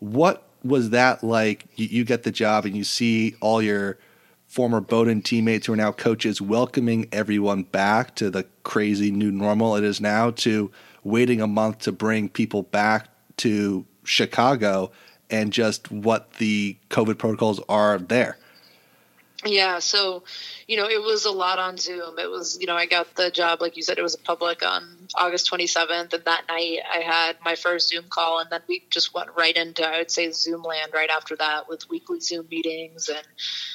What 0.00 0.44
was 0.62 0.90
that 0.90 1.22
like? 1.22 1.66
You, 1.76 1.86
you 1.86 2.04
get 2.04 2.22
the 2.22 2.30
job 2.30 2.64
and 2.64 2.76
you 2.76 2.84
see 2.84 3.34
all 3.40 3.62
your 3.62 3.98
former 4.46 4.80
Bowdoin 4.80 5.22
teammates 5.22 5.66
who 5.66 5.74
are 5.74 5.76
now 5.76 5.92
coaches 5.92 6.40
welcoming 6.40 7.06
everyone 7.12 7.64
back 7.64 8.14
to 8.16 8.30
the 8.30 8.46
crazy 8.62 9.10
new 9.10 9.30
normal 9.30 9.76
it 9.76 9.84
is 9.84 10.00
now 10.00 10.30
to 10.30 10.70
waiting 11.04 11.40
a 11.40 11.46
month 11.46 11.78
to 11.80 11.92
bring 11.92 12.28
people 12.28 12.62
back 12.62 13.08
to 13.36 13.84
Chicago 14.04 14.90
and 15.30 15.52
just 15.52 15.90
what 15.90 16.34
the 16.34 16.76
COVID 16.90 17.18
protocols 17.18 17.60
are 17.68 17.98
there. 17.98 18.38
Yeah, 19.44 19.78
so 19.78 20.24
you 20.66 20.76
know, 20.76 20.88
it 20.88 21.00
was 21.00 21.24
a 21.24 21.30
lot 21.30 21.58
on 21.58 21.78
Zoom. 21.78 22.18
It 22.18 22.28
was, 22.28 22.58
you 22.60 22.66
know, 22.66 22.76
I 22.76 22.86
got 22.86 23.14
the 23.14 23.30
job, 23.30 23.60
like 23.62 23.76
you 23.76 23.82
said, 23.82 23.96
it 23.96 24.02
was 24.02 24.14
a 24.14 24.18
public 24.18 24.66
on 24.66 25.08
August 25.14 25.50
27th, 25.50 26.12
and 26.12 26.24
that 26.24 26.44
night 26.48 26.80
I 26.92 26.98
had 26.98 27.36
my 27.44 27.54
first 27.54 27.88
Zoom 27.88 28.04
call, 28.10 28.40
and 28.40 28.50
then 28.50 28.60
we 28.68 28.82
just 28.90 29.14
went 29.14 29.30
right 29.36 29.56
into, 29.56 29.86
I 29.86 29.98
would 29.98 30.10
say, 30.10 30.30
Zoom 30.32 30.62
land 30.62 30.90
right 30.92 31.08
after 31.08 31.36
that 31.36 31.68
with 31.68 31.88
weekly 31.88 32.20
Zoom 32.20 32.48
meetings, 32.50 33.08
and 33.08 33.22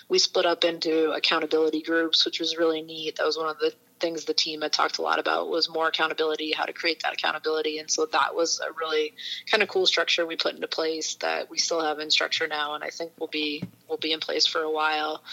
we 0.10 0.20
split 0.20 0.46
up 0.46 0.66
into 0.66 1.12
accountability 1.12 1.82
groups, 1.82 2.26
which 2.26 2.40
was 2.40 2.58
really 2.58 2.82
neat. 2.82 3.16
That 3.16 3.26
was 3.26 3.38
one 3.38 3.50
of 3.50 3.58
the 3.58 3.74
things 4.04 4.26
the 4.26 4.34
team 4.34 4.62
had 4.62 4.74
talked 4.74 4.98
a 4.98 5.02
lot 5.02 5.18
about 5.18 5.48
was 5.48 5.70
more 5.70 5.88
accountability, 5.88 6.52
how 6.52 6.66
to 6.66 6.74
create 6.74 7.02
that 7.04 7.14
accountability. 7.14 7.80
And 7.80 7.90
so 7.90 8.06
that 8.08 8.36
was 8.36 8.60
a 8.60 8.74
really 8.74 9.14
kind 9.50 9.64
of 9.64 9.70
cool 9.70 9.86
structure 9.86 10.26
we 10.26 10.36
put 10.36 10.54
into 10.54 10.68
place 10.68 11.16
that 11.22 11.50
we 11.50 11.58
still 11.58 11.82
have 11.82 12.00
in 12.00 12.12
structure 12.12 12.46
now, 12.46 12.76
and 12.76 12.84
I 12.84 12.90
think 12.90 13.14
will 13.18 13.28
be 13.28 13.64
will 13.88 13.98
be 13.98 14.12
in 14.12 14.20
place 14.20 14.46
for 14.46 14.60
a 14.60 14.70
while. 14.70 15.24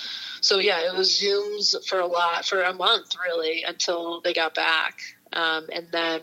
So 0.40 0.58
yeah, 0.58 0.86
it 0.88 0.96
was 0.96 1.20
Zooms 1.20 1.84
for 1.88 1.98
a 1.98 2.06
lot 2.06 2.46
for 2.46 2.62
a 2.62 2.72
month 2.72 3.16
really 3.26 3.64
until 3.64 4.20
they 4.20 4.32
got 4.32 4.54
back, 4.54 5.00
um, 5.32 5.66
and 5.72 5.88
then 5.90 6.20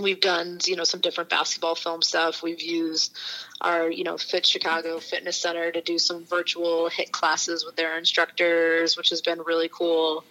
we've 0.00 0.20
done 0.20 0.58
you 0.64 0.74
know 0.74 0.84
some 0.84 1.00
different 1.00 1.30
basketball 1.30 1.74
film 1.74 2.00
stuff 2.02 2.42
we've 2.42 2.62
used 2.62 3.14
our 3.60 3.90
you 3.90 4.02
know 4.02 4.16
fit 4.16 4.46
chicago 4.46 4.98
fitness 4.98 5.36
center 5.36 5.70
to 5.70 5.82
do 5.82 5.98
some 5.98 6.24
virtual 6.24 6.88
HIIT 6.88 7.10
classes 7.10 7.66
with 7.66 7.76
their 7.76 7.98
instructors 7.98 8.96
which 8.96 9.10
has 9.10 9.20
been 9.20 9.40
really 9.40 9.68
cool 9.68 10.24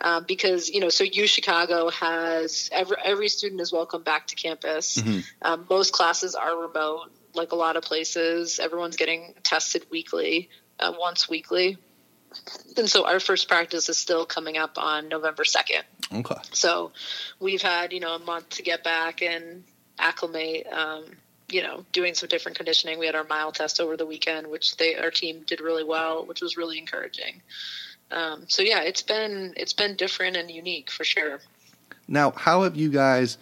um, 0.00 0.24
because 0.26 0.68
you 0.68 0.80
know, 0.80 0.88
so 0.88 1.04
U 1.04 1.26
Chicago 1.26 1.90
has 1.90 2.68
every 2.72 2.96
every 3.04 3.28
student 3.28 3.60
is 3.60 3.72
welcome 3.72 4.02
back 4.02 4.26
to 4.28 4.34
campus. 4.34 4.96
Mm-hmm. 4.96 5.20
Um, 5.42 5.66
most 5.68 5.92
classes 5.92 6.34
are 6.34 6.56
remote, 6.56 7.10
like 7.34 7.52
a 7.52 7.56
lot 7.56 7.76
of 7.76 7.82
places. 7.82 8.58
Everyone's 8.58 8.96
getting 8.96 9.34
tested 9.42 9.86
weekly, 9.90 10.48
uh, 10.78 10.92
once 10.98 11.28
weekly, 11.28 11.76
and 12.76 12.88
so 12.88 13.06
our 13.06 13.20
first 13.20 13.48
practice 13.48 13.88
is 13.88 13.98
still 13.98 14.24
coming 14.24 14.56
up 14.56 14.78
on 14.78 15.08
November 15.08 15.44
second. 15.44 15.84
Okay. 16.12 16.36
So 16.52 16.92
we've 17.38 17.62
had 17.62 17.92
you 17.92 18.00
know 18.00 18.14
a 18.14 18.20
month 18.20 18.50
to 18.50 18.62
get 18.62 18.82
back 18.82 19.22
and 19.22 19.64
acclimate. 19.98 20.66
Um, 20.72 21.04
you 21.52 21.64
know, 21.64 21.84
doing 21.90 22.14
some 22.14 22.28
different 22.28 22.56
conditioning. 22.56 23.00
We 23.00 23.06
had 23.06 23.16
our 23.16 23.24
mile 23.24 23.50
test 23.50 23.80
over 23.80 23.96
the 23.96 24.06
weekend, 24.06 24.46
which 24.46 24.76
they 24.76 24.94
our 24.94 25.10
team 25.10 25.42
did 25.44 25.60
really 25.60 25.82
well, 25.82 26.24
which 26.24 26.40
was 26.40 26.56
really 26.56 26.78
encouraging. 26.78 27.42
Um, 28.10 28.44
so 28.48 28.62
yeah, 28.62 28.82
it's 28.82 29.02
been 29.02 29.54
it's 29.56 29.72
been 29.72 29.96
different 29.96 30.36
and 30.36 30.50
unique 30.50 30.90
for 30.90 31.04
sure. 31.04 31.40
Now, 32.08 32.32
how 32.32 32.62
have 32.62 32.76
you 32.76 32.90
guys 32.90 33.38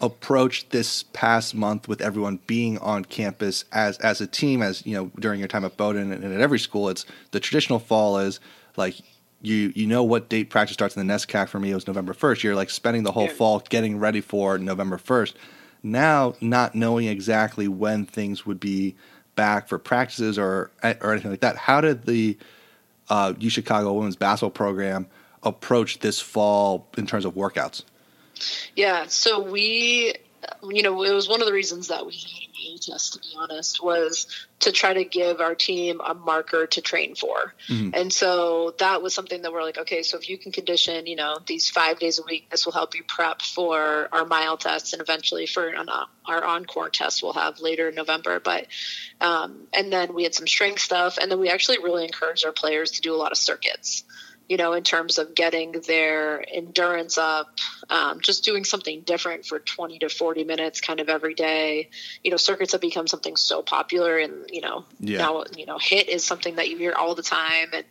approached 0.00 0.70
this 0.70 1.04
past 1.12 1.54
month 1.54 1.88
with 1.88 2.00
everyone 2.00 2.38
being 2.46 2.78
on 2.78 3.04
campus 3.04 3.64
as 3.72 3.98
as 3.98 4.20
a 4.20 4.26
team? 4.26 4.62
As 4.62 4.86
you 4.86 4.94
know, 4.94 5.10
during 5.18 5.40
your 5.40 5.48
time 5.48 5.64
at 5.64 5.76
Bowdoin 5.76 6.12
and, 6.12 6.24
at 6.24 6.40
every 6.40 6.58
school, 6.58 6.88
it's 6.88 7.04
the 7.32 7.40
traditional 7.40 7.78
fall 7.78 8.18
is 8.18 8.38
like 8.76 8.96
you 9.42 9.72
you 9.74 9.86
know 9.86 10.04
what 10.04 10.28
date 10.28 10.50
practice 10.50 10.74
starts 10.74 10.96
in 10.96 11.06
the 11.06 11.12
NESCAC 11.12 11.48
for 11.48 11.58
me 11.58 11.72
it 11.72 11.74
was 11.74 11.86
November 11.86 12.12
first. 12.12 12.44
You're 12.44 12.54
like 12.54 12.70
spending 12.70 13.02
the 13.02 13.12
whole 13.12 13.26
yeah. 13.26 13.32
fall 13.32 13.60
getting 13.68 13.98
ready 13.98 14.20
for 14.20 14.58
November 14.58 14.98
first. 14.98 15.36
Now, 15.82 16.34
not 16.40 16.74
knowing 16.74 17.06
exactly 17.06 17.68
when 17.68 18.06
things 18.06 18.46
would 18.46 18.60
be 18.60 18.96
back 19.34 19.68
for 19.68 19.78
practices 19.78 20.38
or 20.38 20.70
or 20.82 21.12
anything 21.12 21.32
like 21.32 21.40
that, 21.40 21.56
how 21.56 21.80
did 21.80 22.06
the 22.06 22.38
uh, 23.08 23.34
U 23.38 23.50
Chicago 23.50 23.92
women's 23.92 24.16
basketball 24.16 24.50
program 24.50 25.06
approach 25.42 26.00
this 26.00 26.20
fall 26.20 26.88
in 26.96 27.06
terms 27.06 27.24
of 27.24 27.34
workouts? 27.34 27.84
Yeah, 28.74 29.06
so 29.06 29.40
we, 29.40 30.14
you 30.62 30.82
know, 30.82 31.02
it 31.02 31.12
was 31.12 31.28
one 31.28 31.40
of 31.40 31.46
the 31.46 31.52
reasons 31.52 31.88
that 31.88 32.06
we 32.06 32.12
had 32.12 32.74
a 32.74 32.78
test, 32.78 33.14
to 33.14 33.18
be 33.20 33.34
honest, 33.36 33.82
was 33.82 34.26
to 34.60 34.72
try 34.72 34.94
to 34.94 35.04
give 35.04 35.40
our 35.40 35.54
team 35.54 36.00
a 36.04 36.14
marker 36.14 36.66
to 36.66 36.80
train 36.80 37.14
for. 37.14 37.54
Mm-hmm. 37.68 37.90
And 37.94 38.12
so 38.12 38.74
that 38.78 39.02
was 39.02 39.14
something 39.14 39.42
that 39.42 39.52
we're 39.52 39.62
like, 39.62 39.78
okay, 39.78 40.02
so 40.02 40.16
if 40.18 40.28
you 40.28 40.38
can 40.38 40.52
condition, 40.52 41.06
you 41.06 41.16
know, 41.16 41.38
these 41.46 41.68
five 41.68 41.98
days 41.98 42.18
a 42.18 42.22
week, 42.22 42.48
this 42.50 42.64
will 42.64 42.72
help 42.72 42.94
you 42.94 43.02
prep 43.06 43.42
for 43.42 44.08
our 44.12 44.24
mile 44.24 44.56
tests 44.56 44.92
and 44.92 45.02
eventually 45.02 45.46
for 45.46 45.68
an, 45.68 45.88
uh, 45.88 46.06
our 46.26 46.44
encore 46.44 46.90
test 46.90 47.22
we'll 47.22 47.32
have 47.32 47.60
later 47.60 47.88
in 47.88 47.94
November. 47.94 48.40
But, 48.40 48.66
um, 49.20 49.66
and 49.74 49.92
then 49.92 50.14
we 50.14 50.24
had 50.24 50.34
some 50.34 50.46
strength 50.46 50.80
stuff. 50.80 51.18
And 51.20 51.30
then 51.30 51.40
we 51.40 51.50
actually 51.50 51.78
really 51.78 52.04
encouraged 52.04 52.46
our 52.46 52.52
players 52.52 52.92
to 52.92 53.00
do 53.00 53.14
a 53.14 53.18
lot 53.18 53.32
of 53.32 53.38
circuits 53.38 54.04
you 54.48 54.56
know, 54.56 54.72
in 54.74 54.84
terms 54.84 55.18
of 55.18 55.34
getting 55.34 55.72
their 55.86 56.44
endurance 56.52 57.18
up, 57.18 57.48
um, 57.90 58.20
just 58.20 58.44
doing 58.44 58.64
something 58.64 59.00
different 59.00 59.44
for 59.44 59.58
20 59.58 59.98
to 60.00 60.08
40 60.08 60.44
minutes 60.44 60.80
kind 60.80 61.00
of 61.00 61.08
every 61.08 61.34
day. 61.34 61.90
You 62.22 62.30
know, 62.30 62.36
circuits 62.36 62.72
have 62.72 62.80
become 62.80 63.06
something 63.08 63.36
so 63.36 63.62
popular 63.62 64.18
and, 64.18 64.48
you 64.50 64.60
know, 64.60 64.84
yeah. 65.00 65.18
now, 65.18 65.44
you 65.56 65.66
know, 65.66 65.78
HIIT 65.78 66.08
is 66.08 66.24
something 66.24 66.56
that 66.56 66.68
you 66.68 66.76
hear 66.76 66.92
all 66.92 67.14
the 67.14 67.22
time. 67.22 67.68
And 67.72 67.84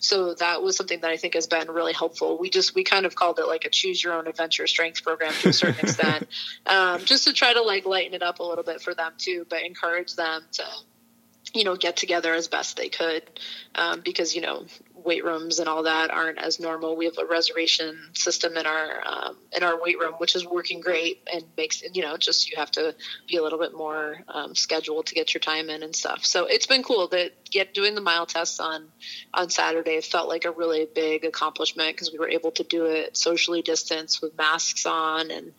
so 0.00 0.34
that 0.34 0.62
was 0.62 0.76
something 0.76 1.00
that 1.00 1.10
I 1.10 1.18
think 1.18 1.34
has 1.34 1.46
been 1.46 1.70
really 1.70 1.92
helpful. 1.92 2.38
We 2.38 2.48
just, 2.48 2.74
we 2.74 2.84
kind 2.84 3.04
of 3.04 3.14
called 3.14 3.38
it 3.38 3.46
like 3.46 3.64
a 3.66 3.70
choose 3.70 4.02
your 4.02 4.14
own 4.14 4.26
adventure 4.26 4.66
strength 4.66 5.02
program 5.02 5.32
to 5.42 5.50
a 5.50 5.52
certain 5.52 5.80
extent, 5.80 6.28
um, 6.66 7.04
just 7.04 7.24
to 7.24 7.34
try 7.34 7.52
to 7.52 7.62
like 7.62 7.84
lighten 7.84 8.14
it 8.14 8.22
up 8.22 8.38
a 8.40 8.42
little 8.42 8.64
bit 8.64 8.80
for 8.80 8.94
them 8.94 9.12
too, 9.18 9.46
but 9.48 9.62
encourage 9.62 10.14
them 10.14 10.42
to, 10.52 10.64
you 11.54 11.64
know, 11.64 11.76
get 11.76 11.96
together 11.96 12.34
as 12.34 12.48
best 12.48 12.76
they 12.76 12.88
could, 12.88 13.22
um, 13.74 14.00
because 14.00 14.34
you 14.34 14.42
know 14.42 14.66
weight 15.04 15.24
rooms 15.24 15.58
and 15.58 15.68
all 15.68 15.84
that 15.84 16.10
aren't 16.10 16.38
as 16.38 16.60
normal. 16.60 16.96
We 16.96 17.06
have 17.06 17.18
a 17.18 17.24
reservation 17.24 17.96
system 18.14 18.56
in 18.56 18.66
our 18.66 19.06
um, 19.06 19.36
in 19.56 19.62
our 19.62 19.80
weight 19.80 19.98
room, 19.98 20.14
which 20.18 20.34
is 20.34 20.46
working 20.46 20.80
great 20.80 21.26
and 21.32 21.44
makes 21.56 21.82
you 21.82 22.02
know 22.02 22.16
just 22.16 22.50
you 22.50 22.56
have 22.56 22.70
to 22.72 22.94
be 23.26 23.36
a 23.36 23.42
little 23.42 23.58
bit 23.58 23.74
more 23.74 24.18
um, 24.28 24.54
scheduled 24.54 25.06
to 25.06 25.14
get 25.14 25.34
your 25.34 25.40
time 25.40 25.70
in 25.70 25.82
and 25.82 25.94
stuff. 25.94 26.24
So 26.24 26.46
it's 26.46 26.66
been 26.66 26.82
cool 26.82 27.08
that 27.08 27.32
get 27.50 27.74
doing 27.74 27.94
the 27.94 28.00
mile 28.00 28.26
tests 28.26 28.60
on 28.60 28.88
on 29.32 29.50
Saturday 29.50 30.00
felt 30.00 30.28
like 30.28 30.44
a 30.44 30.50
really 30.50 30.86
big 30.94 31.24
accomplishment 31.24 31.94
because 31.94 32.12
we 32.12 32.18
were 32.18 32.28
able 32.28 32.50
to 32.52 32.64
do 32.64 32.86
it 32.86 33.16
socially 33.16 33.62
distanced 33.62 34.20
with 34.22 34.36
masks 34.36 34.86
on 34.86 35.30
and 35.30 35.52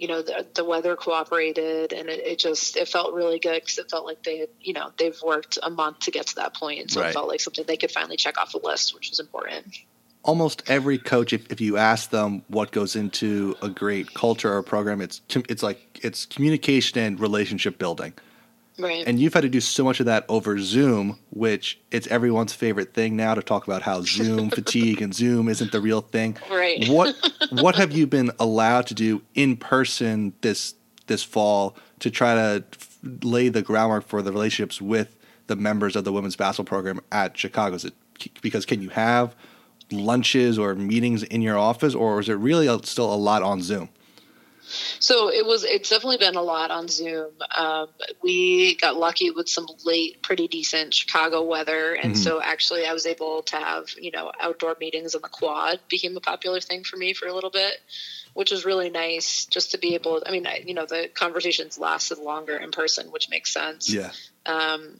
you 0.00 0.08
know 0.08 0.22
the, 0.22 0.46
the 0.54 0.64
weather 0.64 0.96
cooperated 0.96 1.92
and 1.92 2.08
it, 2.08 2.20
it 2.20 2.38
just 2.38 2.76
it 2.76 2.88
felt 2.88 3.12
really 3.12 3.38
good 3.38 3.60
because 3.60 3.78
it 3.78 3.90
felt 3.90 4.06
like 4.06 4.22
they 4.22 4.38
had 4.38 4.48
you 4.60 4.72
know 4.72 4.90
they've 4.96 5.20
worked 5.22 5.58
a 5.62 5.68
month 5.68 6.00
to 6.00 6.10
get 6.10 6.26
to 6.28 6.36
that 6.36 6.54
point. 6.54 6.80
And 6.80 6.90
so 6.90 7.00
right. 7.00 7.10
it 7.10 7.12
felt 7.12 7.28
like 7.28 7.40
something 7.40 7.64
they 7.66 7.76
could 7.76 7.90
finally 7.90 8.16
check 8.16 8.38
off 8.38 8.52
the 8.52 8.60
list 8.64 8.94
which 8.94 9.10
was 9.10 9.20
important. 9.20 9.76
Almost 10.22 10.68
every 10.68 10.98
coach 10.98 11.32
if, 11.32 11.50
if 11.52 11.60
you 11.60 11.76
ask 11.76 12.10
them 12.10 12.42
what 12.48 12.72
goes 12.72 12.96
into 12.96 13.56
a 13.62 13.68
great 13.68 14.14
culture 14.14 14.52
or 14.52 14.62
program 14.62 15.02
it's 15.02 15.20
it's 15.48 15.62
like 15.62 16.00
it's 16.02 16.24
communication 16.24 16.98
and 17.00 17.20
relationship 17.20 17.78
building 17.78 18.14
Right. 18.80 19.06
And 19.06 19.20
you've 19.20 19.34
had 19.34 19.42
to 19.42 19.48
do 19.48 19.60
so 19.60 19.84
much 19.84 20.00
of 20.00 20.06
that 20.06 20.24
over 20.28 20.58
Zoom, 20.58 21.18
which 21.30 21.80
it's 21.90 22.06
everyone's 22.08 22.52
favorite 22.52 22.94
thing 22.94 23.16
now 23.16 23.34
to 23.34 23.42
talk 23.42 23.66
about 23.66 23.82
how 23.82 24.02
Zoom 24.02 24.50
fatigue 24.50 25.02
and 25.02 25.14
Zoom 25.14 25.48
isn't 25.48 25.72
the 25.72 25.80
real 25.80 26.00
thing. 26.00 26.36
Right. 26.50 26.88
What 26.88 27.14
what 27.50 27.74
have 27.76 27.92
you 27.92 28.06
been 28.06 28.30
allowed 28.38 28.86
to 28.88 28.94
do 28.94 29.22
in 29.34 29.56
person 29.56 30.32
this 30.40 30.74
this 31.06 31.22
fall 31.22 31.76
to 32.00 32.10
try 32.10 32.34
to 32.34 32.64
lay 33.22 33.48
the 33.48 33.62
groundwork 33.62 34.06
for 34.06 34.22
the 34.22 34.32
relationships 34.32 34.80
with 34.80 35.16
the 35.46 35.56
members 35.56 35.96
of 35.96 36.04
the 36.04 36.12
women's 36.12 36.36
basketball 36.36 36.68
program 36.68 37.00
at 37.10 37.36
Chicago? 37.36 37.76
Is 37.76 37.84
it 37.84 37.94
because 38.42 38.66
can 38.66 38.82
you 38.82 38.90
have 38.90 39.34
lunches 39.92 40.58
or 40.58 40.74
meetings 40.74 41.22
in 41.24 41.42
your 41.42 41.58
office, 41.58 41.94
or 41.94 42.20
is 42.20 42.28
it 42.28 42.34
really 42.34 42.66
still 42.84 43.12
a 43.12 43.16
lot 43.16 43.42
on 43.42 43.62
Zoom? 43.62 43.88
So 44.98 45.30
it 45.32 45.44
was. 45.44 45.64
It's 45.64 45.90
definitely 45.90 46.18
been 46.18 46.36
a 46.36 46.42
lot 46.42 46.70
on 46.70 46.88
Zoom. 46.88 47.32
Um, 47.56 47.88
we 48.22 48.76
got 48.76 48.96
lucky 48.96 49.30
with 49.30 49.48
some 49.48 49.66
late, 49.84 50.22
pretty 50.22 50.48
decent 50.48 50.94
Chicago 50.94 51.42
weather, 51.42 51.94
and 51.94 52.14
mm-hmm. 52.14 52.22
so 52.22 52.40
actually, 52.42 52.86
I 52.86 52.92
was 52.92 53.06
able 53.06 53.42
to 53.44 53.56
have 53.56 53.88
you 54.00 54.10
know 54.10 54.32
outdoor 54.40 54.76
meetings 54.80 55.14
in 55.14 55.22
the 55.22 55.28
quad 55.28 55.80
became 55.88 56.16
a 56.16 56.20
popular 56.20 56.60
thing 56.60 56.84
for 56.84 56.96
me 56.96 57.14
for 57.14 57.26
a 57.28 57.34
little 57.34 57.50
bit, 57.50 57.80
which 58.34 58.50
was 58.50 58.64
really 58.64 58.90
nice 58.90 59.46
just 59.46 59.72
to 59.72 59.78
be 59.78 59.94
able. 59.94 60.22
I 60.26 60.30
mean, 60.30 60.46
I, 60.46 60.62
you 60.64 60.74
know, 60.74 60.86
the 60.86 61.10
conversations 61.12 61.78
lasted 61.78 62.18
longer 62.18 62.56
in 62.56 62.70
person, 62.70 63.08
which 63.10 63.28
makes 63.28 63.52
sense. 63.52 63.92
Yeah. 63.92 64.10
Um, 64.46 64.98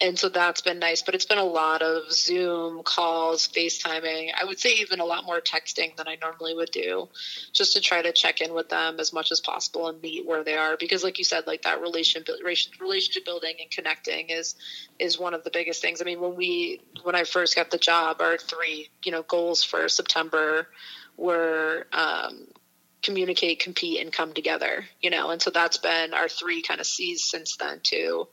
and 0.00 0.18
so 0.18 0.28
that's 0.28 0.60
been 0.62 0.78
nice 0.78 1.02
but 1.02 1.14
it's 1.14 1.24
been 1.24 1.38
a 1.38 1.44
lot 1.44 1.82
of 1.82 2.10
zoom 2.10 2.82
calls 2.82 3.48
facetiming 3.48 4.30
i 4.40 4.44
would 4.44 4.58
say 4.58 4.72
even 4.74 5.00
a 5.00 5.04
lot 5.04 5.24
more 5.24 5.40
texting 5.40 5.94
than 5.96 6.08
i 6.08 6.16
normally 6.20 6.54
would 6.54 6.70
do 6.70 7.08
just 7.52 7.74
to 7.74 7.80
try 7.80 8.00
to 8.00 8.12
check 8.12 8.40
in 8.40 8.54
with 8.54 8.68
them 8.68 8.98
as 8.98 9.12
much 9.12 9.30
as 9.30 9.40
possible 9.40 9.88
and 9.88 10.00
meet 10.00 10.26
where 10.26 10.44
they 10.44 10.56
are 10.56 10.76
because 10.78 11.04
like 11.04 11.18
you 11.18 11.24
said 11.24 11.46
like 11.46 11.62
that 11.62 11.80
relationship 11.80 12.28
relationship 12.80 13.24
building 13.24 13.54
and 13.60 13.70
connecting 13.70 14.30
is 14.30 14.54
is 14.98 15.18
one 15.18 15.34
of 15.34 15.44
the 15.44 15.50
biggest 15.50 15.82
things 15.82 16.00
i 16.00 16.04
mean 16.04 16.20
when 16.20 16.34
we 16.34 16.80
when 17.02 17.14
i 17.14 17.24
first 17.24 17.54
got 17.54 17.70
the 17.70 17.78
job 17.78 18.20
our 18.20 18.36
three 18.36 18.88
you 19.04 19.12
know 19.12 19.22
goals 19.22 19.62
for 19.62 19.88
september 19.88 20.66
were 21.16 21.86
um, 21.92 22.46
communicate, 23.02 23.60
compete, 23.60 24.00
and 24.00 24.12
come 24.12 24.32
together. 24.32 24.84
You 25.00 25.10
know, 25.10 25.30
and 25.30 25.40
so 25.40 25.50
that's 25.50 25.78
been 25.78 26.14
our 26.14 26.28
three 26.28 26.62
kind 26.62 26.80
of 26.80 26.86
C's 26.86 27.24
since 27.24 27.56
then 27.56 27.80
too. 27.82 28.28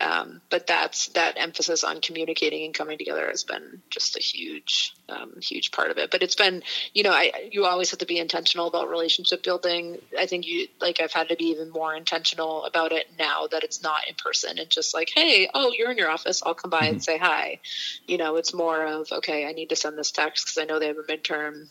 Um, 0.00 0.40
but 0.48 0.66
that's 0.66 1.08
that 1.08 1.36
emphasis 1.36 1.84
on 1.84 2.00
communicating 2.00 2.64
and 2.64 2.72
coming 2.72 2.96
together 2.96 3.28
has 3.28 3.44
been 3.44 3.82
just 3.90 4.16
a 4.16 4.20
huge, 4.20 4.94
um, 5.10 5.34
huge 5.42 5.72
part 5.72 5.90
of 5.90 5.98
it. 5.98 6.10
But 6.10 6.22
it's 6.22 6.34
been, 6.34 6.62
you 6.94 7.02
know, 7.02 7.12
I 7.12 7.50
you 7.52 7.66
always 7.66 7.90
have 7.90 7.98
to 7.98 8.06
be 8.06 8.18
intentional 8.18 8.66
about 8.66 8.88
relationship 8.88 9.42
building. 9.42 9.98
I 10.18 10.24
think 10.24 10.46
you 10.46 10.68
like 10.80 11.00
I've 11.00 11.12
had 11.12 11.28
to 11.28 11.36
be 11.36 11.46
even 11.46 11.70
more 11.70 11.94
intentional 11.94 12.64
about 12.64 12.92
it 12.92 13.08
now 13.18 13.46
that 13.48 13.62
it's 13.62 13.82
not 13.82 14.08
in 14.08 14.14
person 14.14 14.58
and 14.58 14.70
just 14.70 14.94
like, 14.94 15.10
hey, 15.14 15.50
oh, 15.52 15.72
you're 15.76 15.90
in 15.90 15.98
your 15.98 16.10
office, 16.10 16.42
I'll 16.44 16.54
come 16.54 16.70
by 16.70 16.78
mm-hmm. 16.78 16.94
and 16.94 17.04
say 17.04 17.18
hi. 17.18 17.60
You 18.06 18.16
know, 18.16 18.36
it's 18.36 18.54
more 18.54 18.86
of 18.86 19.12
okay, 19.12 19.46
I 19.46 19.52
need 19.52 19.68
to 19.68 19.76
send 19.76 19.98
this 19.98 20.10
text 20.10 20.46
because 20.46 20.62
I 20.62 20.64
know 20.64 20.78
they 20.78 20.86
have 20.86 20.96
a 20.96 21.02
midterm 21.02 21.68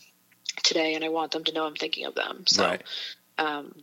today 0.62 0.94
and 0.94 1.04
I 1.04 1.08
want 1.08 1.32
them 1.32 1.44
to 1.44 1.52
know 1.52 1.66
I'm 1.66 1.74
thinking 1.74 2.06
of 2.06 2.14
them. 2.14 2.44
So, 2.46 2.64
right. 2.64 2.82
um, 3.38 3.74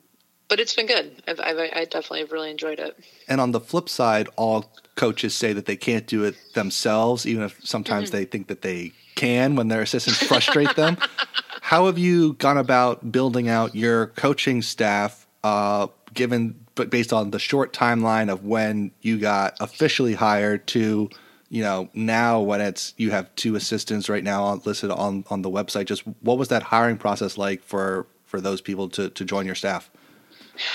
but 0.50 0.60
it's 0.60 0.74
been 0.74 0.88
good. 0.88 1.22
I've, 1.28 1.40
I've, 1.40 1.58
i 1.58 1.86
definitely 1.86 2.22
have 2.22 2.32
really 2.32 2.52
enjoyed 2.52 2.80
it. 2.80 2.98
And 3.28 3.42
on 3.42 3.52
the 3.52 3.60
flip 3.60 3.90
side, 3.90 4.30
all 4.36 4.72
coaches 4.96 5.36
say 5.36 5.54
that 5.54 5.66
they 5.66 5.76
can't 5.76 6.08
do 6.08 6.24
it 6.24 6.36
themselves, 6.54 7.26
even 7.26 7.44
if 7.44 7.60
sometimes 7.64 8.10
mm-hmm. 8.10 8.18
they 8.18 8.26
think 8.26 8.48
that 8.48 8.62
they 8.62 8.94
can 9.16 9.56
when 9.56 9.68
their 9.68 9.82
assistants 9.82 10.24
frustrate 10.24 10.76
them. 10.76 10.98
How 11.62 11.88
have 11.88 11.98
you 11.98 12.34
gone 12.34 12.58
about 12.58 13.12
building 13.12 13.50
out 13.50 13.76
your 13.76 14.08
coaching 14.08 14.62
staff, 14.62 15.28
uh, 15.44 15.88
given 16.14 16.56
but 16.76 16.90
based 16.90 17.12
on 17.12 17.32
the 17.32 17.40
short 17.40 17.74
timeline 17.74 18.32
of 18.32 18.46
when 18.46 18.92
you 19.02 19.18
got 19.18 19.58
officially 19.60 20.14
hired 20.14 20.66
to, 20.68 21.10
you 21.50 21.64
know, 21.64 21.90
now 21.94 22.40
when 22.40 22.62
it's 22.62 22.94
you 22.98 23.12
have 23.12 23.34
two 23.36 23.56
assistants 23.56 24.08
right 24.08 24.24
now 24.24 24.62
listed 24.64 24.92
on 24.92 25.26
on 25.30 25.42
the 25.42 25.50
website. 25.50 25.88
Just 25.88 26.04
what 26.22 26.38
was 26.38 26.48
that 26.50 26.64
hiring 26.64 26.98
process 26.98 27.38
like 27.38 27.62
for 27.64 28.08
for 28.26 28.40
those 28.40 28.62
people 28.62 28.88
to 28.90 29.10
to 29.10 29.26
join 29.26 29.46
your 29.46 29.56
staff? 29.56 29.90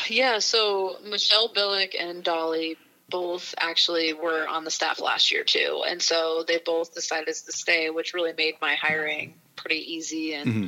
Yeah, 0.08 0.38
so 0.38 0.96
Michelle 1.04 1.48
Billick 1.48 1.94
and 1.98 2.22
Dolly 2.22 2.76
both 3.08 3.54
actually 3.58 4.14
were 4.14 4.46
on 4.48 4.64
the 4.64 4.70
staff 4.70 5.00
last 5.00 5.32
year 5.32 5.44
too, 5.44 5.84
and 5.86 6.00
so 6.00 6.44
they 6.46 6.58
both 6.58 6.94
decided 6.94 7.34
to 7.34 7.52
stay, 7.52 7.90
which 7.90 8.14
really 8.14 8.32
made 8.32 8.54
my 8.60 8.74
hiring 8.74 9.34
pretty 9.56 9.94
easy 9.94 10.34
and 10.34 10.48
mm-hmm 10.48 10.66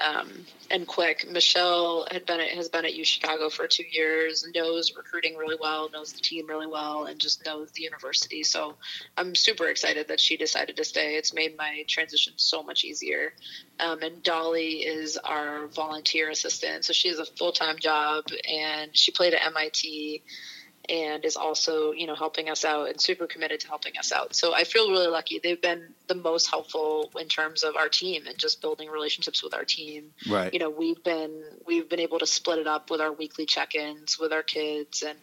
um, 0.00 0.44
and 0.70 0.86
quick. 0.86 1.28
Michelle 1.30 2.06
had 2.10 2.26
been 2.26 2.40
at, 2.40 2.48
has 2.50 2.68
been 2.68 2.84
at 2.84 2.94
U 2.94 3.04
Chicago 3.04 3.48
for 3.48 3.66
two 3.66 3.84
years, 3.90 4.46
knows 4.54 4.94
recruiting 4.96 5.36
really 5.36 5.56
well, 5.60 5.88
knows 5.90 6.12
the 6.12 6.20
team 6.20 6.46
really 6.46 6.66
well, 6.66 7.04
and 7.04 7.18
just 7.18 7.44
knows 7.44 7.70
the 7.72 7.82
university. 7.82 8.42
So 8.42 8.74
I'm 9.16 9.34
super 9.34 9.66
excited 9.66 10.08
that 10.08 10.20
she 10.20 10.36
decided 10.36 10.76
to 10.76 10.84
stay. 10.84 11.16
It's 11.16 11.32
made 11.32 11.56
my 11.56 11.84
transition 11.86 12.34
so 12.36 12.62
much 12.62 12.84
easier. 12.84 13.32
Um, 13.80 14.02
and 14.02 14.22
Dolly 14.22 14.84
is 14.84 15.16
our 15.16 15.66
volunteer 15.68 16.30
assistant, 16.30 16.84
so 16.84 16.92
she 16.92 17.08
has 17.08 17.18
a 17.18 17.26
full 17.26 17.52
time 17.52 17.78
job, 17.78 18.24
and 18.48 18.96
she 18.96 19.12
played 19.12 19.34
at 19.34 19.46
MIT 19.46 20.22
and 20.88 21.24
is 21.24 21.36
also 21.36 21.92
you 21.92 22.06
know 22.06 22.14
helping 22.14 22.48
us 22.48 22.64
out 22.64 22.88
and 22.88 23.00
super 23.00 23.26
committed 23.26 23.60
to 23.60 23.68
helping 23.68 23.96
us 23.98 24.12
out. 24.12 24.34
So 24.34 24.54
i 24.54 24.64
feel 24.64 24.90
really 24.90 25.08
lucky. 25.08 25.40
They've 25.42 25.60
been 25.60 25.94
the 26.06 26.14
most 26.14 26.48
helpful 26.48 27.10
in 27.18 27.28
terms 27.28 27.62
of 27.62 27.76
our 27.76 27.88
team 27.88 28.26
and 28.26 28.38
just 28.38 28.60
building 28.60 28.88
relationships 28.88 29.42
with 29.42 29.54
our 29.54 29.64
team. 29.64 30.12
Right. 30.28 30.52
You 30.52 30.60
know 30.60 30.70
we've 30.70 31.02
been 31.02 31.42
we've 31.66 31.88
been 31.88 32.00
able 32.00 32.18
to 32.18 32.26
split 32.26 32.58
it 32.58 32.66
up 32.66 32.90
with 32.90 33.00
our 33.00 33.12
weekly 33.12 33.46
check-ins 33.46 34.18
with 34.18 34.32
our 34.32 34.42
kids 34.42 35.02
and 35.02 35.18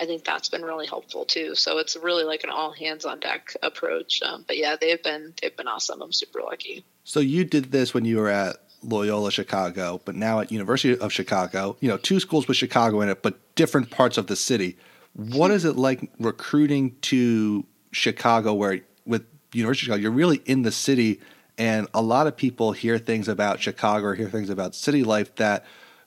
i 0.00 0.06
think 0.06 0.24
that's 0.24 0.48
been 0.48 0.62
really 0.62 0.86
helpful 0.86 1.24
too. 1.24 1.54
So 1.54 1.78
it's 1.78 1.96
really 1.96 2.24
like 2.24 2.44
an 2.44 2.50
all 2.50 2.72
hands 2.72 3.04
on 3.04 3.20
deck 3.20 3.54
approach. 3.62 4.22
Um, 4.22 4.44
but 4.46 4.56
yeah 4.56 4.76
they've 4.80 5.02
been 5.02 5.34
they've 5.40 5.56
been 5.56 5.68
awesome. 5.68 6.02
I'm 6.02 6.12
super 6.12 6.40
lucky. 6.42 6.84
So 7.04 7.20
you 7.20 7.44
did 7.44 7.72
this 7.72 7.94
when 7.94 8.04
you 8.04 8.18
were 8.18 8.28
at 8.28 8.56
Loyola 8.82 9.30
Chicago, 9.30 10.00
but 10.04 10.14
now 10.14 10.40
at 10.40 10.52
University 10.52 10.96
of 10.96 11.12
Chicago, 11.12 11.76
you 11.80 11.88
know, 11.88 11.96
two 11.96 12.20
schools 12.20 12.46
with 12.46 12.56
Chicago 12.56 13.00
in 13.00 13.08
it, 13.08 13.22
but 13.22 13.38
different 13.54 13.90
parts 13.90 14.18
of 14.18 14.26
the 14.26 14.36
city. 14.36 14.76
What 15.14 15.50
is 15.50 15.64
it 15.64 15.76
like 15.76 16.10
recruiting 16.18 16.96
to 17.02 17.64
Chicago, 17.92 18.54
where 18.54 18.80
with 19.06 19.24
University 19.52 19.84
of 19.84 19.86
Chicago, 19.86 20.02
you're 20.02 20.10
really 20.10 20.42
in 20.44 20.62
the 20.62 20.72
city, 20.72 21.20
and 21.56 21.88
a 21.94 22.02
lot 22.02 22.26
of 22.26 22.36
people 22.36 22.72
hear 22.72 22.98
things 22.98 23.28
about 23.28 23.60
Chicago 23.60 24.06
or 24.06 24.14
hear 24.14 24.28
things 24.28 24.50
about 24.50 24.74
city 24.74 25.02
life 25.02 25.34
that 25.36 25.64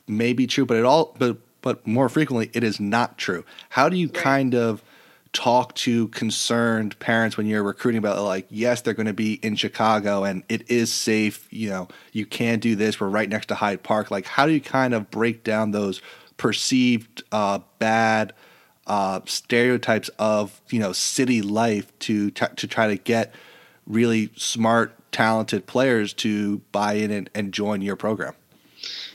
may 0.07 0.33
be 0.33 0.47
true, 0.47 0.65
but 0.65 0.77
it 0.77 0.85
all, 0.85 1.15
but 1.17 1.37
but 1.61 1.85
more 1.85 2.09
frequently, 2.09 2.49
it 2.53 2.63
is 2.63 2.79
not 2.79 3.17
true. 3.19 3.45
How 3.69 3.87
do 3.87 3.95
you 3.95 4.07
right. 4.07 4.15
kind 4.15 4.55
of 4.55 4.81
talk 5.33 5.73
to 5.75 6.07
concerned 6.09 6.97
parents 6.99 7.37
when 7.37 7.45
you're 7.45 7.63
recruiting 7.63 7.99
about 7.99 8.21
like 8.21 8.45
yes 8.49 8.81
they're 8.81 8.93
going 8.93 9.05
to 9.05 9.13
be 9.13 9.35
in 9.35 9.55
chicago 9.55 10.25
and 10.25 10.43
it 10.49 10.69
is 10.69 10.91
safe 10.91 11.47
you 11.51 11.69
know 11.69 11.87
you 12.11 12.25
can 12.25 12.59
do 12.59 12.75
this 12.75 12.99
we're 12.99 13.07
right 13.07 13.29
next 13.29 13.45
to 13.45 13.55
hyde 13.55 13.81
park 13.81 14.11
like 14.11 14.25
how 14.25 14.45
do 14.45 14.51
you 14.51 14.59
kind 14.59 14.93
of 14.93 15.09
break 15.09 15.41
down 15.41 15.71
those 15.71 16.01
perceived 16.35 17.23
uh, 17.31 17.59
bad 17.79 18.33
uh, 18.87 19.21
stereotypes 19.25 20.09
of 20.19 20.61
you 20.69 20.79
know 20.79 20.91
city 20.91 21.41
life 21.41 21.97
to 21.99 22.31
t- 22.31 22.45
to 22.55 22.67
try 22.67 22.87
to 22.87 22.97
get 22.97 23.33
really 23.87 24.31
smart, 24.35 24.93
talented 25.11 25.65
players 25.65 26.13
to 26.13 26.59
buy 26.71 26.93
in 26.93 27.11
and, 27.11 27.29
and 27.33 27.53
join 27.53 27.81
your 27.81 27.95
program. 27.95 28.33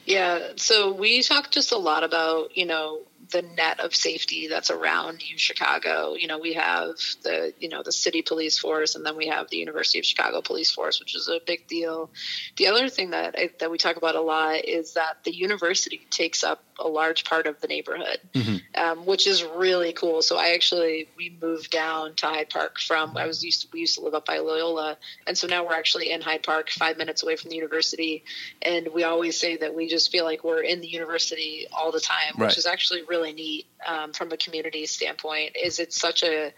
Yeah, 0.04 0.52
so 0.56 0.92
we 0.92 1.22
talk 1.22 1.50
just 1.50 1.72
a 1.72 1.78
lot 1.78 2.04
about 2.04 2.56
you 2.56 2.66
know 2.66 3.00
the 3.32 3.42
net 3.42 3.80
of 3.80 3.94
safety 3.94 4.46
that's 4.46 4.70
around 4.70 5.28
U 5.28 5.36
Chicago. 5.36 6.14
You 6.14 6.28
know, 6.28 6.38
we 6.38 6.54
have 6.54 6.94
the 7.22 7.52
you 7.58 7.68
know 7.68 7.82
the 7.82 7.92
city 7.92 8.22
police 8.22 8.58
force, 8.58 8.94
and 8.94 9.04
then 9.04 9.16
we 9.16 9.26
have 9.26 9.50
the 9.50 9.56
University 9.56 9.98
of 9.98 10.04
Chicago 10.04 10.42
police 10.42 10.70
force, 10.70 11.00
which 11.00 11.16
is 11.16 11.28
a 11.28 11.40
big 11.44 11.66
deal. 11.66 12.10
The 12.56 12.68
other 12.68 12.88
thing 12.88 13.10
that 13.10 13.34
I, 13.36 13.50
that 13.58 13.70
we 13.70 13.78
talk 13.78 13.96
about 13.96 14.14
a 14.14 14.20
lot 14.20 14.64
is 14.64 14.94
that 14.94 15.24
the 15.24 15.34
university 15.34 16.06
takes 16.10 16.44
up 16.44 16.62
a 16.78 16.88
large 16.88 17.24
part 17.24 17.46
of 17.46 17.60
the 17.60 17.66
neighborhood, 17.66 18.20
Mhm. 18.34 18.62
um, 18.76 19.06
which 19.06 19.26
is 19.26 19.42
really 19.42 19.92
cool. 19.92 20.22
So 20.22 20.36
I 20.36 20.50
actually 20.50 21.08
we 21.16 21.36
moved 21.40 21.70
down 21.70 22.14
to 22.16 22.26
Hyde 22.26 22.50
Park 22.50 22.78
from 22.80 23.16
I 23.16 23.26
was 23.26 23.42
used 23.44 23.62
to 23.62 23.68
we 23.72 23.80
used 23.80 23.94
to 23.96 24.02
live 24.02 24.14
up 24.14 24.26
by 24.26 24.38
Loyola, 24.38 24.98
and 25.26 25.36
so 25.36 25.46
now 25.46 25.64
we're 25.64 25.74
actually 25.74 26.10
in 26.10 26.20
Hyde 26.20 26.42
Park, 26.42 26.70
five 26.70 26.96
minutes 26.98 27.22
away 27.22 27.36
from 27.36 27.50
the 27.50 27.56
university. 27.56 28.24
And 28.62 28.88
we 28.88 29.04
always 29.04 29.38
say 29.38 29.56
that 29.56 29.74
we 29.74 29.88
just 29.88 30.10
feel 30.12 30.24
like 30.24 30.44
we're 30.44 30.62
in 30.62 30.80
the 30.80 30.88
university 30.88 31.66
all 31.72 31.92
the 31.92 32.00
time, 32.00 32.34
which 32.36 32.58
is 32.58 32.66
actually 32.66 33.02
really 33.02 33.32
neat 33.32 33.66
um, 33.86 34.12
from 34.12 34.32
a 34.32 34.36
community 34.36 34.86
standpoint. 34.86 35.56
Is 35.56 35.78
it's 35.78 35.98
such 36.00 36.22
a 36.22 36.52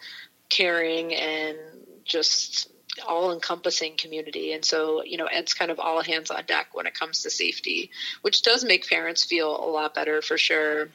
caring 0.48 1.14
and 1.14 1.58
just 2.04 2.70
all 3.07 3.32
encompassing 3.32 3.96
community. 3.96 4.53
And 4.53 4.64
so, 4.64 5.03
you 5.05 5.16
know, 5.16 5.26
Ed's 5.26 5.55
kind 5.55 5.70
of 5.70 5.78
all 5.78 6.03
hands 6.03 6.30
on 6.30 6.44
deck 6.46 6.68
when 6.72 6.86
it 6.86 6.94
comes 6.94 7.22
to 7.22 7.30
safety, 7.30 7.90
which 8.22 8.42
does 8.42 8.64
make 8.64 8.88
parents 8.88 9.24
feel 9.24 9.51
a 9.51 9.68
lot 9.70 9.94
better 9.94 10.22
for 10.22 10.38
sure. 10.38 10.88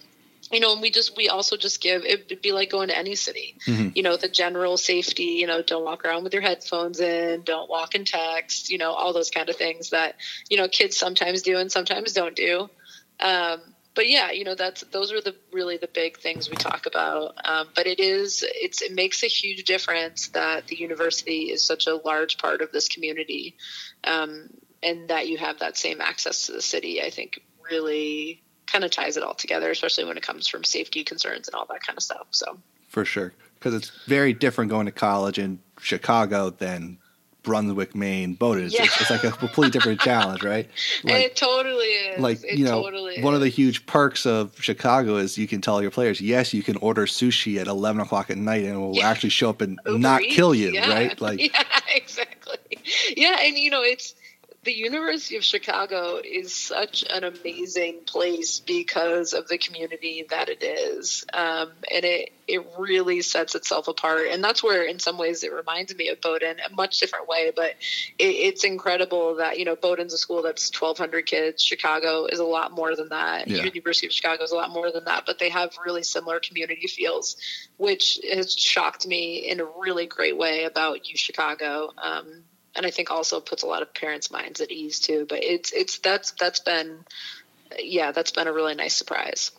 You 0.51 0.59
know, 0.59 0.73
and 0.73 0.81
we 0.81 0.91
just, 0.91 1.15
we 1.15 1.29
also 1.29 1.55
just 1.55 1.81
give, 1.81 2.03
it'd 2.03 2.41
be 2.41 2.51
like 2.51 2.69
going 2.69 2.89
to 2.89 2.97
any 2.97 3.15
city, 3.15 3.55
Mhm. 3.65 3.95
you 3.95 4.03
know, 4.03 4.17
the 4.17 4.27
general 4.27 4.77
safety, 4.77 5.23
you 5.23 5.47
know, 5.47 5.61
don't 5.61 5.85
walk 5.85 6.05
around 6.05 6.25
with 6.25 6.33
your 6.33 6.41
headphones 6.41 6.99
in, 6.99 7.43
don't 7.43 7.69
walk 7.69 7.95
and 7.95 8.05
text, 8.05 8.69
you 8.69 8.77
know, 8.77 8.91
all 8.91 9.13
those 9.13 9.31
kind 9.31 9.49
of 9.49 9.55
things 9.55 9.91
that, 9.91 10.15
you 10.49 10.57
know, 10.57 10.67
kids 10.67 10.97
sometimes 10.97 11.43
do 11.43 11.57
and 11.57 11.71
sometimes 11.71 12.11
don't 12.11 12.35
do. 12.35 12.69
Um, 13.19 13.72
but 13.95 14.09
yeah, 14.09 14.31
you 14.31 14.43
know 14.43 14.55
that's 14.55 14.81
those 14.85 15.11
are 15.11 15.21
the 15.21 15.35
really 15.51 15.77
the 15.77 15.87
big 15.87 16.17
things 16.17 16.49
we 16.49 16.55
talk 16.55 16.85
about. 16.85 17.35
Um, 17.43 17.67
but 17.75 17.87
it 17.87 17.99
is 17.99 18.43
it's 18.47 18.81
it 18.81 18.93
makes 18.93 19.23
a 19.23 19.27
huge 19.27 19.63
difference 19.65 20.29
that 20.29 20.67
the 20.67 20.75
university 20.75 21.51
is 21.51 21.63
such 21.63 21.87
a 21.87 21.95
large 21.95 22.37
part 22.37 22.61
of 22.61 22.71
this 22.71 22.87
community, 22.87 23.55
um, 24.03 24.49
and 24.81 25.09
that 25.09 25.27
you 25.27 25.37
have 25.37 25.59
that 25.59 25.77
same 25.77 26.01
access 26.01 26.47
to 26.47 26.53
the 26.53 26.61
city. 26.61 27.01
I 27.01 27.09
think 27.09 27.41
really 27.69 28.41
kind 28.65 28.83
of 28.83 28.91
ties 28.91 29.17
it 29.17 29.23
all 29.23 29.35
together, 29.35 29.69
especially 29.69 30.05
when 30.05 30.17
it 30.17 30.23
comes 30.23 30.47
from 30.47 30.63
safety 30.63 31.03
concerns 31.03 31.47
and 31.47 31.55
all 31.55 31.65
that 31.69 31.83
kind 31.85 31.97
of 31.97 32.03
stuff. 32.03 32.27
So 32.31 32.57
for 32.89 33.05
sure 33.05 33.33
because 33.63 33.75
it's 33.75 33.91
very 34.07 34.33
different 34.33 34.69
going 34.69 34.85
to 34.87 34.91
college 34.91 35.39
in 35.39 35.57
Chicago 35.79 36.49
than 36.49 36.97
Brunswick, 37.43 37.93
Maine. 37.93 38.37
It's, 38.41 38.73
Yeah. 38.73 38.83
it's 38.85 39.09
like 39.09 39.23
a 39.23 39.31
completely 39.31 39.69
different 39.71 39.99
challenge, 39.99 40.43
right? 40.43 40.69
it 41.03 41.35
totally 41.35 41.85
is. 41.85 42.19
like 42.19 42.43
it 42.43 42.57
you 42.57 42.65
know 42.65 42.81
totally 42.81 43.21
one 43.21 43.33
of 43.33 43.41
the 43.41 43.49
huge 43.49 43.85
perks 43.85 44.25
of 44.25 44.53
chicago 44.61 45.15
is 45.17 45.37
you 45.37 45.47
can 45.47 45.61
tell 45.61 45.81
your 45.81 45.91
players 45.91 46.21
yes 46.21 46.53
you 46.53 46.63
can 46.63 46.77
order 46.77 47.05
sushi 47.05 47.59
at 47.59 47.67
11 47.67 48.01
o'clock 48.01 48.29
at 48.29 48.37
night 48.37 48.63
and 48.63 48.75
it 48.75 48.77
will 48.77 48.95
Yeah. 48.95 49.09
actually 49.09 49.29
show 49.31 49.49
up 49.49 49.61
and 49.61 49.79
not 49.85 50.21
Eats, 50.21 50.35
kill 50.35 50.53
you 50.55 50.69
yeah. 50.71 50.89
right 50.89 51.19
like 51.21 51.39
yeah 51.53 51.63
exactly 51.95 52.57
yeah 53.17 53.37
and 53.41 53.57
you 53.57 53.69
know 53.69 53.81
it's 53.81 54.15
the 54.63 54.71
university 54.73 55.35
of 55.35 55.43
chicago 55.43 56.19
is 56.23 56.53
such 56.53 57.03
an 57.09 57.23
amazing 57.23 58.01
place 58.05 58.59
because 58.59 59.33
of 59.33 59.47
the 59.47 59.57
community 59.57 60.25
that 60.29 60.49
it 60.49 60.63
is 60.63 61.25
um, 61.33 61.71
and 61.93 62.05
it 62.05 62.29
it 62.45 62.61
really 62.77 63.21
sets 63.21 63.55
itself 63.55 63.87
apart 63.87 64.27
and 64.31 64.43
that's 64.43 64.61
where 64.61 64.83
in 64.83 64.99
some 64.99 65.17
ways 65.17 65.43
it 65.43 65.53
reminds 65.53 65.95
me 65.95 66.09
of 66.09 66.19
bowdoin 66.21 66.57
a 66.59 66.73
much 66.73 66.99
different 66.99 67.27
way 67.27 67.51
but 67.55 67.71
it, 68.19 68.25
it's 68.25 68.63
incredible 68.63 69.35
that 69.35 69.57
you 69.57 69.65
know 69.65 69.75
bowdoin's 69.75 70.13
a 70.13 70.17
school 70.17 70.41
that's 70.41 70.69
1200 70.77 71.25
kids 71.25 71.63
chicago 71.63 72.25
is 72.25 72.39
a 72.39 72.43
lot 72.43 72.71
more 72.71 72.95
than 72.95 73.09
that 73.09 73.47
Yeah. 73.47 73.63
university 73.63 74.07
of 74.07 74.13
chicago 74.13 74.43
is 74.43 74.51
a 74.51 74.55
lot 74.55 74.71
more 74.71 74.91
than 74.91 75.05
that 75.05 75.23
but 75.25 75.39
they 75.39 75.49
have 75.49 75.71
really 75.85 76.03
similar 76.03 76.39
community 76.39 76.87
feels 76.87 77.37
which 77.77 78.19
has 78.31 78.53
shocked 78.53 79.07
me 79.07 79.37
in 79.49 79.59
a 79.59 79.65
really 79.65 80.05
great 80.05 80.37
way 80.37 80.63
about 80.63 81.07
U 81.09 81.17
Chicago. 81.17 81.91
Um, 81.97 82.43
and 82.75 82.85
I 82.85 82.91
think 82.91 83.11
also 83.11 83.39
puts 83.39 83.63
a 83.63 83.67
lot 83.67 83.81
of 83.81 83.93
parents' 83.93 84.31
minds 84.31 84.61
at 84.61 84.71
ease 84.71 84.99
too. 84.99 85.25
But 85.29 85.43
it's 85.43 85.71
it's 85.71 85.97
that's 85.99 86.31
that's 86.31 86.59
been 86.59 86.99
yeah 87.79 88.11
that's 88.11 88.31
been 88.31 88.47
a 88.47 88.53
really 88.53 88.75
nice 88.75 88.95
surprise. 88.95 89.51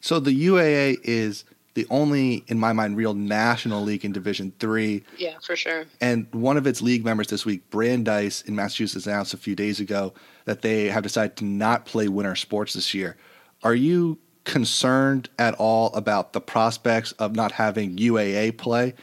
so 0.00 0.18
the 0.20 0.46
uaa 0.48 0.96
is 1.04 1.44
the 1.74 1.86
only 1.90 2.44
in 2.46 2.58
my 2.58 2.72
mind 2.72 2.96
real 2.96 3.14
national 3.14 3.82
league 3.82 4.04
in 4.04 4.12
division 4.12 4.52
three 4.58 5.04
Yeah, 5.18 5.38
for 5.44 5.56
sure. 5.56 5.84
and 6.00 6.26
one 6.32 6.56
of 6.56 6.66
its 6.66 6.80
league 6.82 7.04
members 7.04 7.28
this 7.28 7.44
week 7.44 7.68
brandeis 7.70 8.42
in 8.42 8.54
massachusetts 8.56 9.06
announced 9.06 9.34
a 9.34 9.36
few 9.36 9.54
days 9.56 9.78
ago 9.80 10.14
that 10.46 10.62
they 10.62 10.86
have 10.88 11.02
decided 11.04 11.36
to 11.38 11.44
not 11.44 11.84
play 11.86 12.08
winter 12.08 12.34
sports 12.36 12.74
this 12.74 12.92
year 12.94 13.16
are 13.62 13.74
you 13.74 14.18
concerned 14.44 15.28
at 15.38 15.54
all 15.54 15.92
about 15.94 16.32
the 16.32 16.40
prospects 16.40 17.12
of 17.12 17.34
not 17.34 17.52
having 17.52 17.96
uaa 17.96 18.56
play 18.56 18.94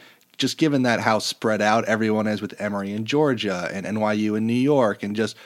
just 0.42 0.58
given 0.58 0.82
that 0.82 0.98
how 0.98 1.20
spread 1.20 1.62
out 1.62 1.84
everyone 1.84 2.26
is 2.26 2.42
with 2.42 2.60
Emory 2.60 2.92
in 2.92 3.06
Georgia 3.06 3.70
and 3.72 3.86
NYU 3.86 4.36
in 4.36 4.44
New 4.44 4.52
York 4.52 5.04
and 5.04 5.14
just 5.14 5.36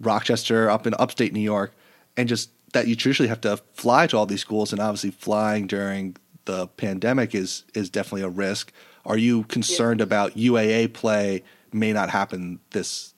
Rochester 0.00 0.70
up 0.70 0.86
in 0.86 0.94
upstate 0.96 1.32
New 1.32 1.40
York, 1.40 1.74
and 2.16 2.28
just 2.28 2.50
that 2.72 2.86
you 2.86 2.94
traditionally 2.94 3.28
have 3.28 3.40
to 3.40 3.56
fly 3.72 4.06
to 4.06 4.16
all 4.16 4.26
these 4.26 4.40
schools, 4.40 4.72
and 4.72 4.80
obviously 4.80 5.10
flying 5.10 5.66
during 5.66 6.16
the 6.44 6.68
pandemic 6.68 7.34
is 7.34 7.64
is 7.74 7.90
definitely 7.90 8.22
a 8.22 8.28
risk. 8.28 8.72
Are 9.04 9.18
you 9.18 9.42
concerned 9.44 10.00
about 10.00 10.36
UAA 10.36 10.92
play 10.94 11.42
may 11.72 11.92
not 11.92 12.10
happen 12.10 12.60
this 12.70 13.12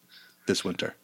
this 0.46 0.64
winter? 0.64 0.94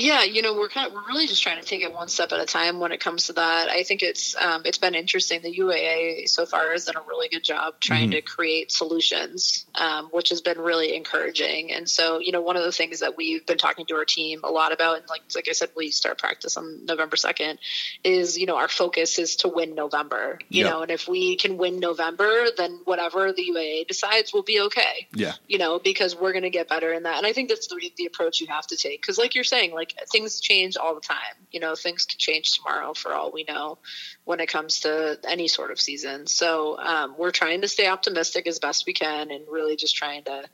Yeah, 0.00 0.22
you 0.24 0.40
know, 0.40 0.54
we're 0.54 0.70
kind 0.70 0.86
of 0.86 0.94
we're 0.94 1.06
really 1.06 1.26
just 1.26 1.42
trying 1.42 1.60
to 1.60 1.66
take 1.66 1.82
it 1.82 1.92
one 1.92 2.08
step 2.08 2.32
at 2.32 2.40
a 2.40 2.46
time 2.46 2.80
when 2.80 2.90
it 2.90 3.00
comes 3.00 3.26
to 3.26 3.34
that. 3.34 3.68
I 3.68 3.82
think 3.82 4.02
it's 4.02 4.34
um, 4.34 4.62
it's 4.64 4.78
been 4.78 4.94
interesting. 4.94 5.42
The 5.42 5.54
UAA 5.54 6.26
so 6.26 6.46
far 6.46 6.72
has 6.72 6.86
done 6.86 6.96
a 6.96 7.02
really 7.06 7.28
good 7.28 7.44
job 7.44 7.74
trying 7.80 8.08
Mhm. 8.08 8.12
to 8.12 8.22
create 8.22 8.72
solutions, 8.72 9.66
um, 9.74 10.06
which 10.06 10.30
has 10.30 10.40
been 10.40 10.58
really 10.58 10.94
encouraging. 10.96 11.70
And 11.72 11.88
so, 11.88 12.18
you 12.18 12.32
know, 12.32 12.40
one 12.40 12.56
of 12.56 12.62
the 12.64 12.72
things 12.72 13.00
that 13.00 13.14
we've 13.18 13.44
been 13.44 13.58
talking 13.58 13.84
to 13.86 13.94
our 13.96 14.06
team 14.06 14.40
a 14.42 14.50
lot 14.50 14.72
about, 14.72 14.96
and 15.00 15.08
like 15.10 15.20
like 15.34 15.48
I 15.50 15.52
said, 15.52 15.68
we 15.76 15.90
start 15.90 16.16
practice 16.18 16.56
on 16.56 16.86
November 16.86 17.16
second, 17.16 17.58
is 18.02 18.38
you 18.38 18.46
know 18.46 18.56
our 18.56 18.68
focus 18.68 19.18
is 19.18 19.36
to 19.36 19.48
win 19.48 19.74
November. 19.74 20.38
You 20.48 20.64
Yeah. 20.64 20.70
know, 20.70 20.82
and 20.82 20.90
if 20.90 21.08
we 21.08 21.36
can 21.36 21.58
win 21.58 21.78
November, 21.78 22.46
then 22.56 22.80
whatever 22.86 23.32
the 23.34 23.42
UAA 23.42 23.84
decides 23.86 24.32
will 24.32 24.44
be 24.44 24.60
okay 24.62 25.08
Yeah, 25.14 25.34
you 25.46 25.58
know, 25.58 25.78
because 25.78 26.16
we're 26.16 26.32
going 26.32 26.44
to 26.44 26.50
get 26.50 26.68
better 26.68 26.90
in 26.94 27.02
that. 27.02 27.18
And 27.18 27.26
I 27.26 27.34
think 27.34 27.50
that's 27.50 27.66
the, 27.66 27.76
the 27.98 28.06
approach 28.06 28.40
you 28.40 28.46
have 28.46 28.66
to 28.68 28.76
take. 28.76 29.02
Because, 29.02 29.18
like 29.18 29.34
you're 29.34 29.44
saying, 29.44 29.72
like 29.74 29.89
things 30.10 30.40
change 30.40 30.76
all 30.76 30.94
the 30.94 31.00
time. 31.00 31.16
You 31.50 31.60
know, 31.60 31.74
things 31.74 32.04
could 32.04 32.18
change 32.18 32.52
tomorrow 32.52 32.94
for 32.94 33.12
all 33.12 33.30
we 33.32 33.44
know 33.44 33.78
when 34.24 34.40
it 34.40 34.48
comes 34.48 34.80
to 34.80 35.18
any 35.28 35.48
sort 35.48 35.70
of 35.70 35.80
season. 35.80 36.26
So 36.26 36.78
um, 36.78 37.14
we're 37.18 37.30
trying 37.32 37.60
to 37.62 37.68
stay 37.68 37.86
optimistic 37.86 38.46
as 38.46 38.58
best 38.58 38.86
we 38.86 38.92
can 38.92 39.30
and 39.30 39.44
really 39.48 39.76
just 39.76 39.96
trying 39.96 40.24
to, 40.24 40.44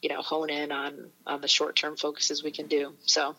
you 0.00 0.08
know, 0.08 0.22
hone 0.22 0.50
in 0.50 0.72
on 0.72 1.10
on 1.26 1.40
the 1.40 1.48
short 1.48 1.76
term 1.76 1.96
focuses 1.96 2.42
we 2.42 2.50
can 2.50 2.66
do. 2.66 2.94
So 3.06 3.34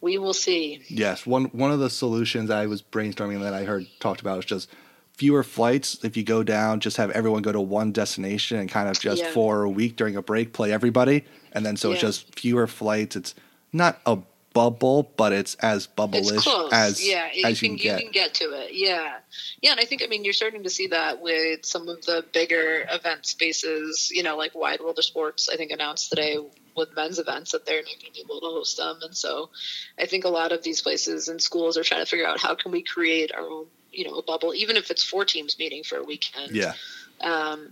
we 0.00 0.18
will 0.18 0.34
see. 0.34 0.82
yes. 0.88 1.26
One 1.26 1.46
one 1.46 1.70
of 1.70 1.78
the 1.80 1.90
solutions 1.90 2.50
I 2.50 2.66
was 2.66 2.82
brainstorming 2.82 3.40
that 3.42 3.54
I 3.54 3.64
heard 3.64 3.86
talked 4.00 4.20
about 4.20 4.38
is 4.40 4.44
just 4.44 4.68
fewer 5.16 5.42
flights. 5.42 6.04
If 6.04 6.16
you 6.16 6.22
go 6.22 6.42
down, 6.44 6.78
just 6.80 6.96
have 6.96 7.10
everyone 7.10 7.42
go 7.42 7.50
to 7.52 7.60
one 7.60 7.90
destination 7.92 8.56
and 8.58 8.68
kind 8.70 8.88
of 8.88 8.98
just 9.00 9.20
Yeah. 9.22 9.32
for 9.32 9.62
a 9.64 9.68
week 9.70 9.96
during 9.96 10.14
a 10.16 10.22
break 10.22 10.52
play 10.52 10.72
everybody, 10.72 11.24
and 11.52 11.66
then 11.66 11.76
so 11.76 11.90
it's 11.92 12.00
just 12.00 12.38
fewer 12.38 12.66
flights. 12.68 13.16
It's 13.16 13.34
not 13.72 14.00
a 14.06 14.18
bubble, 14.58 15.12
but 15.16 15.32
it's 15.32 15.54
as 15.56 15.84
It's 15.84 15.86
bubble-ish 15.86 16.42
close. 16.44 16.72
as 16.72 17.06
yeah, 17.06 17.28
you 17.32 17.42
can, 17.42 17.50
you 17.50 17.56
can 17.56 17.76
get. 17.76 18.00
can 18.00 18.10
get 18.10 18.34
to 18.34 18.44
it. 18.62 18.70
Yeah, 18.74 19.18
yeah, 19.62 19.70
and 19.72 19.80
I 19.80 19.84
think 19.84 20.02
I 20.02 20.06
mean 20.08 20.24
you're 20.24 20.32
starting 20.42 20.62
to 20.64 20.70
see 20.70 20.88
that 20.88 21.20
with 21.20 21.64
some 21.64 21.88
of 21.88 22.04
the 22.06 22.24
bigger 22.32 22.86
event 22.90 23.26
spaces. 23.26 24.10
You 24.12 24.22
know, 24.22 24.36
like 24.36 24.54
Wide 24.54 24.80
World 24.80 24.98
of 24.98 25.04
Sports. 25.04 25.48
I 25.48 25.56
think 25.56 25.70
announced 25.70 26.10
today 26.10 26.36
with 26.76 26.94
men's 26.96 27.18
events 27.18 27.52
that 27.52 27.66
they're 27.66 27.82
not 27.82 27.96
going 28.00 28.12
to 28.12 28.12
be 28.12 28.20
able 28.20 28.40
to 28.40 28.46
host 28.46 28.76
them, 28.76 28.98
and 29.02 29.16
so 29.16 29.50
I 29.98 30.06
think 30.06 30.24
a 30.24 30.28
lot 30.28 30.52
of 30.52 30.62
these 30.62 30.80
places 30.82 31.28
and 31.28 31.40
schools 31.40 31.76
are 31.78 31.84
trying 31.84 32.02
to 32.02 32.06
figure 32.06 32.26
out 32.26 32.40
how 32.40 32.54
can 32.54 32.70
we 32.72 32.82
create 32.82 33.32
our 33.34 33.40
own, 33.42 33.66
you 33.92 34.04
know, 34.06 34.14
a 34.18 34.22
bubble, 34.22 34.54
even 34.54 34.76
if 34.76 34.90
it's 34.90 35.02
four 35.02 35.24
teams 35.24 35.58
meeting 35.58 35.82
for 35.84 35.96
a 35.98 36.04
weekend. 36.04 36.54
Yeah, 36.54 36.74
Um, 37.20 37.70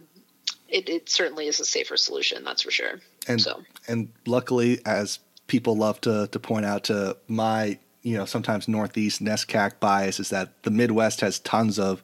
it, 0.68 0.89
it 0.89 1.09
certainly 1.09 1.47
is 1.47 1.61
a 1.61 1.64
safer 1.64 1.97
solution. 1.97 2.43
That's 2.45 2.62
for 2.62 2.70
sure. 2.72 2.95
and 3.28 3.41
so 3.41 3.62
and 3.87 4.09
luckily, 4.26 4.80
as 4.84 5.20
people 5.47 5.76
love 5.76 6.01
to 6.03 6.28
to 6.28 6.38
point 6.38 6.66
out 6.66 6.84
to 6.84 7.16
my 7.28 7.78
you 8.03 8.16
know 8.16 8.24
sometimes 8.24 8.68
Northeast 8.68 9.22
NESCAC 9.22 9.80
bias 9.80 10.20
is 10.20 10.30
that 10.30 10.62
the 10.62 10.70
Midwest 10.70 11.20
has 11.20 11.38
tons 11.40 11.78
of 11.78 12.03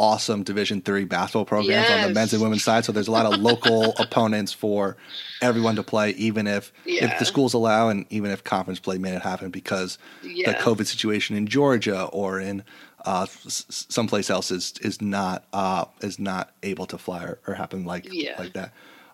awesome 0.00 0.42
Division 0.42 0.80
three 0.80 1.04
basketball 1.04 1.44
programs 1.44 1.90
on 1.90 2.08
the 2.08 2.14
men's 2.14 2.32
and 2.32 2.40
women's 2.42 2.64
side. 2.64 2.86
So 2.86 2.90
there's 2.90 3.06
a 3.06 3.12
lot 3.12 3.26
of 3.26 3.38
local 3.38 3.92
opponents 3.98 4.50
for 4.50 4.96
everyone 5.42 5.76
to 5.76 5.82
play, 5.82 6.10
even 6.12 6.46
if 6.46 6.72
if 6.86 7.18
the 7.18 7.24
schools 7.24 7.52
allow, 7.52 7.90
and 7.90 8.06
even 8.08 8.30
if 8.30 8.42
conference 8.42 8.80
play 8.80 8.96
may 8.96 9.12
not 9.12 9.22
happen 9.22 9.50
because 9.50 9.98
yeah. 10.22 10.52
the 10.52 10.58
COVID 10.58 10.86
situation 10.86 11.36
in 11.36 11.46
Georgia 11.46 12.04
or 12.04 12.40
in 12.40 12.64
uh, 13.04 13.26
someplace 13.26 14.30
else 14.30 14.50
is 14.50 14.74
is 14.80 15.02
not 15.02 15.44
uh, 15.52 15.84
is 16.00 16.18
not 16.18 16.52
able 16.62 16.86
to 16.86 16.96
fly 16.96 17.22
or, 17.22 17.38
or 17.46 17.54
happen 17.54 17.84
like 17.84 18.06
Yeah. 18.10 18.36
like 18.38 18.54
that. 18.54 18.72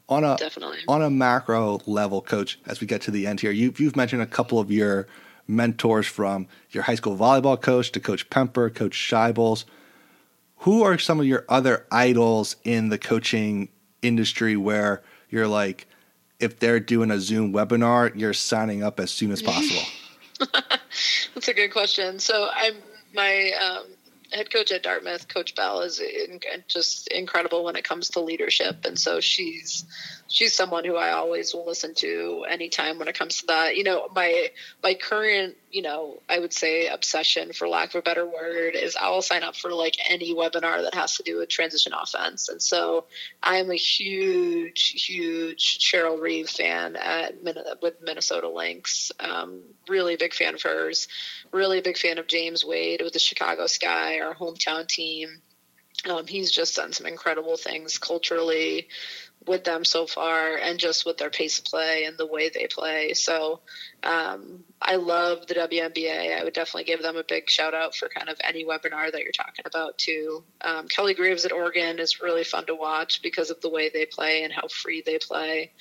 On 0.09 0.23
a 0.23 0.37
Definitely. 0.37 0.79
on 0.87 1.03
a 1.03 1.11
macro 1.11 1.81
level, 1.87 2.21
coach, 2.23 2.61
as 2.67 2.81
we 2.81 2.87
get 2.87 3.01
to 3.03 3.11
the 3.11 3.27
end 3.27 3.41
here, 3.41 3.51
you, 3.51 3.75
you've 3.77 3.97
mentioned 3.97 4.23
a 4.23 4.27
couple 4.27 4.61
of 4.61 4.71
your 4.71 5.09
mentors 5.49 6.07
from 6.07 6.47
your 6.71 6.85
high 6.85 6.95
school 6.95 7.17
volleyball 7.17 7.61
coach 7.61 7.91
to 7.93 8.01
Coach 8.01 8.31
Pemper, 8.31 8.71
Coach 8.71 8.93
Shibles. 8.93 9.65
Who 10.59 10.83
are 10.83 10.97
some 10.99 11.19
of 11.21 11.27
your 11.27 11.45
other 11.49 11.87
idols 11.91 12.57
in 12.65 12.89
the 12.89 12.99
coaching 12.99 13.69
industry 14.01 14.57
where 14.57 15.03
you're 15.29 15.49
like, 15.49 15.87
if 16.39 16.59
they're 16.59 16.81
doing 16.81 17.11
a 17.11 17.19
Zoom 17.19 17.53
webinar, 17.53 18.13
you're 18.15 18.33
signing 18.33 18.83
up 18.83 19.01
as 19.01 19.11
soon 19.11 19.33
as 19.33 19.43
possible? 19.43 19.83
That's 21.35 21.49
a 21.49 21.55
good 21.55 21.73
question. 21.73 22.19
So 22.19 22.49
I'm 22.55 22.75
my 23.15 23.53
um, 23.61 23.87
head 24.33 24.53
coach 24.53 24.72
at 24.72 24.83
Dartmouth, 24.83 25.29
Coach 25.29 25.55
Belle, 25.55 25.81
is 25.83 26.01
in, 26.01 26.41
just 26.68 27.09
incredible 27.09 27.64
when 27.64 27.77
it 27.77 27.85
comes 27.85 28.11
to 28.11 28.20
leadership, 28.20 28.85
and 28.85 28.99
so 28.99 29.20
she's 29.20 29.85
she's 30.29 30.55
someone 30.55 30.85
who 30.85 30.97
I 30.97 31.12
always 31.12 31.55
will 31.55 31.66
listen 31.66 31.95
to 31.97 32.45
anytime 32.49 32.99
when 32.99 33.09
it 33.09 33.18
comes 33.18 33.39
to 33.41 33.47
that. 33.47 33.77
You 33.77 33.85
know, 33.85 34.09
my 34.14 34.49
my 34.83 34.95
current, 34.95 35.57
you 35.77 35.83
know, 35.83 36.22
I 36.27 36.39
would 36.39 36.55
say 36.55 36.89
obsession, 36.89 37.53
for 37.53 37.68
lack 37.68 37.91
of 37.91 37.97
a 37.97 38.03
better 38.03 38.24
word, 38.24 38.74
is 38.74 38.97
I 38.97 39.11
will 39.11 39.20
sign 39.20 39.43
up 39.43 39.55
for 39.55 39.70
like 39.70 39.99
any 40.09 40.35
webinar 40.35 40.83
that 40.83 40.95
has 40.95 41.18
to 41.18 41.22
do 41.22 41.37
with 41.37 41.51
transition 41.51 41.93
offense, 41.93 42.49
and 42.49 42.62
so 42.62 43.05
I 43.43 43.57
am 43.57 43.70
a 43.70 43.77
huge, 43.77 45.05
huge 45.07 45.79
Cheryl 45.79 46.18
Reeve 46.18 46.49
fan 46.49 46.97
at 46.97 47.35
with 47.83 48.01
Minnesota 48.01 48.49
Lynx. 48.49 49.12
Um, 49.20 49.64
really 49.87 50.16
big 50.16 50.33
fan 50.33 50.55
of 50.55 50.62
hers. 50.62 51.09
Really 51.53 51.83
big 51.83 51.99
fan 51.99 52.16
of 52.16 52.27
James 52.27 52.64
Wade 52.64 53.03
with 53.03 53.12
the 53.12 53.18
Chicago 53.18 53.66
Sky, 53.66 54.20
our 54.20 54.35
hometown 54.35 54.89
team. 54.89 55.43
Um, 56.09 56.27
he's 56.27 56.51
just 56.51 56.74
done 56.77 56.95
some 56.95 57.07
incredible 57.07 57.59
things 57.59 57.99
culturally 57.99 58.89
with 59.47 59.65
them 59.65 59.85
so 59.85 60.07
far 60.07 60.57
and 60.57 60.79
just 60.79 61.07
with 61.07 61.19
their 61.19 61.31
pace 61.31 61.59
of 61.59 61.65
play 61.65 62.05
and 62.05 62.19
the 62.19 62.27
way 62.27 62.49
they 62.49 62.67
play. 62.67 63.15
So 63.15 63.61
um, 64.03 64.65
I 64.81 64.97
love 64.97 65.47
the 65.47 65.55
WNBA. 65.55 66.39
I 66.39 66.45
would 66.45 66.53
definitely 66.53 66.85
give 66.85 67.03
them 67.03 67.17
a 67.17 67.25
big 67.25 67.49
shout 67.49 67.75
out 67.75 67.95
for 67.95 68.09
kind 68.09 68.29
of 68.29 68.39
any 68.43 68.65
webinar 68.65 69.11
that 69.11 69.23
you're 69.23 69.33
talking 69.33 69.65
about 69.65 69.99
too. 69.99 70.45
Um, 70.61 70.89
Kelly 70.89 71.15
Graves 71.15 71.45
at 71.45 71.53
Oregon 71.53 71.99
is 71.99 72.21
really 72.21 72.45
fun 72.45 72.67
to 72.67 72.75
watch 72.75 73.23
because 73.23 73.51
of 73.51 73.61
the 73.61 73.71
way 73.71 73.89
they 73.89 74.07
play 74.07 74.43
and 74.43 74.53
how 74.53 74.69
free 74.69 75.03
they 75.05 75.19
play. 75.19 75.73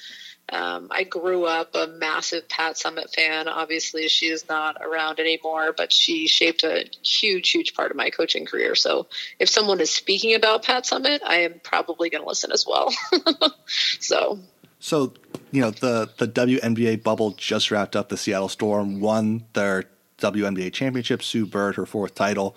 Um, 0.51 0.89
I 0.91 1.03
grew 1.03 1.45
up 1.45 1.73
a 1.73 1.87
massive 1.87 2.47
Pat 2.47 2.75
Summitt 2.75 3.13
fan. 3.15 3.47
Obviously, 3.47 4.07
she 4.07 4.27
is 4.27 4.47
not 4.47 4.77
around 4.79 5.19
anymore, 5.19 5.73
but 5.75 5.91
she 5.91 6.27
shaped 6.27 6.63
a 6.63 6.85
huge, 7.03 7.49
huge 7.49 7.73
part 7.73 7.89
of 7.89 7.97
my 7.97 8.11
coaching 8.11 8.45
career. 8.45 8.75
So, 8.75 9.07
if 9.39 9.49
someone 9.49 9.81
is 9.81 9.91
speaking 9.91 10.35
about 10.35 10.63
Pat 10.63 10.85
Summitt, 10.85 11.21
I 11.25 11.37
am 11.37 11.59
probably 11.63 12.11
going 12.11 12.21
to 12.21 12.27
listen 12.27 12.51
as 12.51 12.65
well. 12.67 12.93
so, 13.99 14.39
so 14.79 15.13
you 15.51 15.61
know 15.61 15.71
the 15.71 16.11
the 16.17 16.27
WNBA 16.27 17.01
bubble 17.01 17.31
just 17.31 17.71
wrapped 17.71 17.95
up. 17.95 18.09
The 18.09 18.17
Seattle 18.17 18.49
Storm 18.49 18.99
won 18.99 19.45
their 19.53 19.85
WNBA 20.19 20.73
championship. 20.73 21.23
Sue 21.23 21.47
Bird, 21.47 21.75
her 21.75 21.87
fourth 21.87 22.13
title. 22.13 22.55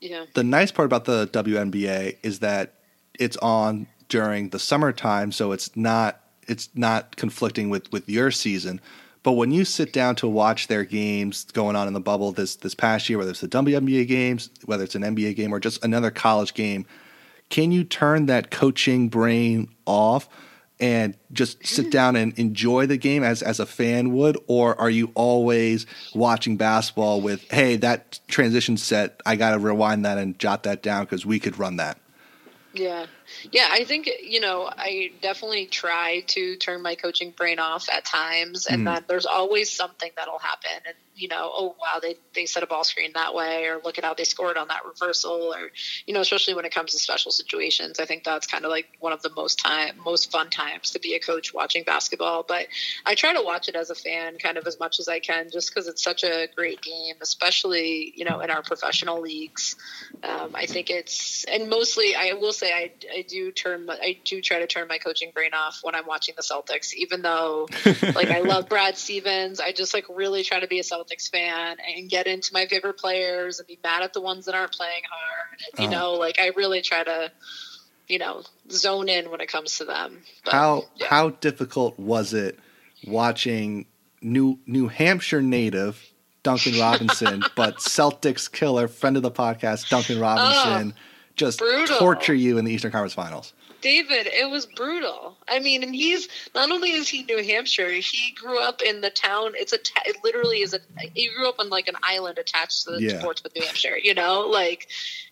Yeah. 0.00 0.26
The 0.34 0.44
nice 0.44 0.70
part 0.70 0.84
about 0.84 1.06
the 1.06 1.26
WNBA 1.28 2.18
is 2.22 2.40
that 2.40 2.74
it's 3.18 3.38
on 3.38 3.86
during 4.10 4.50
the 4.50 4.58
summertime, 4.58 5.32
so 5.32 5.52
it's 5.52 5.74
not 5.74 6.20
it's 6.48 6.68
not 6.74 7.16
conflicting 7.16 7.70
with 7.70 7.90
with 7.92 8.08
your 8.08 8.30
season. 8.30 8.80
But 9.22 9.32
when 9.32 9.52
you 9.52 9.64
sit 9.64 9.92
down 9.92 10.16
to 10.16 10.28
watch 10.28 10.68
their 10.68 10.84
games 10.84 11.44
going 11.52 11.76
on 11.76 11.88
in 11.88 11.94
the 11.94 12.00
bubble 12.00 12.32
this 12.32 12.56
this 12.56 12.74
past 12.74 13.08
year, 13.08 13.18
whether 13.18 13.30
it's 13.30 13.40
the 13.40 13.48
WNBA 13.48 14.06
games, 14.06 14.50
whether 14.66 14.84
it's 14.84 14.94
an 14.94 15.02
NBA 15.02 15.36
game 15.36 15.52
or 15.52 15.60
just 15.60 15.84
another 15.84 16.10
college 16.10 16.54
game, 16.54 16.84
can 17.48 17.72
you 17.72 17.84
turn 17.84 18.26
that 18.26 18.50
coaching 18.50 19.08
brain 19.08 19.68
off 19.86 20.28
and 20.80 21.16
just 21.32 21.64
sit 21.66 21.86
mm. 21.86 21.90
down 21.90 22.16
and 22.16 22.38
enjoy 22.38 22.86
the 22.86 22.96
game 22.96 23.22
as 23.22 23.42
as 23.42 23.60
a 23.60 23.66
fan 23.66 24.12
would, 24.12 24.36
or 24.46 24.78
are 24.80 24.90
you 24.90 25.10
always 25.14 25.86
watching 26.14 26.56
basketball 26.56 27.20
with, 27.20 27.50
hey, 27.50 27.76
that 27.76 28.20
transition 28.28 28.76
set, 28.76 29.20
I 29.24 29.36
got 29.36 29.52
to 29.52 29.58
rewind 29.58 30.04
that 30.04 30.18
and 30.18 30.38
jot 30.38 30.64
that 30.64 30.82
down 30.82 31.04
because 31.04 31.24
we 31.24 31.38
could 31.38 31.58
run 31.58 31.76
that. 31.76 31.98
Yeah. 32.74 33.06
Yeah, 33.52 33.68
I 33.70 33.84
think 33.84 34.08
you 34.22 34.40
know 34.40 34.70
I 34.70 35.12
definitely 35.20 35.66
try 35.66 36.20
to 36.28 36.56
turn 36.56 36.82
my 36.82 36.94
coaching 36.94 37.30
brain 37.30 37.58
off 37.58 37.88
at 37.90 38.04
times, 38.04 38.66
and 38.66 38.82
mm. 38.82 38.94
then 38.94 39.04
there's 39.08 39.26
always 39.26 39.70
something 39.70 40.10
that'll 40.16 40.38
happen, 40.38 40.70
and 40.86 40.94
you 41.16 41.28
know, 41.28 41.50
oh 41.52 41.76
wow, 41.80 42.00
they 42.00 42.16
they 42.34 42.46
set 42.46 42.62
a 42.62 42.66
ball 42.66 42.84
screen 42.84 43.12
that 43.14 43.34
way, 43.34 43.66
or 43.66 43.80
look 43.84 43.98
at 43.98 44.04
how 44.04 44.14
they 44.14 44.24
scored 44.24 44.56
on 44.56 44.68
that 44.68 44.84
reversal, 44.84 45.54
or 45.54 45.70
you 46.06 46.14
know, 46.14 46.20
especially 46.20 46.54
when 46.54 46.64
it 46.64 46.74
comes 46.74 46.92
to 46.92 46.98
special 46.98 47.30
situations. 47.30 48.00
I 48.00 48.04
think 48.04 48.24
that's 48.24 48.46
kind 48.46 48.64
of 48.64 48.70
like 48.70 48.88
one 49.00 49.12
of 49.12 49.22
the 49.22 49.30
most 49.30 49.58
time 49.58 49.96
most 50.04 50.32
fun 50.32 50.50
times 50.50 50.90
to 50.92 50.98
be 50.98 51.14
a 51.14 51.20
coach 51.20 51.54
watching 51.54 51.84
basketball. 51.84 52.44
But 52.46 52.66
I 53.06 53.14
try 53.14 53.32
to 53.34 53.42
watch 53.42 53.68
it 53.68 53.76
as 53.76 53.90
a 53.90 53.94
fan, 53.94 54.38
kind 54.38 54.58
of 54.58 54.66
as 54.66 54.78
much 54.80 54.98
as 54.98 55.08
I 55.08 55.20
can, 55.20 55.50
just 55.50 55.72
because 55.72 55.88
it's 55.88 56.02
such 56.02 56.24
a 56.24 56.48
great 56.54 56.82
game, 56.82 57.16
especially 57.20 58.12
you 58.16 58.24
know 58.24 58.40
in 58.40 58.50
our 58.50 58.62
professional 58.62 59.20
leagues. 59.20 59.76
Um, 60.22 60.50
I 60.54 60.66
think 60.66 60.90
it's 60.90 61.44
and 61.44 61.70
mostly 61.70 62.16
I 62.16 62.32
will 62.32 62.52
say 62.52 62.72
I, 62.72 62.92
I 63.16 63.22
do 63.26 63.50
turn 63.52 63.88
I 63.90 64.18
do 64.24 64.40
try 64.40 64.58
to 64.60 64.66
turn 64.66 64.88
my 64.88 64.98
coaching 64.98 65.30
brain 65.34 65.50
off 65.54 65.80
when 65.82 65.94
I'm 65.94 66.06
watching 66.06 66.34
the 66.36 66.42
Celtics, 66.42 66.94
even 66.94 67.22
though 67.22 67.68
like 68.14 68.30
I 68.30 68.40
love 68.40 68.68
Brad 68.68 68.96
Stevens. 68.96 69.60
I 69.60 69.72
just 69.72 69.94
like 69.94 70.04
really 70.08 70.42
try 70.42 70.60
to 70.60 70.66
be 70.66 70.78
a 70.78 70.82
Celtics 70.82 71.30
fan 71.30 71.76
and 71.96 72.08
get 72.08 72.26
into 72.26 72.52
my 72.52 72.66
favorite 72.66 72.98
players 72.98 73.58
and 73.58 73.66
be 73.66 73.78
mad 73.82 74.02
at 74.02 74.12
the 74.12 74.20
ones 74.20 74.46
that 74.46 74.54
aren't 74.54 74.72
playing 74.72 75.02
hard. 75.10 75.60
And, 75.72 75.80
you 75.80 75.96
uh-huh. 75.96 76.06
know, 76.06 76.12
like 76.14 76.38
I 76.40 76.52
really 76.56 76.82
try 76.82 77.04
to, 77.04 77.32
you 78.08 78.18
know, 78.18 78.42
zone 78.70 79.08
in 79.08 79.30
when 79.30 79.40
it 79.40 79.48
comes 79.48 79.78
to 79.78 79.84
them. 79.84 80.22
But, 80.44 80.54
how 80.54 80.84
yeah. 80.96 81.06
how 81.08 81.30
difficult 81.30 81.98
was 81.98 82.34
it 82.34 82.58
watching 83.06 83.86
New 84.20 84.58
New 84.66 84.88
Hampshire 84.88 85.42
native 85.42 86.14
Duncan 86.44 86.78
Robinson, 86.80 87.42
but 87.56 87.78
Celtics 87.78 88.50
killer, 88.50 88.86
friend 88.86 89.16
of 89.16 89.24
the 89.24 89.32
podcast, 89.32 89.88
Duncan 89.88 90.20
Robinson, 90.20 90.94
oh, 90.96 91.00
just 91.36 91.58
brutal. 91.58 91.98
torture 91.98 92.34
you 92.34 92.58
in 92.58 92.64
the 92.64 92.72
Eastern 92.72 92.92
Conference 92.92 93.14
Finals? 93.14 93.52
David, 93.80 94.26
it 94.26 94.50
was 94.50 94.64
brutal. 94.64 95.36
I 95.46 95.58
mean, 95.58 95.82
and 95.82 95.94
he's 95.94 96.28
not 96.54 96.70
only 96.70 96.92
is 96.92 97.06
he 97.06 97.22
New 97.24 97.44
Hampshire, 97.44 97.90
he 97.90 98.32
grew 98.32 98.58
up 98.58 98.80
in 98.80 99.02
the 99.02 99.10
town. 99.10 99.52
It's 99.56 99.74
a 99.74 99.78
it 100.06 100.16
literally 100.24 100.60
is 100.60 100.72
a 100.72 100.80
he 101.12 101.28
grew 101.36 101.46
up 101.46 101.56
on 101.58 101.68
like 101.68 101.86
an 101.86 101.96
island 102.02 102.38
attached 102.38 102.84
to 102.84 102.92
the 102.92 103.02
yeah. 103.02 103.20
Portsmouth, 103.20 103.52
New 103.54 103.62
Hampshire. 103.62 103.98
You 104.02 104.14
know, 104.14 104.48
like 104.48 104.88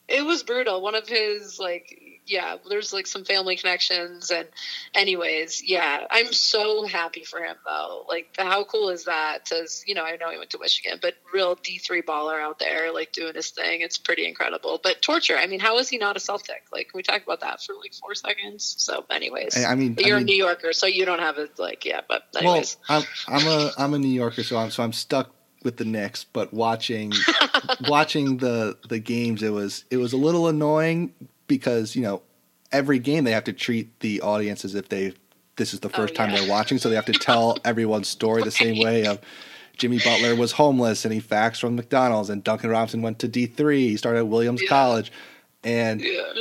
it 0.07 0.27
was 0.27 0.43
brutal. 0.43 0.83
One 0.83 0.95
of 0.95 1.09
his 1.09 1.59
like 1.59 1.99
yeah, 2.27 2.57
there's 2.69 2.93
like 2.93 3.07
some 3.07 3.25
family 3.25 3.57
connections. 3.57 4.31
And, 4.31 4.49
anyways, 4.95 5.63
yeah, 5.65 6.07
I'm 6.11 6.33
so 6.33 6.87
happy 6.87 7.25
for 7.25 7.41
him 7.41 7.57
though. 7.65 8.05
Like, 8.09 8.35
how 8.39 8.65
cool 8.65 8.91
is 8.91 9.05
that? 9.05 9.47
To 9.47 9.67
you 9.87 9.95
know, 9.95 10.05
I 10.05 10.17
know 10.17 10.31
he 10.31 10.39
went 10.39 10.51
to 10.51 10.59
Michigan, 10.59 10.99
but 11.03 11.15
real 11.33 11.57
D3 11.57 12.05
baller 12.05 12.41
out 12.41 12.59
there, 12.59 12.93
like 12.93 13.13
doing 13.13 13.35
his 13.35 13.51
thing. 13.51 13.81
It's 13.81 13.99
pretty 13.99 14.27
incredible. 14.27 14.81
But 14.83 15.03
torture. 15.03 15.37
I 15.37 15.47
mean, 15.47 15.61
how 15.61 15.79
is 15.79 15.89
he 15.89 15.99
not 15.99 16.17
a 16.17 16.21
Celtic? 16.21 16.65
Like, 16.73 16.91
we 16.95 17.03
talked 17.03 17.25
about 17.25 17.41
that 17.41 17.63
for 17.63 17.75
like 17.75 17.95
four 17.95 18.15
seconds. 18.15 18.75
So, 18.79 19.05
anyways, 19.11 19.65
I 19.65 19.75
mean, 19.75 19.97
you're 19.99 20.17
I 20.17 20.19
mean, 20.21 20.29
a 20.29 20.33
New 20.33 20.37
Yorker, 20.37 20.73
so 20.73 20.87
you 20.87 21.05
don't 21.05 21.21
have 21.21 21.39
it. 21.39 21.59
Like, 21.59 21.85
yeah, 21.85 22.01
but 22.09 22.25
anyways, 22.37 22.77
well, 22.89 23.05
I'm, 23.29 23.35
I'm 23.35 23.47
a 23.47 23.71
I'm 23.79 23.95
a 23.95 23.99
New 23.99 24.09
Yorker, 24.09 24.43
so 24.43 24.57
I'm 24.57 24.71
so 24.71 24.83
I'm 24.83 24.93
stuck 24.93 25.35
with 25.65 25.77
the 25.77 25.85
Knicks, 25.85 26.25
but 26.25 26.53
watching 26.53 27.13
watching 27.89 28.39
the 28.39 28.79
the 28.89 28.99
games, 28.99 29.43
it 29.43 29.53
was 29.53 29.85
it 29.91 29.97
was 29.97 30.13
a 30.13 30.17
little 30.17 30.49
annoying 30.49 31.13
because 31.57 31.95
you 31.95 32.03
know 32.03 32.23
every 32.71 32.99
game 32.99 33.25
they 33.25 33.33
have 33.33 33.45
to 33.45 33.53
treat 33.53 34.01
the 34.01 34.21
audience 34.23 34.65
as 34.65 34.75
if 34.75 34.89
they 34.89 35.13
this 35.57 35.75
is 35.75 35.81
the 35.81 35.89
oh, 35.89 35.93
first 35.93 36.15
oh, 36.15 36.17
time 36.17 36.33
they're 36.33 36.49
watching, 36.49 36.79
so 36.79 36.89
they 36.89 36.95
have 36.95 37.05
to 37.07 37.13
tell 37.29 37.59
everyone's 37.65 38.09
story 38.09 38.43
the 38.43 38.51
same 38.51 38.83
way 38.83 39.07
of 39.07 39.21
Jimmy 39.77 39.99
Butler 39.99 40.35
was 40.35 40.53
homeless 40.53 41.05
and 41.05 41.13
he 41.13 41.21
faxed 41.21 41.61
from 41.61 41.77
McDonald's, 41.77 42.31
and 42.31 42.43
Duncan 42.43 42.71
Robinson 42.71 43.03
went 43.03 43.19
to 43.21 43.29
D 43.29 43.47
three. 43.47 43.89
He 43.89 43.97
started 43.97 44.21
at 44.21 44.29
Williams 44.29 44.63
yeah. 44.63 44.69
College, 44.69 45.13
and 45.63 46.01
yeah. 46.01 46.33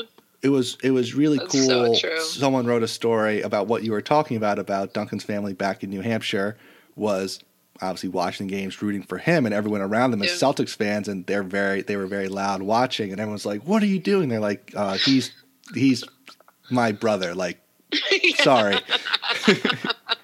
it 0.42 0.50
was 0.50 0.78
it 0.84 0.92
was 0.92 1.14
really 1.14 1.38
That's 1.40 1.52
cool. 1.52 1.96
So 1.96 2.20
Someone 2.20 2.66
wrote 2.66 2.84
a 2.84 2.88
story 2.88 3.42
about 3.42 3.68
what 3.68 3.84
you 3.84 3.92
were 3.92 4.02
talking 4.02 4.38
about 4.38 4.60
about 4.60 4.94
Duncan's 4.94 5.24
family 5.24 5.54
back 5.54 5.84
in 5.84 5.90
New 5.90 6.02
Hampshire 6.02 6.58
was 6.96 7.40
obviously 7.82 8.10
watching 8.10 8.48
the 8.48 8.54
games, 8.54 8.82
rooting 8.82 9.04
for 9.04 9.18
him, 9.18 9.46
and 9.46 9.54
everyone 9.54 9.82
around 9.82 10.12
them 10.12 10.22
is 10.22 10.42
yeah. 10.42 10.48
Celtics 10.48 10.76
fans, 10.76 11.08
and 11.08 11.26
they're 11.26 11.44
very 11.44 11.82
they 11.82 11.96
were 11.96 12.08
very 12.08 12.28
loud 12.28 12.62
watching, 12.62 13.12
and 13.12 13.20
everyone's 13.20 13.46
like, 13.46 13.64
"What 13.64 13.84
are 13.84 13.88
you 13.88 14.00
doing?" 14.00 14.30
They're 14.30 14.40
like, 14.40 14.72
uh, 14.76 14.94
"He's 14.94 15.32
he's 15.74 16.04
my 16.70 16.92
brother." 16.92 17.34
Like, 17.34 17.60
sorry. 18.36 18.78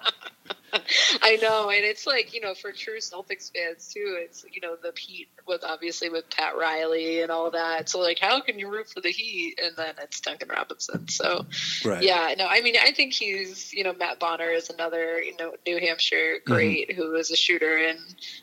I 1.28 1.36
know, 1.42 1.70
and 1.70 1.84
it's 1.84 2.08
like 2.08 2.34
you 2.34 2.42
know, 2.42 2.54
for 2.54 2.72
true 2.72 2.98
Celtics 2.98 3.52
fans 3.54 3.92
too. 3.94 4.18
It's 4.20 4.46
you 4.52 4.62
know 4.62 4.76
the 4.82 4.94
Heat 4.98 5.28
with 5.48 5.64
obviously 5.64 6.10
with 6.10 6.30
Pat 6.30 6.58
Riley 6.58 7.22
and 7.22 7.32
all 7.32 7.52
that. 7.52 7.90
So 7.90 8.00
like, 8.00 8.20
how 8.20 8.42
can 8.42 8.58
you 8.60 8.70
root 8.70 8.90
for 8.90 9.02
the 9.02 9.12
Heat 9.12 9.60
and 9.62 9.76
then 9.76 9.96
it's 10.02 10.20
Duncan 10.22 10.50
Robinson? 10.50 11.08
So 11.08 11.46
right. 11.86 12.02
yeah, 12.02 12.34
no, 12.38 12.48
I 12.48 12.62
mean, 12.62 12.76
I 12.82 12.92
think 12.92 13.14
he's 13.14 13.74
you 13.74 13.84
know 13.84 13.94
Matt 13.94 14.20
Bonner 14.20 14.50
is 14.50 14.70
another 14.70 15.22
you 15.22 15.36
know 15.38 15.54
New 15.66 15.80
Hampshire 15.80 16.38
mm-hmm. 16.38 16.54
great 16.54 16.90
mm-hmm. 16.90 17.02
who 17.02 17.16
is 17.16 17.32
a 17.32 17.36
shooter 17.36 17.76
and 17.76 18.00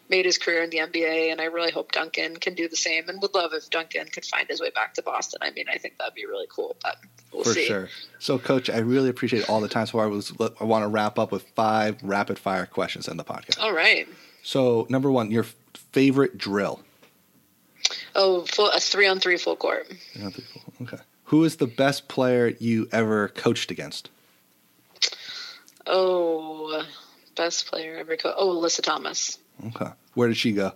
made 0.09 0.25
his 0.25 0.39
career 0.39 0.63
in 0.63 0.71
the 0.71 0.79
NBA, 0.79 1.33
and 1.33 1.41
I 1.41 1.45
really 1.45 1.71
hope 1.71 1.93
Duncan 1.93 2.37
can 2.37 2.55
do 2.55 2.69
the 2.69 2.77
same. 2.77 3.09
And 3.09 3.21
would 3.23 3.35
love 3.35 3.53
if 3.55 3.71
Duncan 3.71 4.07
could 4.09 4.25
find 4.25 4.49
his 4.49 4.61
way 4.61 4.71
back 4.71 4.95
to 4.95 5.03
Boston. 5.03 5.41
I 5.43 5.51
mean, 5.51 5.67
I 5.73 5.79
think 5.79 5.99
that'd 5.99 6.15
be 6.15 6.27
really 6.27 6.47
cool. 6.49 6.77
But 6.83 6.97
we'll 7.33 7.45
for 7.45 7.53
see. 7.53 7.67
sure. 7.67 7.89
So, 8.19 8.39
Coach, 8.39 8.71
I 8.71 8.79
really 8.79 9.09
appreciate 9.09 9.49
all 9.49 9.61
the 9.61 9.69
time 9.69 9.87
so 9.87 9.93
far. 9.93 10.05
I 10.05 10.09
was 10.09 10.33
I 10.61 10.65
want 10.65 10.85
to 10.85 10.89
wrap 10.89 11.19
up 11.19 11.33
with 11.33 11.43
five 11.55 12.03
rapid 12.03 12.39
fire 12.39 12.67
questions 12.75 13.09
in 13.09 13.17
the 13.17 13.25
podcast. 13.25 13.61
All 13.61 13.73
right. 13.73 14.07
So, 14.43 14.87
number 14.91 15.11
one, 15.11 15.31
your 15.31 15.47
favorite 15.93 16.37
drill. 16.37 16.83
Oh, 18.15 18.45
full, 18.45 18.71
a 18.71 18.81
three 18.81 19.07
on 19.07 19.21
three 19.21 19.39
full 19.39 19.57
court. 19.57 19.87
Three 20.13 20.25
on 20.25 20.33
three 20.33 20.45
full. 20.45 20.63
Okay. 20.83 21.03
Who 21.25 21.45
is 21.45 21.57
the 21.57 21.67
best 21.67 22.09
player 22.09 22.49
you 22.59 22.89
ever 22.93 23.29
coached 23.29 23.71
against? 23.71 24.11
Oh, 25.87 26.85
best 27.37 27.67
player 27.67 27.97
ever 27.99 28.17
coached. 28.17 28.37
Oh, 28.39 28.61
Alyssa 28.61 28.83
Thomas. 28.83 29.39
Okay. 29.69 29.91
Where 30.15 30.29
did 30.29 30.37
she 30.37 30.53
go? 30.53 30.73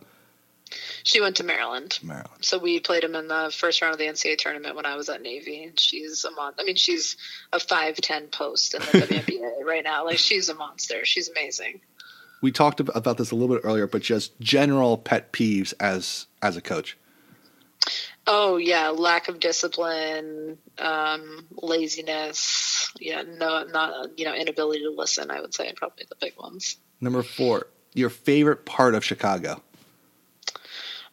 She 1.02 1.20
went 1.20 1.36
to 1.36 1.44
Maryland. 1.44 1.98
Maryland. 2.02 2.42
So 2.44 2.58
we 2.58 2.80
played 2.80 3.04
him 3.04 3.14
in 3.14 3.28
the 3.28 3.52
first 3.54 3.80
round 3.80 3.92
of 3.92 3.98
the 3.98 4.06
NCAA 4.06 4.38
tournament 4.38 4.76
when 4.76 4.86
I 4.86 4.96
was 4.96 5.08
at 5.08 5.22
Navy, 5.22 5.64
and 5.64 5.78
she's 5.78 6.24
a 6.24 6.30
mon. 6.30 6.52
I 6.58 6.64
mean, 6.64 6.76
she's 6.76 7.16
a 7.52 7.60
five 7.60 7.96
ten 7.96 8.28
post 8.28 8.74
in 8.74 8.80
the 8.80 8.86
WNBA 9.06 9.64
right 9.64 9.84
now. 9.84 10.04
Like 10.04 10.18
she's 10.18 10.48
a 10.48 10.54
monster. 10.54 11.04
She's 11.04 11.28
amazing. 11.28 11.80
We 12.40 12.52
talked 12.52 12.80
about 12.80 13.18
this 13.18 13.30
a 13.30 13.34
little 13.34 13.54
bit 13.54 13.64
earlier, 13.64 13.86
but 13.86 14.02
just 14.02 14.38
general 14.40 14.96
pet 14.96 15.32
peeves 15.32 15.74
as 15.80 16.26
as 16.42 16.56
a 16.56 16.60
coach. 16.60 16.96
Oh 18.26 18.58
yeah, 18.58 18.90
lack 18.90 19.28
of 19.28 19.40
discipline, 19.40 20.58
um, 20.78 21.46
laziness. 21.50 22.92
Yeah, 23.00 23.22
no, 23.22 23.64
not 23.64 24.18
you 24.18 24.24
know, 24.24 24.34
inability 24.34 24.82
to 24.82 24.90
listen. 24.90 25.30
I 25.30 25.40
would 25.40 25.54
say 25.54 25.72
probably 25.74 26.04
the 26.08 26.16
big 26.20 26.36
ones. 26.38 26.76
Number 27.00 27.22
four, 27.22 27.68
your 27.94 28.10
favorite 28.10 28.66
part 28.66 28.94
of 28.94 29.04
Chicago. 29.04 29.62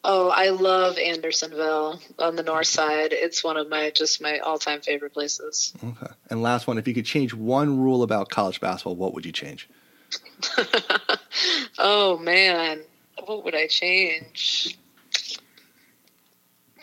Oh, 0.07 0.29
I 0.29 0.49
love 0.49 0.99
Andersonville 0.99 1.99
on 2.19 2.35
the 2.35 2.43
north 2.43 2.67
side. 2.67 3.11
It's 3.11 3.43
one 3.43 3.57
of 3.57 3.69
my 3.69 3.89
just 3.89 4.21
my 4.21 4.37
all 4.37 4.59
time 4.59 4.81
favorite 4.81 5.13
places. 5.13 5.73
Okay. 5.83 6.13
And 6.29 6.43
last 6.43 6.67
one, 6.67 6.77
if 6.77 6.87
you 6.87 6.93
could 6.93 7.07
change 7.07 7.33
one 7.33 7.79
rule 7.79 8.03
about 8.03 8.29
college 8.29 8.61
basketball, 8.61 8.95
what 8.95 9.15
would 9.15 9.25
you 9.25 9.31
change? 9.31 9.67
oh 11.79 12.19
man, 12.19 12.81
what 13.25 13.43
would 13.43 13.55
I 13.55 13.65
change? 13.65 14.77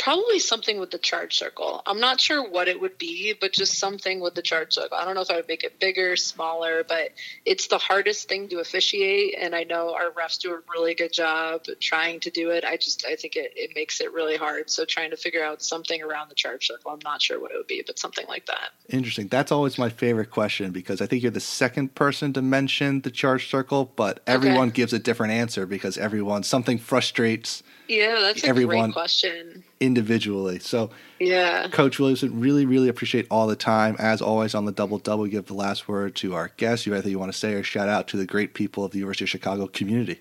Probably 0.02 0.40
something 0.40 0.80
with 0.80 0.90
the 0.90 0.98
charge 0.98 1.38
circle. 1.38 1.80
I'm 1.86 2.00
not 2.00 2.20
sure 2.20 2.42
what 2.42 2.66
it 2.66 2.80
would 2.80 2.98
be, 2.98 3.34
but 3.40 3.52
just 3.52 3.78
something 3.78 4.18
with 4.18 4.34
the 4.34 4.42
charge 4.42 4.74
circle. 4.74 4.98
I 4.98 5.04
don't 5.04 5.14
know 5.14 5.20
if 5.20 5.30
I 5.30 5.36
would 5.36 5.46
make 5.46 5.62
it 5.62 5.78
bigger, 5.78 6.16
smaller, 6.16 6.82
but 6.82 7.10
it's 7.44 7.68
the 7.68 7.78
hardest 7.78 8.28
thing 8.28 8.48
to 8.48 8.58
officiate. 8.58 9.36
And 9.40 9.54
I 9.54 9.62
know 9.62 9.94
our 9.94 10.10
refs 10.10 10.40
do 10.40 10.54
a 10.54 10.58
really 10.74 10.96
good 10.96 11.12
job 11.12 11.66
trying 11.80 12.18
to 12.18 12.30
do 12.30 12.50
it. 12.50 12.64
I 12.64 12.78
just, 12.78 13.06
I 13.06 13.14
think 13.14 13.36
it, 13.36 13.52
it 13.54 13.76
makes 13.76 14.00
it 14.00 14.12
really 14.12 14.36
hard. 14.36 14.70
So 14.70 14.84
trying 14.84 15.10
to 15.10 15.16
figure 15.16 15.44
out 15.44 15.62
something 15.62 16.02
around 16.02 16.30
the 16.30 16.34
charge 16.34 16.66
circle. 16.66 16.90
I'm 16.90 16.98
not 17.04 17.22
sure 17.22 17.40
what 17.40 17.52
it 17.52 17.56
would 17.56 17.68
be, 17.68 17.84
but 17.86 17.96
something 17.96 18.26
like 18.26 18.46
that. 18.46 18.70
Interesting. 18.88 19.28
That's 19.28 19.52
always 19.52 19.78
my 19.78 19.88
favorite 19.88 20.32
question 20.32 20.72
because 20.72 21.00
I 21.00 21.06
think 21.06 21.22
you're 21.22 21.30
the 21.30 21.38
second 21.38 21.94
person 21.94 22.32
to 22.32 22.42
mention 22.42 23.02
the 23.02 23.10
charge 23.12 23.48
circle, 23.48 23.92
but 23.94 24.18
everyone 24.26 24.70
okay. 24.70 24.78
gives 24.78 24.92
a 24.92 24.98
different 24.98 25.32
answer 25.32 25.64
because 25.64 25.96
everyone, 25.96 26.42
something 26.42 26.78
frustrates 26.78 27.62
yeah, 27.88 28.20
that's 28.20 28.44
a 28.44 28.48
everyone 28.48 28.86
great 28.86 28.92
question. 28.92 29.64
Individually. 29.80 30.58
So, 30.58 30.90
yeah. 31.18 31.68
Coach 31.68 31.98
Williamson, 31.98 32.40
really, 32.40 32.66
really 32.66 32.88
appreciate 32.88 33.26
all 33.30 33.46
the 33.46 33.56
time. 33.56 33.96
As 33.98 34.22
always, 34.22 34.54
on 34.54 34.64
the 34.64 34.72
double 34.72 34.98
double, 34.98 35.26
give 35.26 35.46
the 35.46 35.54
last 35.54 35.88
word 35.88 36.14
to 36.16 36.34
our 36.34 36.52
guests. 36.56 36.86
You 36.86 36.92
anything 36.94 37.10
you 37.10 37.18
want 37.18 37.32
to 37.32 37.38
say 37.38 37.54
or 37.54 37.62
shout 37.62 37.88
out 37.88 38.08
to 38.08 38.16
the 38.16 38.26
great 38.26 38.54
people 38.54 38.84
of 38.84 38.92
the 38.92 38.98
University 38.98 39.24
of 39.24 39.30
Chicago 39.30 39.66
community? 39.66 40.20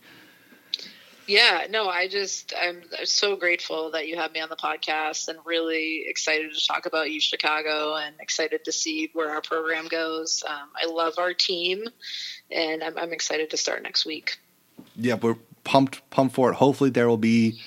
Yeah, 1.28 1.68
no, 1.70 1.88
I 1.88 2.10
just 2.10 2.54
I'm 2.60 2.82
so 3.06 3.38
grateful 3.38 3.92
that 3.92 4.08
you 4.08 4.18
have 4.18 4.34
me 4.34 4.42
on 4.42 4.50
the 4.50 4.56
podcast 4.58 5.30
and 5.30 5.40
really 5.46 6.04
excited 6.08 6.54
to 6.54 6.68
talk 6.68 6.88
about 6.88 7.10
U 7.10 7.22
Chicago 7.22 7.96
and 7.96 8.16
excited 8.20 8.66
to 8.66 8.72
see 8.74 9.12
where 9.14 9.30
our 9.30 9.42
program 9.42 9.88
goes. 9.88 10.44
Um, 10.46 10.70
I 10.76 10.88
love 10.88 11.14
our 11.20 11.34
team, 11.34 11.86
and 12.50 12.84
I'm, 12.84 12.98
I'm 12.98 13.14
excited 13.14 13.52
to 13.52 13.58
start 13.58 13.82
next 13.84 14.06
week. 14.06 14.40
Yeah, 14.96 15.14
we're 15.14 15.38
pumped 15.64 16.08
pumped 16.10 16.36
for 16.36 16.52
it. 16.52 16.56
Hopefully, 16.56 16.90
there 16.90 17.08
will 17.08 17.18
be 17.18 17.60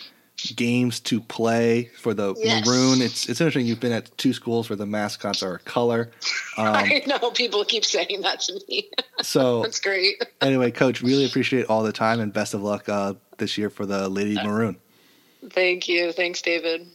games 0.57 1.01
to 1.01 1.21
play 1.21 1.91
for 1.97 2.13
the 2.13 2.35
yes. 2.39 2.67
maroon. 2.67 3.01
It's 3.01 3.29
it's 3.29 3.41
interesting. 3.41 3.67
You've 3.67 3.81
been 3.81 3.93
at 3.93 4.17
two 4.19 4.33
schools 4.33 4.69
where 4.69 4.77
the 4.77 4.87
mascots 4.87 5.43
are 5.43 5.55
a 5.55 5.59
color. 5.61 6.11
Um, 6.57 6.69
I 6.73 7.03
know 7.05 7.33
people 7.33 7.65
keep 7.65 7.85
saying 7.85 8.21
that 8.21 8.39
to 8.43 8.61
me. 8.69 8.89
So 9.23 9.63
that's 9.63 9.81
great. 9.81 10.25
anyway, 10.41 10.71
Coach, 10.71 11.03
really 11.03 11.25
appreciate 11.25 11.67
all 11.67 11.83
the 11.83 11.91
time 11.91 12.21
and 12.21 12.33
best 12.33 12.55
of 12.55 12.63
luck 12.63 12.89
uh, 12.89 13.15
this 13.39 13.59
year 13.59 13.71
for 13.71 13.87
the 13.87 14.09
Lady 14.09 14.37
Maroon. 14.37 14.77
Thank 15.51 15.89
you. 15.89 16.13
Thanks, 16.13 16.41
David. 16.43 16.87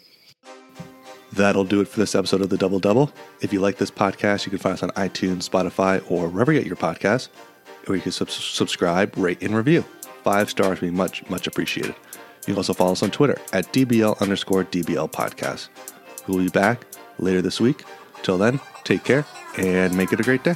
That'll 1.33 1.65
do 1.65 1.81
it 1.81 1.89
for 1.89 1.99
this 1.99 2.15
episode 2.15 2.41
of 2.41 2.49
the 2.49 2.57
Double 2.57 2.79
Double. 2.79 3.11
If 3.41 3.51
you 3.51 3.59
like 3.59 3.77
this 3.77 3.91
podcast, 3.91 4.45
you 4.45 4.49
can 4.49 4.59
find 4.59 4.73
us 4.75 4.83
on 4.83 4.91
iTunes, 4.91 5.49
Spotify, 5.49 6.01
or 6.09 6.29
wherever 6.29 6.53
you 6.53 6.59
get 6.59 6.67
your 6.67 6.77
podcasts, 6.77 7.27
or 7.87 7.95
you 7.95 8.01
can 8.01 8.13
sub- 8.13 8.29
subscribe, 8.29 9.13
rate, 9.17 9.41
and 9.41 9.55
review. 9.55 9.83
Five 10.29 10.51
stars 10.51 10.79
would 10.79 10.91
be 10.91 10.95
much, 10.95 11.27
much 11.27 11.47
appreciated. 11.47 11.95
You 12.41 12.53
can 12.53 12.57
also 12.57 12.75
follow 12.75 12.91
us 12.91 13.01
on 13.01 13.09
Twitter 13.09 13.35
at 13.51 13.65
DBL 13.73 14.21
underscore 14.21 14.63
DBL 14.63 15.11
podcast. 15.11 15.69
We'll 16.27 16.37
be 16.37 16.49
back 16.49 16.85
later 17.17 17.41
this 17.41 17.59
week. 17.59 17.83
Till 18.21 18.37
then, 18.37 18.59
take 18.83 19.03
care 19.03 19.25
and 19.57 19.97
make 19.97 20.13
it 20.13 20.19
a 20.19 20.23
great 20.23 20.43
day. 20.43 20.53